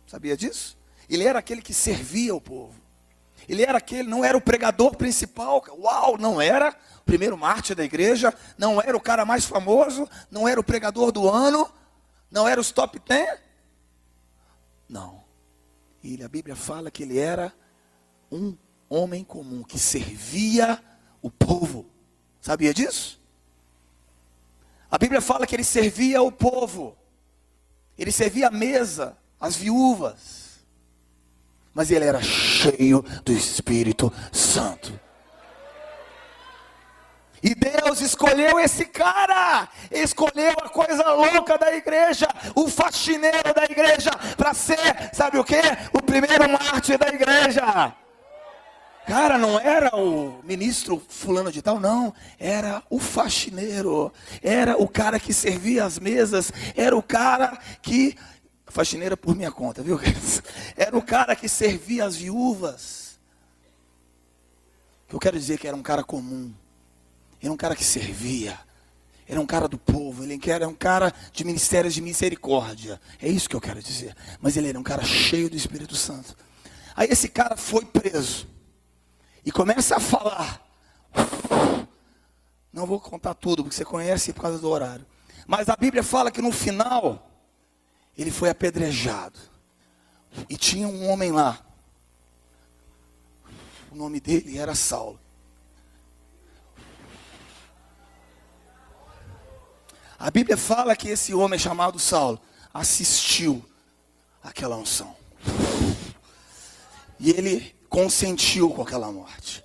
Sabia 0.06 0.38
disso? 0.38 0.78
Ele 1.10 1.24
era 1.26 1.40
aquele 1.40 1.62
que 1.62 1.74
servia 1.74 2.36
o 2.36 2.40
povo. 2.40 2.80
Ele 3.48 3.64
era 3.64 3.78
aquele, 3.78 4.08
não 4.08 4.24
era 4.24 4.38
o 4.38 4.42
pregador 4.42 4.96
principal. 4.96 5.64
Uau, 5.80 6.18
não 6.18 6.40
era 6.40 6.76
o 7.00 7.04
primeiro 7.04 7.38
mártir 7.38 7.76
da 7.76 7.84
igreja, 7.84 8.34
não 8.58 8.82
era 8.82 8.96
o 8.96 9.02
cara 9.02 9.26
mais 9.26 9.46
famoso, 9.46 10.08
não 10.30 10.48
era 10.48 10.60
o 10.60 10.64
pregador 10.64 11.12
do 11.12 11.30
ano, 11.30 11.70
não 12.30 12.48
era 12.48 12.60
os 12.60 12.72
top 12.72 13.00
ten. 13.00 13.38
Não. 14.88 15.24
E 16.04 16.22
a 16.24 16.28
Bíblia 16.28 16.56
fala 16.56 16.92
que 16.92 17.04
ele 17.04 17.18
era 17.18 17.54
um 18.32 18.56
homem 18.90 19.24
comum 19.24 19.64
que 19.64 19.80
servia 19.80 20.84
o 21.22 21.30
povo. 21.30 21.86
Sabia 22.42 22.74
disso? 22.74 23.20
A 24.90 24.98
Bíblia 24.98 25.22
fala 25.22 25.46
que 25.46 25.56
ele 25.56 25.64
servia 25.64 26.22
o 26.22 26.32
povo. 26.32 26.98
Ele 27.98 28.12
servia 28.12 28.48
a 28.48 28.52
mesa, 28.52 29.18
as 29.40 29.56
viúvas 29.56 30.48
mas 31.78 31.92
ele 31.92 32.06
era 32.06 32.20
cheio 32.20 33.06
do 33.24 33.32
Espírito 33.32 34.12
Santo. 34.32 35.00
E 37.44 37.54
Deus 37.54 38.02
escolheu 38.02 38.60
esse 38.60 38.84
cara, 38.84 39.70
escolheu 39.92 40.54
a 40.54 40.70
coisa 40.70 41.08
louca 41.12 41.56
da 41.56 41.72
igreja, 41.76 42.28
o 42.56 42.68
faxineiro 42.68 43.54
da 43.54 43.66
igreja, 43.66 44.10
para 44.36 44.56
ser, 44.56 45.12
sabe 45.14 45.38
o 45.38 45.44
que? 45.44 45.62
O 45.94 46.02
primeiro 46.02 46.50
mártir 46.50 46.98
da 46.98 47.10
igreja. 47.10 47.94
Cara, 49.08 49.38
não 49.38 49.58
era 49.58 49.96
o 49.96 50.44
ministro 50.44 51.02
fulano 51.08 51.50
de 51.50 51.62
tal, 51.62 51.80
não. 51.80 52.14
Era 52.38 52.84
o 52.90 53.00
faxineiro. 53.00 54.12
Era 54.44 54.76
o 54.78 54.86
cara 54.86 55.18
que 55.18 55.32
servia 55.32 55.86
as 55.86 55.98
mesas. 55.98 56.52
Era 56.76 56.94
o 56.94 57.02
cara 57.02 57.58
que 57.82 58.18
faxineira 58.66 59.16
por 59.16 59.34
minha 59.34 59.50
conta, 59.50 59.82
viu? 59.82 59.98
Era 60.76 60.98
o 60.98 61.02
cara 61.02 61.38
que 61.38 61.48
servia 61.48 62.04
as 62.04 62.18
viúvas. 62.18 63.18
Eu 65.10 65.20
quero 65.20 65.40
dizer 65.40 65.58
que 65.58 65.70
era 65.70 65.78
um 65.78 65.82
cara 65.82 66.04
comum. 66.04 66.54
Era 67.42 67.54
um 67.54 67.58
cara 67.58 67.78
que 67.78 67.86
servia. 67.86 68.60
Era 69.26 69.40
um 69.40 69.46
cara 69.46 69.70
do 69.70 69.78
povo. 69.78 70.26
Ele 70.26 70.38
era 70.48 70.68
um 70.68 70.76
cara 70.76 71.14
de 71.32 71.46
ministérios 71.46 71.94
de 71.94 72.02
misericórdia. 72.02 73.00
É 73.22 73.30
isso 73.30 73.48
que 73.48 73.56
eu 73.56 73.62
quero 73.62 73.82
dizer. 73.82 74.14
Mas 74.42 74.58
ele 74.58 74.68
era 74.68 74.78
um 74.78 74.84
cara 74.84 75.06
cheio 75.06 75.50
do 75.50 75.56
Espírito 75.56 75.96
Santo. 75.96 76.36
Aí 76.94 77.08
esse 77.10 77.30
cara 77.30 77.56
foi 77.56 77.86
preso. 77.86 78.57
E 79.48 79.52
começa 79.52 79.96
a 79.96 80.00
falar. 80.02 80.62
Não 82.74 82.86
vou 82.86 83.00
contar 83.00 83.34
tudo, 83.34 83.64
porque 83.64 83.78
você 83.78 83.86
conhece 83.86 84.34
por 84.34 84.42
causa 84.42 84.60
do 84.60 84.70
horário. 84.70 85.06
Mas 85.48 85.70
a 85.70 85.76
Bíblia 85.78 86.04
fala 86.04 86.30
que 86.30 86.42
no 86.42 86.52
final 86.52 87.32
ele 88.18 88.30
foi 88.30 88.50
apedrejado. 88.50 89.40
E 90.50 90.58
tinha 90.58 90.86
um 90.86 91.08
homem 91.08 91.32
lá. 91.32 91.66
O 93.90 93.96
nome 93.96 94.20
dele 94.20 94.58
era 94.58 94.76
Saulo. 94.76 95.18
A 100.20 100.30
Bíblia 100.30 100.58
fala 100.58 100.94
que 100.94 101.08
esse 101.08 101.34
homem 101.34 101.58
chamado 101.58 101.98
Saulo 102.00 102.38
assistiu 102.74 103.64
àquela 104.44 104.76
unção. 104.76 105.16
E 107.18 107.30
ele 107.30 107.77
consentiu 107.90 108.70
com 108.70 108.82
aquela 108.82 109.12
morte. 109.12 109.64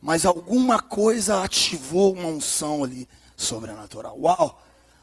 Mas 0.00 0.24
alguma 0.24 0.80
coisa 0.80 1.42
ativou 1.42 2.14
uma 2.14 2.28
unção 2.28 2.84
ali 2.84 3.08
sobrenatural. 3.36 4.18
Uau! 4.20 4.62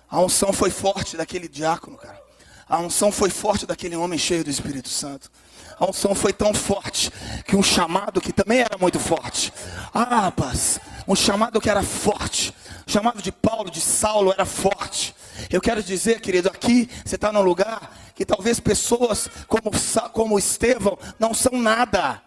A 0.09 0.19
unção 0.21 0.53
foi 0.53 0.69
forte 0.69 1.17
daquele 1.17 1.47
diácono, 1.47 1.97
cara. 1.97 2.21
A 2.69 2.79
unção 2.79 3.11
foi 3.11 3.29
forte 3.29 3.65
daquele 3.65 3.95
homem 3.95 4.17
cheio 4.17 4.43
do 4.43 4.49
Espírito 4.49 4.89
Santo. 4.89 5.31
A 5.79 5.89
unção 5.89 6.13
foi 6.13 6.31
tão 6.31 6.53
forte 6.53 7.11
que 7.45 7.55
um 7.55 7.63
chamado 7.63 8.21
que 8.21 8.31
também 8.31 8.59
era 8.59 8.77
muito 8.77 8.99
forte. 8.99 9.51
Ah, 9.93 10.21
rapaz, 10.21 10.79
um 11.07 11.15
chamado 11.15 11.59
que 11.59 11.69
era 11.69 11.83
forte. 11.83 12.53
O 12.85 12.91
chamado 12.91 13.21
de 13.21 13.31
Paulo, 13.31 13.71
de 13.71 13.81
Saulo 13.81 14.31
era 14.31 14.45
forte. 14.45 15.15
Eu 15.49 15.59
quero 15.59 15.81
dizer, 15.81 16.21
querido, 16.21 16.47
aqui 16.47 16.89
você 17.03 17.15
está 17.15 17.31
num 17.31 17.41
lugar 17.41 17.91
que 18.15 18.25
talvez 18.25 18.59
pessoas 18.59 19.27
como, 19.47 19.71
como 20.11 20.39
Estevão 20.39 20.97
não 21.19 21.33
são 21.33 21.53
nada. 21.59 22.21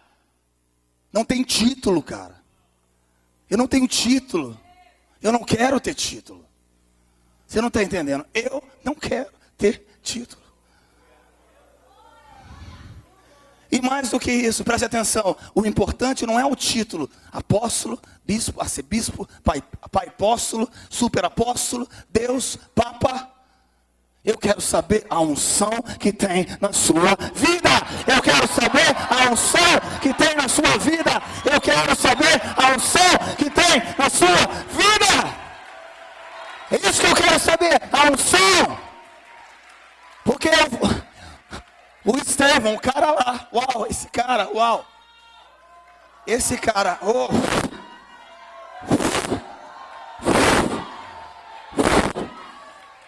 Não 1.17 1.25
tem 1.25 1.41
título, 1.41 2.03
cara. 2.03 2.35
Eu 3.49 3.57
não 3.57 3.67
tenho 3.67 3.87
título. 3.87 4.55
Eu 5.19 5.31
não 5.31 5.43
quero 5.43 5.79
ter 5.79 5.95
título. 5.95 6.45
Você 7.47 7.59
não 7.59 7.69
está 7.69 7.81
entendendo? 7.81 8.23
Eu 8.35 8.63
não 8.83 8.93
quero 8.93 9.31
ter 9.57 9.83
título. 10.03 10.43
E 13.71 13.81
mais 13.81 14.11
do 14.11 14.19
que 14.19 14.31
isso, 14.31 14.63
preste 14.63 14.85
atenção: 14.85 15.35
o 15.55 15.65
importante 15.65 16.23
não 16.23 16.39
é 16.39 16.45
o 16.45 16.55
título, 16.55 17.09
apóstolo, 17.31 17.99
bispo, 18.23 18.61
arcebispo, 18.61 19.27
pai, 19.43 19.63
pai 19.89 20.09
apóstolo, 20.09 20.69
superapóstolo, 20.87 21.89
Deus, 22.11 22.59
Papa. 22.75 23.36
Eu 24.27 24.37
quero 24.37 24.59
saber 24.59 25.07
a 25.09 25.21
unção 25.21 25.71
que 25.97 26.11
tem 26.11 26.45
na 26.59 26.73
sua 26.73 27.15
vida. 27.33 27.69
Eu 28.05 28.21
quero 28.21 28.45
saber 28.45 28.93
a 29.09 29.31
unção 29.31 29.79
que 30.01 30.13
tem 30.13 30.35
na 30.35 30.49
sua 30.49 30.77
vida. 30.77 31.23
Eu 31.49 31.61
quero 31.61 31.95
saber 31.95 32.41
a 32.57 32.75
unção 32.75 33.35
que 33.37 33.49
tem 33.49 33.81
na 33.97 34.09
sua 34.09 34.35
vida. 34.69 35.47
É 36.69 36.75
isso 36.89 36.99
que 36.99 37.07
eu 37.07 37.15
quero 37.15 37.39
saber, 37.39 37.81
a 37.93 38.11
unção. 38.11 38.77
Porque 40.25 40.49
o 42.03 42.17
Estevão, 42.17 42.75
o 42.75 42.81
cara 42.81 43.11
lá, 43.11 43.47
uau, 43.53 43.87
esse 43.89 44.09
cara, 44.09 44.49
uau. 44.53 44.85
Esse 46.27 46.57
cara, 46.57 46.99
oh. 47.01 47.29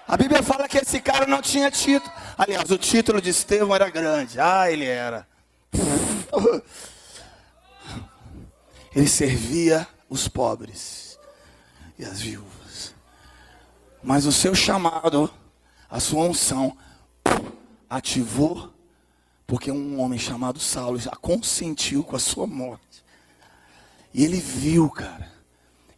A 0.10 0.18
Bíblia 0.18 0.42
fala 0.42 0.68
que 0.68 0.80
esse 0.80 1.00
cara 1.00 1.28
não 1.28 1.40
tinha 1.40 1.70
título. 1.70 2.12
Aliás, 2.36 2.72
o 2.72 2.80
título 2.80 3.22
de 3.22 3.30
Estevão 3.30 3.76
era 3.76 3.92
grande. 3.92 4.40
Ah, 4.40 4.72
ele 4.72 4.86
era. 4.86 5.28
Ele 8.96 9.08
servia 9.08 9.88
os 10.10 10.28
pobres 10.28 11.20
e 11.98 12.04
as 12.04 12.20
viúvas. 12.20 12.96
Mas 14.02 14.26
o 14.26 14.32
seu 14.32 14.56
chamado, 14.56 15.32
a 15.88 16.00
sua 16.00 16.24
unção, 16.24 16.76
ativou, 17.88 18.74
porque 19.46 19.72
um 19.72 20.00
homem 20.00 20.18
chamado 20.18 20.60
Saulo 20.60 20.98
já 20.98 21.12
consentiu 21.12 22.04
com 22.04 22.16
a 22.16 22.20
sua 22.20 22.48
morte. 22.48 23.04
E 24.12 24.24
ele 24.24 24.40
viu, 24.40 24.90
cara. 24.90 25.32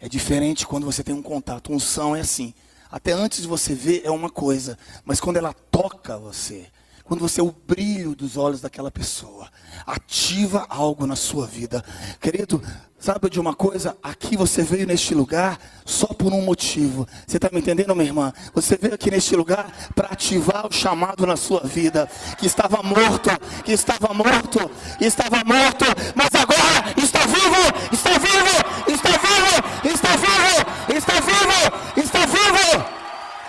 É 0.01 0.09
diferente 0.09 0.67
quando 0.67 0.85
você 0.85 1.01
tem 1.01 1.15
um 1.15 1.23
contato. 1.23 1.71
Unção 1.71 2.13
é 2.13 2.19
assim. 2.19 2.53
Até 2.91 3.13
antes 3.13 3.41
de 3.41 3.47
você 3.47 3.73
ver 3.73 4.01
é 4.03 4.11
uma 4.11 4.30
coisa, 4.30 4.77
mas 5.05 5.19
quando 5.19 5.38
ela 5.38 5.53
toca 5.53 6.18
você, 6.18 6.68
quando 7.11 7.22
você 7.22 7.41
é 7.41 7.43
o 7.43 7.53
brilho 7.68 8.15
dos 8.15 8.38
olhos 8.38 8.61
daquela 8.61 8.91
pessoa, 8.91 9.49
ativa 9.85 10.65
algo 10.69 11.05
na 11.05 11.15
sua 11.15 11.45
vida. 11.45 11.84
Querido, 12.22 12.61
sabe 12.99 13.30
de 13.30 13.39
uma 13.39 13.53
coisa? 13.53 13.97
Aqui 14.01 14.38
você 14.38 14.61
veio 14.63 14.88
neste 14.88 15.13
lugar 15.13 15.59
só 15.85 16.07
por 16.07 16.31
um 16.31 16.41
motivo. 16.41 17.05
Você 17.27 17.38
está 17.38 17.49
me 17.51 17.59
entendendo, 17.59 17.93
minha 17.95 18.07
irmã? 18.07 18.34
Você 18.53 18.77
veio 18.77 18.93
aqui 18.93 19.11
neste 19.11 19.35
lugar 19.35 19.91
para 19.93 20.07
ativar 20.07 20.68
o 20.68 20.72
chamado 20.72 21.26
na 21.26 21.35
sua 21.35 21.61
vida, 21.61 22.09
que 22.38 22.45
estava 22.45 22.81
morto, 22.81 23.30
que 23.65 23.73
estava 23.73 24.13
morto, 24.13 24.72
estava 24.99 25.43
morto, 25.43 25.85
mas 26.15 26.30
agora 26.34 26.93
está 26.95 27.19
vivo, 27.26 27.89
está 27.91 28.11
vivo, 28.11 28.55
está 28.88 29.09
vivo, 29.09 29.93
está 29.93 30.15
vivo, 30.15 30.95
está 30.95 31.13
vivo, 31.19 31.97
está 31.97 32.10
vivo. 32.10 32.10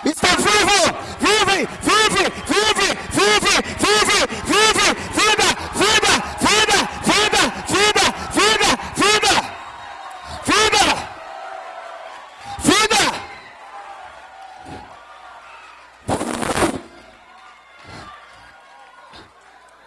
Está 0.05 0.35
vivo! 0.35 0.79
Vive! 1.19 1.67
Vive! 1.81 2.23
Vive! 2.45 2.89
Vive! 3.11 3.55
Vive! 3.79 4.17
Vive! 4.45 4.87
Vida! 5.15 5.49
Vida! 5.73 6.13
Vida! 6.43 6.79
Vida! 7.03 7.43
Vida! 7.67 8.07
Vida! 8.33 8.71
Vida! 8.95 9.33
Vida! 10.45 10.85
Vida! 12.59 13.03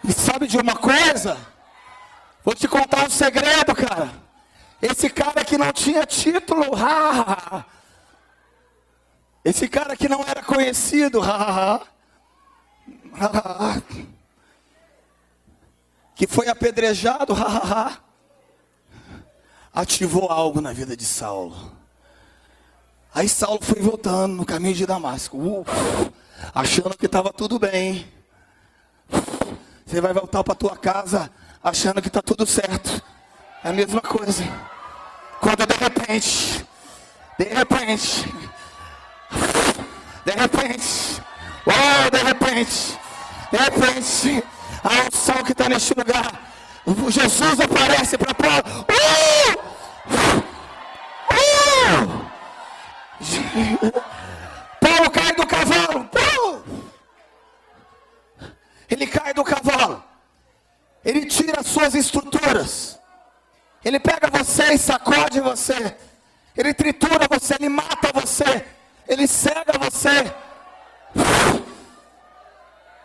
E 0.03 0.11
sabe 0.13 0.47
de 0.47 0.57
uma 0.57 0.75
coisa? 0.75 1.37
Vou 2.43 2.55
te 2.55 2.67
contar 2.67 3.05
um 3.05 3.09
segredo, 3.09 3.75
cara. 3.75 4.09
Esse 4.81 5.09
cara 5.09 5.43
que 5.43 5.57
não 5.57 5.71
tinha 5.73 6.05
título, 6.05 6.75
ha, 6.75 7.65
esse 9.49 9.65
cara 9.69 9.95
que 9.95 10.09
não 10.09 10.21
era 10.23 10.43
conhecido, 10.43 11.21
que 16.13 16.27
foi 16.27 16.49
apedrejado, 16.49 17.33
ativou 19.73 20.29
algo 20.29 20.59
na 20.59 20.73
vida 20.73 20.97
de 20.97 21.05
Saulo. 21.05 21.71
Aí 23.15 23.29
Saulo 23.29 23.61
foi 23.61 23.81
voltando 23.81 24.35
no 24.35 24.45
caminho 24.45 24.75
de 24.75 24.85
Damasco, 24.85 25.37
uh, 25.37 25.65
achando 26.53 26.97
que 26.97 27.05
estava 27.05 27.31
tudo 27.31 27.57
bem. 27.57 28.05
Você 29.85 30.01
vai 30.01 30.11
voltar 30.11 30.43
para 30.43 30.55
tua 30.55 30.75
casa 30.75 31.31
achando 31.63 32.01
que 32.01 32.09
está 32.09 32.21
tudo 32.21 32.45
certo. 32.45 33.01
É 33.63 33.69
a 33.69 33.73
mesma 33.73 34.01
coisa. 34.01 34.43
Quando 35.39 35.65
de 35.65 35.75
repente, 35.75 36.65
de 37.39 37.45
repente, 37.45 38.56
de 40.27 40.33
repente, 40.33 41.21
oh, 41.65 42.09
de 42.09 42.17
repente, 42.21 42.99
de 43.49 43.57
repente, 43.57 44.43
a 44.83 45.07
unção 45.07 45.41
que 45.41 45.53
está 45.53 45.69
neste 45.69 45.93
lugar, 45.93 46.51
Jesus 47.09 47.61
aparece 47.61 48.17
para 48.17 48.33
Paulo. 48.33 48.61
Uh! 48.91 49.53
Uh! 51.31 52.27
Paulo 54.81 55.09
cai 55.11 55.31
do 55.33 55.47
cavalo. 55.47 56.09
Uh! 56.13 56.61
Ele 58.89 59.07
cai 59.07 59.33
do 59.33 59.45
cavalo. 59.45 60.03
Ele 61.05 61.25
tira 61.25 61.61
as 61.61 61.67
suas 61.67 61.95
estruturas. 61.95 62.99
Ele 63.83 63.97
pega 63.97 64.29
você 64.29 64.73
e 64.73 64.77
sacode 64.77 65.39
você. 65.39 65.95
Ele 66.57 66.73
tritura 66.73 67.29
você, 67.29 67.53
ele 67.53 67.69
mata 67.69 68.11
você. 68.13 68.65
Ele 69.07 69.27
cega 69.27 69.73
você. 69.79 70.31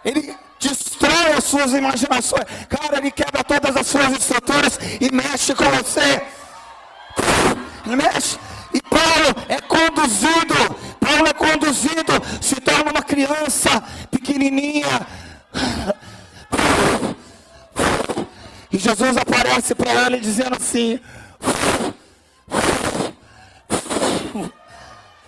Ele 0.05 0.37
destrói 0.59 1.33
as 1.37 1.45
suas 1.45 1.73
imaginações. 1.73 2.45
Cara, 2.69 2.99
ele 2.99 3.11
quebra 3.11 3.45
todas 3.45 3.77
as 3.77 3.87
suas 3.87 4.11
estruturas 4.13 4.79
e 5.01 5.15
mexe 5.15 5.55
com 5.55 5.65
você. 5.65 6.23
Ele 7.87 7.97
mexe. 7.97 8.39
E 8.75 8.81
Paulo 8.83 9.45
é 9.49 9.61
conduzido. 9.61 10.55
Paulo 10.99 11.27
é 11.27 11.33
conduzido. 11.33 12.13
Se 12.41 12.57
torna 12.61 12.91
uma 12.91 13.03
criança 13.03 13.83
pequenininha. 14.11 15.07
E 18.71 18.79
Jesus 18.79 19.17
aparece 19.17 19.75
para 19.75 20.07
ele 20.07 20.19
dizendo 20.19 20.57
assim: 20.57 20.99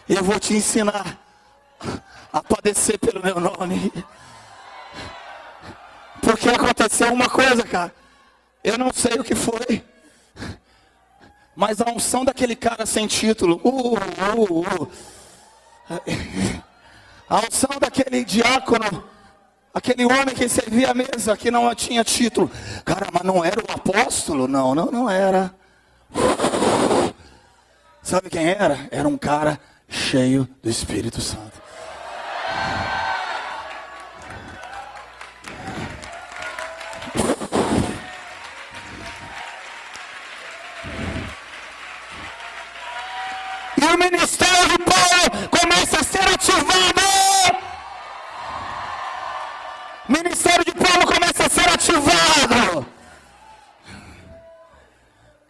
eu 0.09 0.23
vou 0.23 0.39
te 0.39 0.55
ensinar 0.55 1.19
a 2.33 2.43
padecer 2.43 2.99
pelo 2.99 3.23
meu 3.23 3.41
nome. 3.41 3.93
Porque 6.21 6.49
aconteceu 6.49 7.13
uma 7.13 7.29
coisa, 7.29 7.63
cara. 7.63 7.95
Eu 8.63 8.79
não 8.79 8.93
sei 8.93 9.15
o 9.15 9.25
que 9.25 9.35
foi. 9.35 9.85
Mas 11.55 11.81
a 11.81 11.91
unção 11.91 12.25
daquele 12.25 12.57
cara 12.57 12.85
sem 12.87 13.07
título. 13.07 13.61
Uh, 13.63 13.95
uh, 13.95 14.83
uh, 14.83 14.91
A 17.29 17.41
unção 17.41 17.79
daquele 17.79 18.25
diácono, 18.25 19.05
aquele 19.73 20.05
homem 20.05 20.35
que 20.35 20.49
servia 20.49 20.91
a 20.91 20.95
mesa, 20.95 21.37
que 21.37 21.51
não 21.51 21.73
tinha 21.75 22.03
título. 22.03 22.51
Cara, 22.85 23.07
mas 23.13 23.23
não 23.23 23.45
era 23.45 23.61
o 23.61 23.73
apóstolo? 23.73 24.49
Não, 24.49 24.75
não, 24.75 24.87
não 24.91 25.09
era. 25.09 25.55
Sabe 28.03 28.29
quem 28.29 28.49
era? 28.49 28.89
Era 28.91 29.09
um 29.09 29.17
cara 29.17 29.59
cheio 29.89 30.49
do 30.63 30.71
Espírito 30.71 31.21
Santo. 31.21 31.63
E 43.77 43.85
o 43.85 43.99
ministério 43.99 44.69
de 44.69 44.79
Paulo 44.79 45.49
começa 45.51 46.01
a 46.01 46.05
ser 46.05 46.29
ativado. 46.29 47.05
O 50.09 50.13
ministério 50.13 50.65
de 50.65 50.73
Paulo 50.73 51.07
começa 51.07 51.47
a 51.47 51.49
ser 51.49 51.69
ativado. 51.69 52.87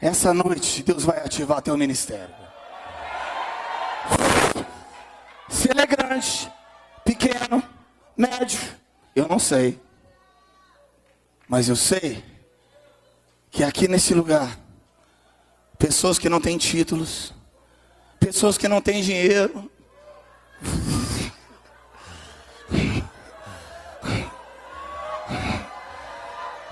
Essa 0.01 0.35
noite 0.35 0.83
Deus 0.83 1.05
vai 1.05 1.19
ativar 1.19 1.63
teu 1.63 1.77
ministério. 1.77 2.44
Se 5.55 5.71
ele 5.71 5.81
é 5.81 5.87
grande, 5.87 6.53
pequeno, 7.05 7.63
médio, 8.17 8.59
eu 9.15 9.29
não 9.29 9.39
sei. 9.39 9.81
Mas 11.49 11.69
eu 11.69 11.77
sei 11.77 12.25
que 13.53 13.63
aqui 13.63 13.87
nesse 13.87 14.13
lugar, 14.15 14.59
pessoas 15.79 16.19
que 16.19 16.29
não 16.29 16.41
têm 16.41 16.59
títulos, 16.59 17.33
pessoas 18.19 18.59
que 18.59 18.67
não 18.67 18.83
têm 18.83 19.01
dinheiro, 19.01 19.71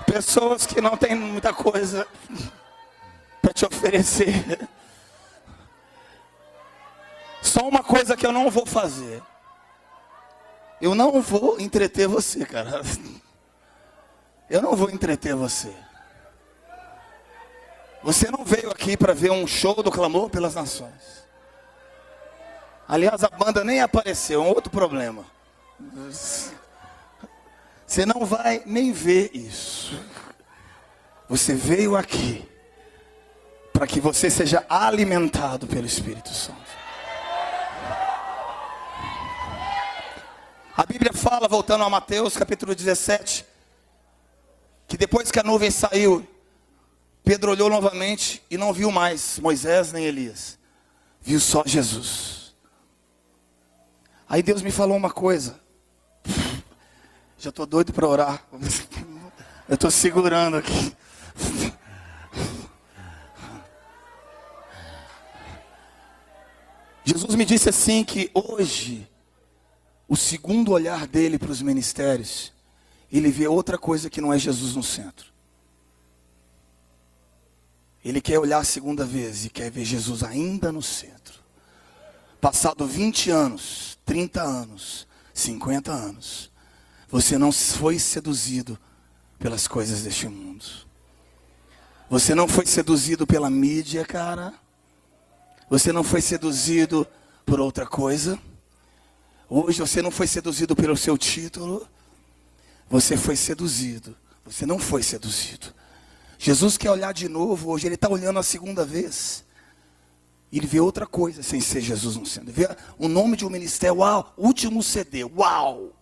pessoas 0.05 0.65
que 0.65 0.81
não 0.81 0.97
têm 0.97 1.15
muita 1.15 1.53
coisa 1.53 2.05
para 3.41 3.53
te 3.53 3.65
oferecer. 3.65 4.67
Só 7.43 7.67
uma 7.67 7.83
coisa 7.83 8.15
que 8.15 8.25
eu 8.25 8.31
não 8.31 8.49
vou 8.49 8.65
fazer. 8.65 9.21
Eu 10.79 10.95
não 10.95 11.21
vou 11.21 11.59
entreter 11.59 12.07
você, 12.07 12.45
cara. 12.45 12.81
Eu 14.49 14.61
não 14.61 14.75
vou 14.75 14.89
entreter 14.89 15.35
você. 15.35 15.73
Você 18.01 18.31
não 18.31 18.45
veio 18.45 18.71
aqui 18.71 18.95
para 18.95 19.13
ver 19.13 19.31
um 19.31 19.45
show 19.45 19.83
do 19.83 19.91
clamor 19.91 20.29
pelas 20.29 20.55
nações. 20.55 21.23
Aliás, 22.87 23.23
a 23.23 23.29
banda 23.29 23.63
nem 23.63 23.81
apareceu, 23.81 24.41
é 24.41 24.45
um 24.45 24.49
outro 24.49 24.71
problema. 24.71 25.25
Você 27.85 28.05
não 28.05 28.25
vai 28.25 28.63
nem 28.65 28.91
ver 28.93 29.31
isso. 29.33 29.99
Você 31.27 31.53
veio 31.53 31.95
aqui 31.95 32.47
para 33.73 33.87
que 33.87 33.99
você 33.99 34.29
seja 34.29 34.65
alimentado 34.69 35.67
pelo 35.67 35.85
Espírito 35.85 36.29
Santo. 36.29 36.82
A 40.75 40.87
Bíblia 40.87 41.13
fala, 41.13 41.47
voltando 41.47 41.83
a 41.83 41.89
Mateus 41.89 42.35
capítulo 42.35 42.73
17, 42.73 43.45
que 44.87 44.97
depois 44.97 45.29
que 45.29 45.39
a 45.39 45.43
nuvem 45.43 45.69
saiu, 45.69 46.27
Pedro 47.23 47.51
olhou 47.51 47.69
novamente 47.69 48.41
e 48.49 48.57
não 48.57 48.73
viu 48.73 48.89
mais 48.89 49.37
Moisés 49.37 49.91
nem 49.91 50.03
Elias, 50.03 50.57
viu 51.21 51.39
só 51.39 51.61
Jesus. 51.63 52.55
Aí 54.27 54.41
Deus 54.41 54.63
me 54.63 54.71
falou 54.71 54.97
uma 54.97 55.11
coisa, 55.11 55.59
já 57.37 57.51
estou 57.51 57.67
doido 57.67 57.93
para 57.93 58.07
orar, 58.07 58.43
eu 59.69 59.75
estou 59.75 59.91
segurando 59.91 60.57
aqui. 60.57 60.97
Jesus 67.05 67.35
me 67.35 67.45
disse 67.45 67.69
assim 67.69 68.03
que 68.03 68.31
hoje 68.33 69.07
o 70.07 70.15
segundo 70.15 70.71
olhar 70.71 71.07
dele 71.07 71.39
para 71.39 71.51
os 71.51 71.61
ministérios, 71.61 72.51
ele 73.11 73.29
vê 73.31 73.47
outra 73.47 73.77
coisa 73.77 74.09
que 74.09 74.21
não 74.21 74.33
é 74.33 74.39
Jesus 74.39 74.75
no 74.75 74.83
centro. 74.83 75.31
Ele 78.03 78.19
quer 78.19 78.37
olhar 78.37 78.59
a 78.59 78.63
segunda 78.63 79.05
vez 79.05 79.45
e 79.45 79.49
quer 79.49 79.71
ver 79.71 79.85
Jesus 79.85 80.23
ainda 80.23 80.71
no 80.71 80.81
centro. 80.81 81.41
Passado 82.41 82.85
20 82.85 83.29
anos, 83.29 83.97
30 84.05 84.41
anos, 84.41 85.07
50 85.33 85.91
anos, 85.91 86.51
você 87.09 87.37
não 87.37 87.51
foi 87.51 87.97
seduzido 87.97 88.77
pelas 89.39 89.67
coisas 89.67 90.03
deste 90.03 90.27
mundo. 90.27 90.65
Você 92.09 92.35
não 92.35 92.47
foi 92.47 92.65
seduzido 92.65 93.25
pela 93.25 93.49
mídia, 93.49 94.05
cara. 94.05 94.53
Você 95.69 95.91
não 95.91 96.03
foi 96.03 96.21
seduzido 96.21 97.07
por 97.45 97.59
outra 97.59 97.85
coisa. 97.85 98.37
Hoje 99.49 99.79
você 99.79 100.01
não 100.01 100.11
foi 100.11 100.27
seduzido 100.27 100.75
pelo 100.75 100.97
seu 100.97 101.17
título, 101.17 101.87
você 102.89 103.17
foi 103.17 103.35
seduzido. 103.35 104.15
Você 104.45 104.65
não 104.65 104.77
foi 104.77 105.01
seduzido. 105.01 105.73
Jesus 106.37 106.77
quer 106.77 106.91
olhar 106.91 107.13
de 107.13 107.29
novo, 107.29 107.71
hoje 107.71 107.87
ele 107.87 107.95
está 107.95 108.09
olhando 108.09 108.39
a 108.39 108.43
segunda 108.43 108.83
vez. 108.83 109.45
Ele 110.51 110.67
vê 110.67 110.79
outra 110.79 111.07
coisa 111.07 111.41
sem 111.41 111.61
ser 111.61 111.81
Jesus 111.81 112.15
no 112.15 112.25
centro. 112.25 112.49
Ele 112.49 112.67
vê 112.67 112.77
o 112.97 113.07
nome 113.07 113.37
de 113.37 113.45
um 113.45 113.49
ministério, 113.49 113.97
uau, 113.97 114.33
último 114.37 114.83
CD, 114.83 115.23
uau. 115.23 115.93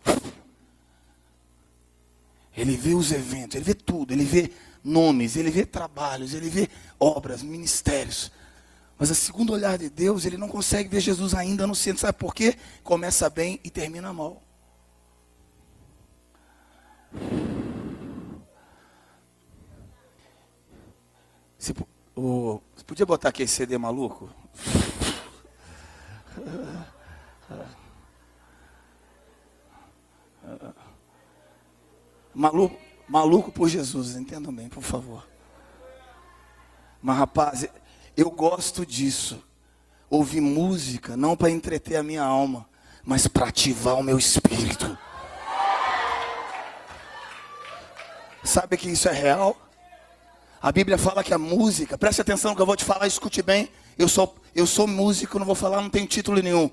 Ele 2.57 2.76
vê 2.76 2.93
os 2.93 3.11
eventos, 3.11 3.55
ele 3.55 3.63
vê 3.63 3.73
tudo, 3.73 4.11
ele 4.11 4.26
vê 4.26 4.51
nomes, 4.84 5.38
ele 5.38 5.51
vê 5.51 5.65
trabalhos, 5.65 6.34
ele 6.34 6.49
vê 6.49 6.68
obras, 6.99 7.43
ministérios. 7.43 8.31
Mas 9.02 9.10
a 9.10 9.15
segundo 9.15 9.52
olhar 9.52 9.80
de 9.80 9.90
Deus, 9.90 10.26
ele 10.26 10.38
não 10.38 10.48
consegue 10.48 10.88
ver 10.88 10.99
Jesus 10.99 11.34
ainda 11.34 11.65
no 11.65 11.73
centro. 11.73 12.02
Sabe 12.02 12.19
por 12.19 12.36
quê? 12.36 12.56
Começa 12.84 13.28
bem 13.32 13.60
e 13.64 13.69
termina 13.72 14.14
mal. 14.14 14.40
Você, 21.57 21.73
oh, 22.15 22.61
você 22.76 22.84
podia 22.84 23.03
botar 23.03 23.30
aqui 23.30 23.41
esse 23.41 23.56
CD 23.56 23.76
maluco? 23.76 24.30
Maluco, 32.36 32.80
maluco 33.10 33.52
por 33.52 33.68
Jesus, 33.68 34.15
entendam 34.15 34.53
bem, 34.53 34.69
por 34.69 34.84
favor. 34.84 35.28
Mas 37.02 37.18
rapaz, 37.18 37.68
eu 38.16 38.30
gosto 38.30 38.86
disso. 38.86 39.42
Ouvir 40.10 40.42
música 40.42 41.16
não 41.16 41.38
para 41.38 41.50
entreter 41.50 41.96
a 41.96 42.04
minha 42.04 42.24
alma, 42.24 42.68
mas 43.04 43.28
para 43.28 43.48
ativar 43.48 43.96
o 43.96 44.04
meu 44.04 44.18
espírito. 44.18 44.98
Sabe 48.44 48.76
que 48.76 48.90
isso 48.90 49.08
é 49.08 49.14
real? 49.14 49.56
A 50.62 50.72
Bíblia 50.72 50.98
fala 50.98 51.24
que 51.24 51.34
a 51.34 51.38
música, 51.38 51.98
preste 51.98 52.22
atenção 52.22 52.54
que 52.54 52.62
eu 52.62 52.66
vou 52.66 52.76
te 52.76 52.86
falar, 52.86 53.08
escute 53.08 53.42
bem. 53.42 53.72
Eu 53.98 54.08
sou, 54.08 54.36
eu 54.54 54.68
sou 54.68 54.86
músico, 54.88 55.40
não 55.40 55.46
vou 55.46 55.56
falar, 55.56 55.82
não 55.82 55.90
tenho 55.90 56.08
título 56.08 56.42
nenhum, 56.42 56.70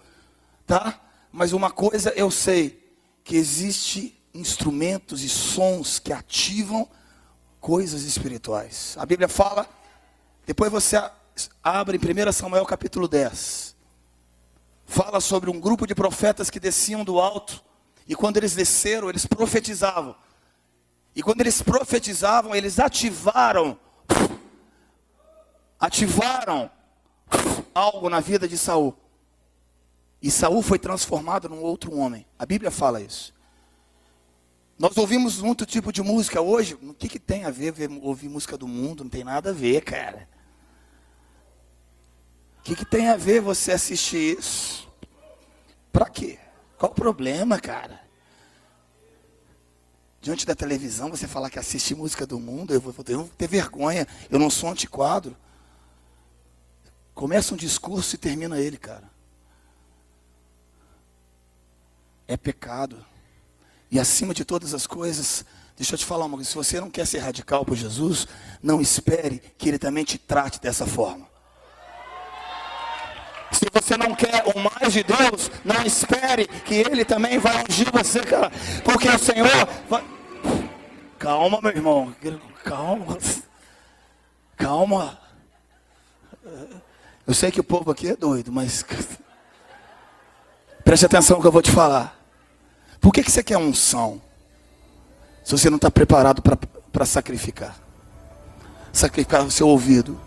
tá? 0.67 1.01
Mas 1.33 1.53
uma 1.53 1.71
coisa 1.71 2.11
eu 2.17 2.31
sei, 2.31 2.85
que 3.23 3.37
existe 3.37 4.19
instrumentos 4.35 5.23
e 5.23 5.29
sons 5.29 5.99
que 5.99 6.13
ativam 6.13 6.89
coisas 7.61 8.03
espirituais. 8.03 8.95
A 8.99 9.07
Bíblia 9.07 9.29
fala, 9.29 9.67
depois 10.47 10.71
você 10.71 10.97
abre 11.63 11.97
em 11.97 12.29
1 12.29 12.33
Samuel 12.33 12.65
capítulo 12.67 13.07
10. 13.07 13.77
Fala 14.87 15.21
sobre 15.21 15.51
um 15.51 15.61
grupo 15.61 15.87
de 15.87 15.95
profetas 15.95 16.49
que 16.51 16.59
desciam 16.59 17.05
do 17.05 17.21
alto. 17.21 17.63
E 18.07 18.15
quando 18.15 18.39
eles 18.39 18.55
desceram, 18.55 19.09
eles 19.09 19.27
profetizavam. 19.27 20.17
E 21.15 21.23
quando 21.23 21.41
eles 21.41 21.61
profetizavam, 21.61 22.55
eles 22.55 22.79
ativaram 22.79 23.79
ativaram 25.79 26.71
algo 27.75 28.09
na 28.11 28.21
vida 28.21 28.49
de 28.49 28.59
Saul. 28.59 28.95
E 30.21 30.31
Saul 30.31 30.63
foi 30.63 30.79
transformado 30.79 31.49
num 31.49 31.63
outro 31.63 31.95
homem. 31.97 32.27
A 32.39 32.45
Bíblia 32.45 32.71
fala 32.71 33.01
isso. 33.01 33.33
Nós 34.79 34.97
ouvimos 34.97 35.41
muito 35.41 35.67
tipo 35.67 35.93
de 35.93 36.03
música 36.03 36.41
hoje. 36.41 36.75
O 36.83 36.95
que, 36.95 37.09
que 37.09 37.19
tem 37.19 37.45
a 37.45 37.51
ver, 37.51 37.73
ver 37.73 37.91
ouvir 38.03 38.29
música 38.29 38.57
do 38.57 38.67
mundo? 38.67 39.05
Não 39.05 39.11
tem 39.11 39.25
nada 39.25 39.51
a 39.51 39.53
ver, 39.53 39.83
cara. 39.83 40.29
Que, 42.69 42.77
que 42.77 42.85
tem 42.85 43.09
a 43.09 43.17
ver 43.17 43.41
você 43.41 43.73
assistir 43.73 44.39
isso? 44.39 44.87
Para 45.91 46.11
quê? 46.11 46.39
Qual 46.77 46.93
o 46.93 46.95
problema, 46.95 47.59
cara? 47.59 47.99
Diante 50.21 50.45
da 50.45 50.55
televisão, 50.55 51.09
você 51.09 51.27
falar 51.27 51.49
que 51.49 51.59
assiste 51.59 51.95
música 51.95 52.27
do 52.27 52.39
mundo, 52.39 52.75
eu 52.75 52.81
vou, 52.83 52.95
eu 53.09 53.21
vou 53.21 53.29
ter 53.39 53.49
vergonha. 53.49 54.07
Eu 54.29 54.39
não 54.39 54.51
sou 54.51 54.69
antiquadro. 54.69 55.35
Começa 57.15 57.55
um 57.55 57.57
discurso 57.57 58.17
e 58.17 58.19
termina 58.19 58.61
ele, 58.61 58.77
cara. 58.77 59.11
é 62.27 62.37
pecado. 62.37 63.03
E 63.91 63.99
acima 63.99 64.35
de 64.35 64.45
todas 64.45 64.75
as 64.75 64.87
coisas, 64.87 65.43
deixa 65.75 65.95
eu 65.95 65.99
te 65.99 66.05
falar 66.05 66.27
uma 66.27 66.37
coisa: 66.37 66.51
se 66.51 66.55
você 66.55 66.79
não 66.79 66.91
quer 66.91 67.07
ser 67.07 67.21
radical 67.21 67.65
por 67.65 67.75
Jesus, 67.75 68.29
não 68.63 68.79
espere 68.79 69.41
que 69.57 69.71
Ele 69.71 69.79
também 69.79 70.05
te 70.05 70.19
trate 70.19 70.61
dessa 70.61 70.87
forma. 70.87 71.27
Se 73.51 73.67
você 73.73 73.97
não 73.97 74.15
quer 74.15 74.45
o 74.55 74.59
mais 74.59 74.93
de 74.93 75.03
Deus, 75.03 75.51
não 75.65 75.83
espere 75.83 76.47
que 76.47 76.75
Ele 76.75 77.05
também 77.05 77.39
vai 77.39 77.65
ungir 77.69 77.91
você, 77.91 78.21
cara. 78.21 78.51
Porque 78.85 79.09
o 79.09 79.19
Senhor. 79.19 79.49
Vai... 79.89 80.05
Calma, 81.19 81.61
meu 81.61 81.73
irmão. 81.73 82.15
Calma. 82.65 83.19
Calma. 84.57 85.19
Eu 87.27 87.35
sei 87.35 87.51
que 87.51 87.61
o 87.61 87.65
povo 87.65 87.91
aqui 87.91 88.09
é 88.09 88.17
doido, 88.17 88.53
mas. 88.53 88.85
Preste 90.85 91.07
atenção 91.07 91.37
no 91.37 91.43
que 91.43 91.49
eu 91.49 91.53
vou 91.53 91.63
te 91.63 91.71
falar. 91.71 92.19
Por 93.01 93.13
que, 93.13 93.23
que 93.23 93.31
você 93.31 93.43
quer 93.43 93.59
unção? 93.59 94.21
Se 95.45 95.53
você 95.53 95.71
não 95.71 95.77
está 95.77 95.91
preparado 95.91 96.43
para 96.43 97.07
sacrificar. 97.07 97.77
Sacrificar 98.93 99.43
o 99.45 99.51
seu 99.51 99.69
ouvido. 99.69 100.21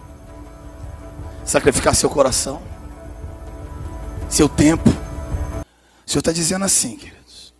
Sacrificar 1.45 1.95
seu 1.95 2.09
coração. 2.09 2.70
Seu 4.31 4.47
tempo. 4.47 4.89
O 4.89 6.09
Senhor 6.09 6.21
está 6.21 6.31
dizendo 6.31 6.63
assim, 6.63 6.95
queridos. 6.95 7.53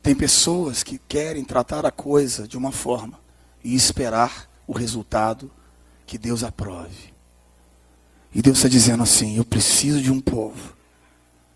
Tem 0.00 0.14
pessoas 0.14 0.84
que 0.84 0.98
querem 1.08 1.44
tratar 1.44 1.84
a 1.84 1.90
coisa 1.90 2.46
de 2.46 2.56
uma 2.56 2.70
forma 2.70 3.18
e 3.62 3.74
esperar 3.74 4.48
o 4.68 4.72
resultado 4.72 5.50
que 6.06 6.16
Deus 6.16 6.44
aprove. 6.44 7.12
E 8.32 8.40
Deus 8.40 8.58
está 8.58 8.68
dizendo 8.68 9.02
assim: 9.02 9.36
eu 9.36 9.44
preciso 9.44 10.00
de 10.00 10.12
um 10.12 10.20
povo 10.20 10.76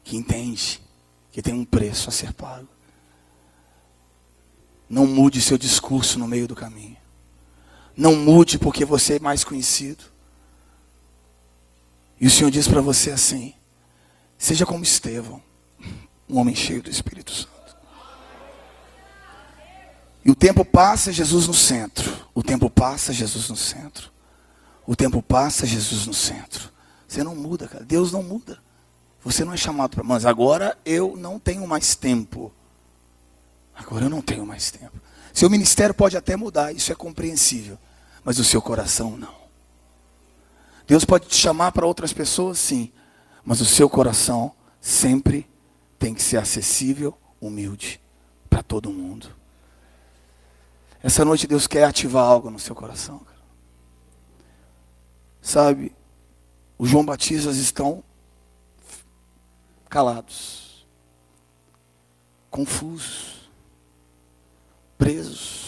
que 0.03 0.17
entende 0.17 0.83
que 1.31 1.41
tem 1.41 1.55
um 1.55 1.65
preço 1.65 2.09
a 2.09 2.13
ser 2.13 2.33
pago. 2.33 2.69
Não 4.91 5.07
mude 5.07 5.41
seu 5.41 5.57
discurso 5.57 6.19
no 6.19 6.27
meio 6.27 6.49
do 6.49 6.57
caminho. 6.57 6.97
Não 7.97 8.17
mude 8.17 8.59
porque 8.59 8.85
você 8.85 9.15
é 9.15 9.21
mais 9.21 9.45
conhecido. 9.45 10.03
E 12.21 12.27
o 12.27 12.31
Senhor 12.31 12.51
diz 12.51 12.67
para 12.67 12.81
você 12.81 13.13
assim: 13.13 13.55
seja 14.39 14.67
como 14.67 14.83
Estevão, 14.83 15.43
um 16.29 16.39
homem 16.39 16.55
cheio 16.55 16.83
do 16.83 16.91
Espírito 16.91 17.33
Santo. 17.33 17.57
E 20.25 20.31
o 20.31 20.35
tempo 20.35 20.65
passa, 20.65 21.13
Jesus 21.13 21.47
no 21.47 21.55
centro. 21.55 22.27
O 22.35 22.43
tempo 22.43 22.69
passa, 22.69 23.13
Jesus 23.13 23.49
no 23.49 23.57
centro. 23.57 24.11
O 24.85 24.97
tempo 24.97 25.23
passa, 25.23 25.65
Jesus 25.65 26.07
no 26.07 26.13
centro. 26.15 26.73
Você 27.07 27.23
não 27.23 27.37
muda, 27.37 27.69
cara. 27.69 27.85
Deus 27.85 28.11
não 28.11 28.23
muda. 28.23 28.59
Você 29.23 29.45
não 29.45 29.53
é 29.53 29.57
chamado 29.57 29.91
para. 29.91 30.05
Mas 30.05 30.27
agora 30.27 30.77
eu 30.85 31.17
não 31.17 31.39
tenho 31.39 31.67
mais 31.67 31.95
tempo. 31.95 32.53
Agora 33.75 34.07
eu 34.07 34.11
não 34.11 34.21
tenho 34.21 34.45
mais 34.45 34.71
tempo. 34.71 35.01
Seu 35.33 35.51
ministério 35.51 35.95
pode 35.95 36.17
até 36.17 36.35
mudar, 36.35 36.73
isso 36.73 36.91
é 36.91 36.95
compreensível. 36.95 37.79
Mas 38.25 38.39
o 38.39 38.45
seu 38.45 38.61
coração 38.61 39.17
não. 39.17 39.35
Deus 40.87 41.05
pode 41.05 41.27
te 41.27 41.37
chamar 41.37 41.73
para 41.73 41.87
outras 41.87 42.13
pessoas, 42.13 42.59
sim. 42.59 42.93
Mas 43.47 43.61
o 43.61 43.65
seu 43.65 43.89
coração 43.89 44.53
sempre 44.81 45.49
tem 46.01 46.13
que 46.13 46.23
ser 46.23 46.37
acessível, 46.37 47.17
humilde 47.41 48.01
para 48.51 48.61
todo 48.61 48.93
mundo. 48.93 49.31
Essa 51.01 51.25
noite 51.25 51.47
Deus 51.47 51.69
quer 51.69 51.85
ativar 51.85 52.25
algo 52.25 52.51
no 52.51 52.59
seu 52.59 52.75
coração. 52.75 53.21
Cara. 53.21 53.37
Sabe, 55.41 55.93
os 56.77 56.91
João 56.91 57.05
Batistas 57.05 57.57
estão 57.59 58.03
calados, 59.89 60.85
confusos, 62.51 63.49
presos. 64.99 65.66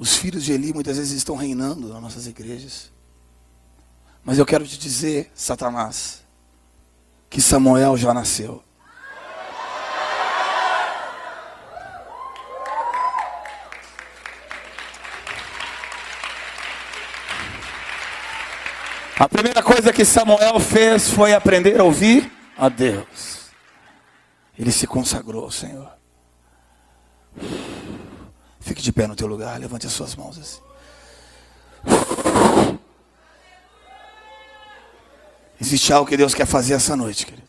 Os 0.00 0.16
filhos 0.16 0.44
de 0.44 0.52
Eli 0.52 0.72
muitas 0.72 0.96
vezes 0.96 1.12
estão 1.12 1.36
reinando 1.36 1.88
nas 1.88 2.00
nossas 2.00 2.26
igrejas. 2.26 2.90
Mas 4.24 4.38
eu 4.38 4.46
quero 4.46 4.66
te 4.66 4.78
dizer, 4.78 5.30
Satanás, 5.34 6.22
que 7.28 7.38
Samuel 7.38 7.98
já 7.98 8.14
nasceu. 8.14 8.64
A 19.18 19.28
primeira 19.28 19.62
coisa 19.62 19.92
que 19.92 20.06
Samuel 20.06 20.58
fez 20.60 21.10
foi 21.10 21.34
aprender 21.34 21.78
a 21.78 21.84
ouvir 21.84 22.32
a 22.56 22.70
Deus. 22.70 23.50
Ele 24.58 24.72
se 24.72 24.86
consagrou 24.86 25.44
ao 25.44 25.50
Senhor. 25.50 25.92
Fique 28.70 28.82
de 28.82 28.92
pé 28.92 29.08
no 29.08 29.16
teu 29.16 29.26
lugar, 29.26 29.58
levante 29.58 29.88
as 29.88 29.92
suas 29.92 30.14
mãos 30.14 30.38
assim. 30.38 30.60
Existe 35.60 35.92
algo 35.92 36.08
que 36.08 36.16
Deus 36.16 36.34
quer 36.34 36.46
fazer 36.46 36.74
essa 36.74 36.94
noite, 36.94 37.26
querido. 37.26 37.48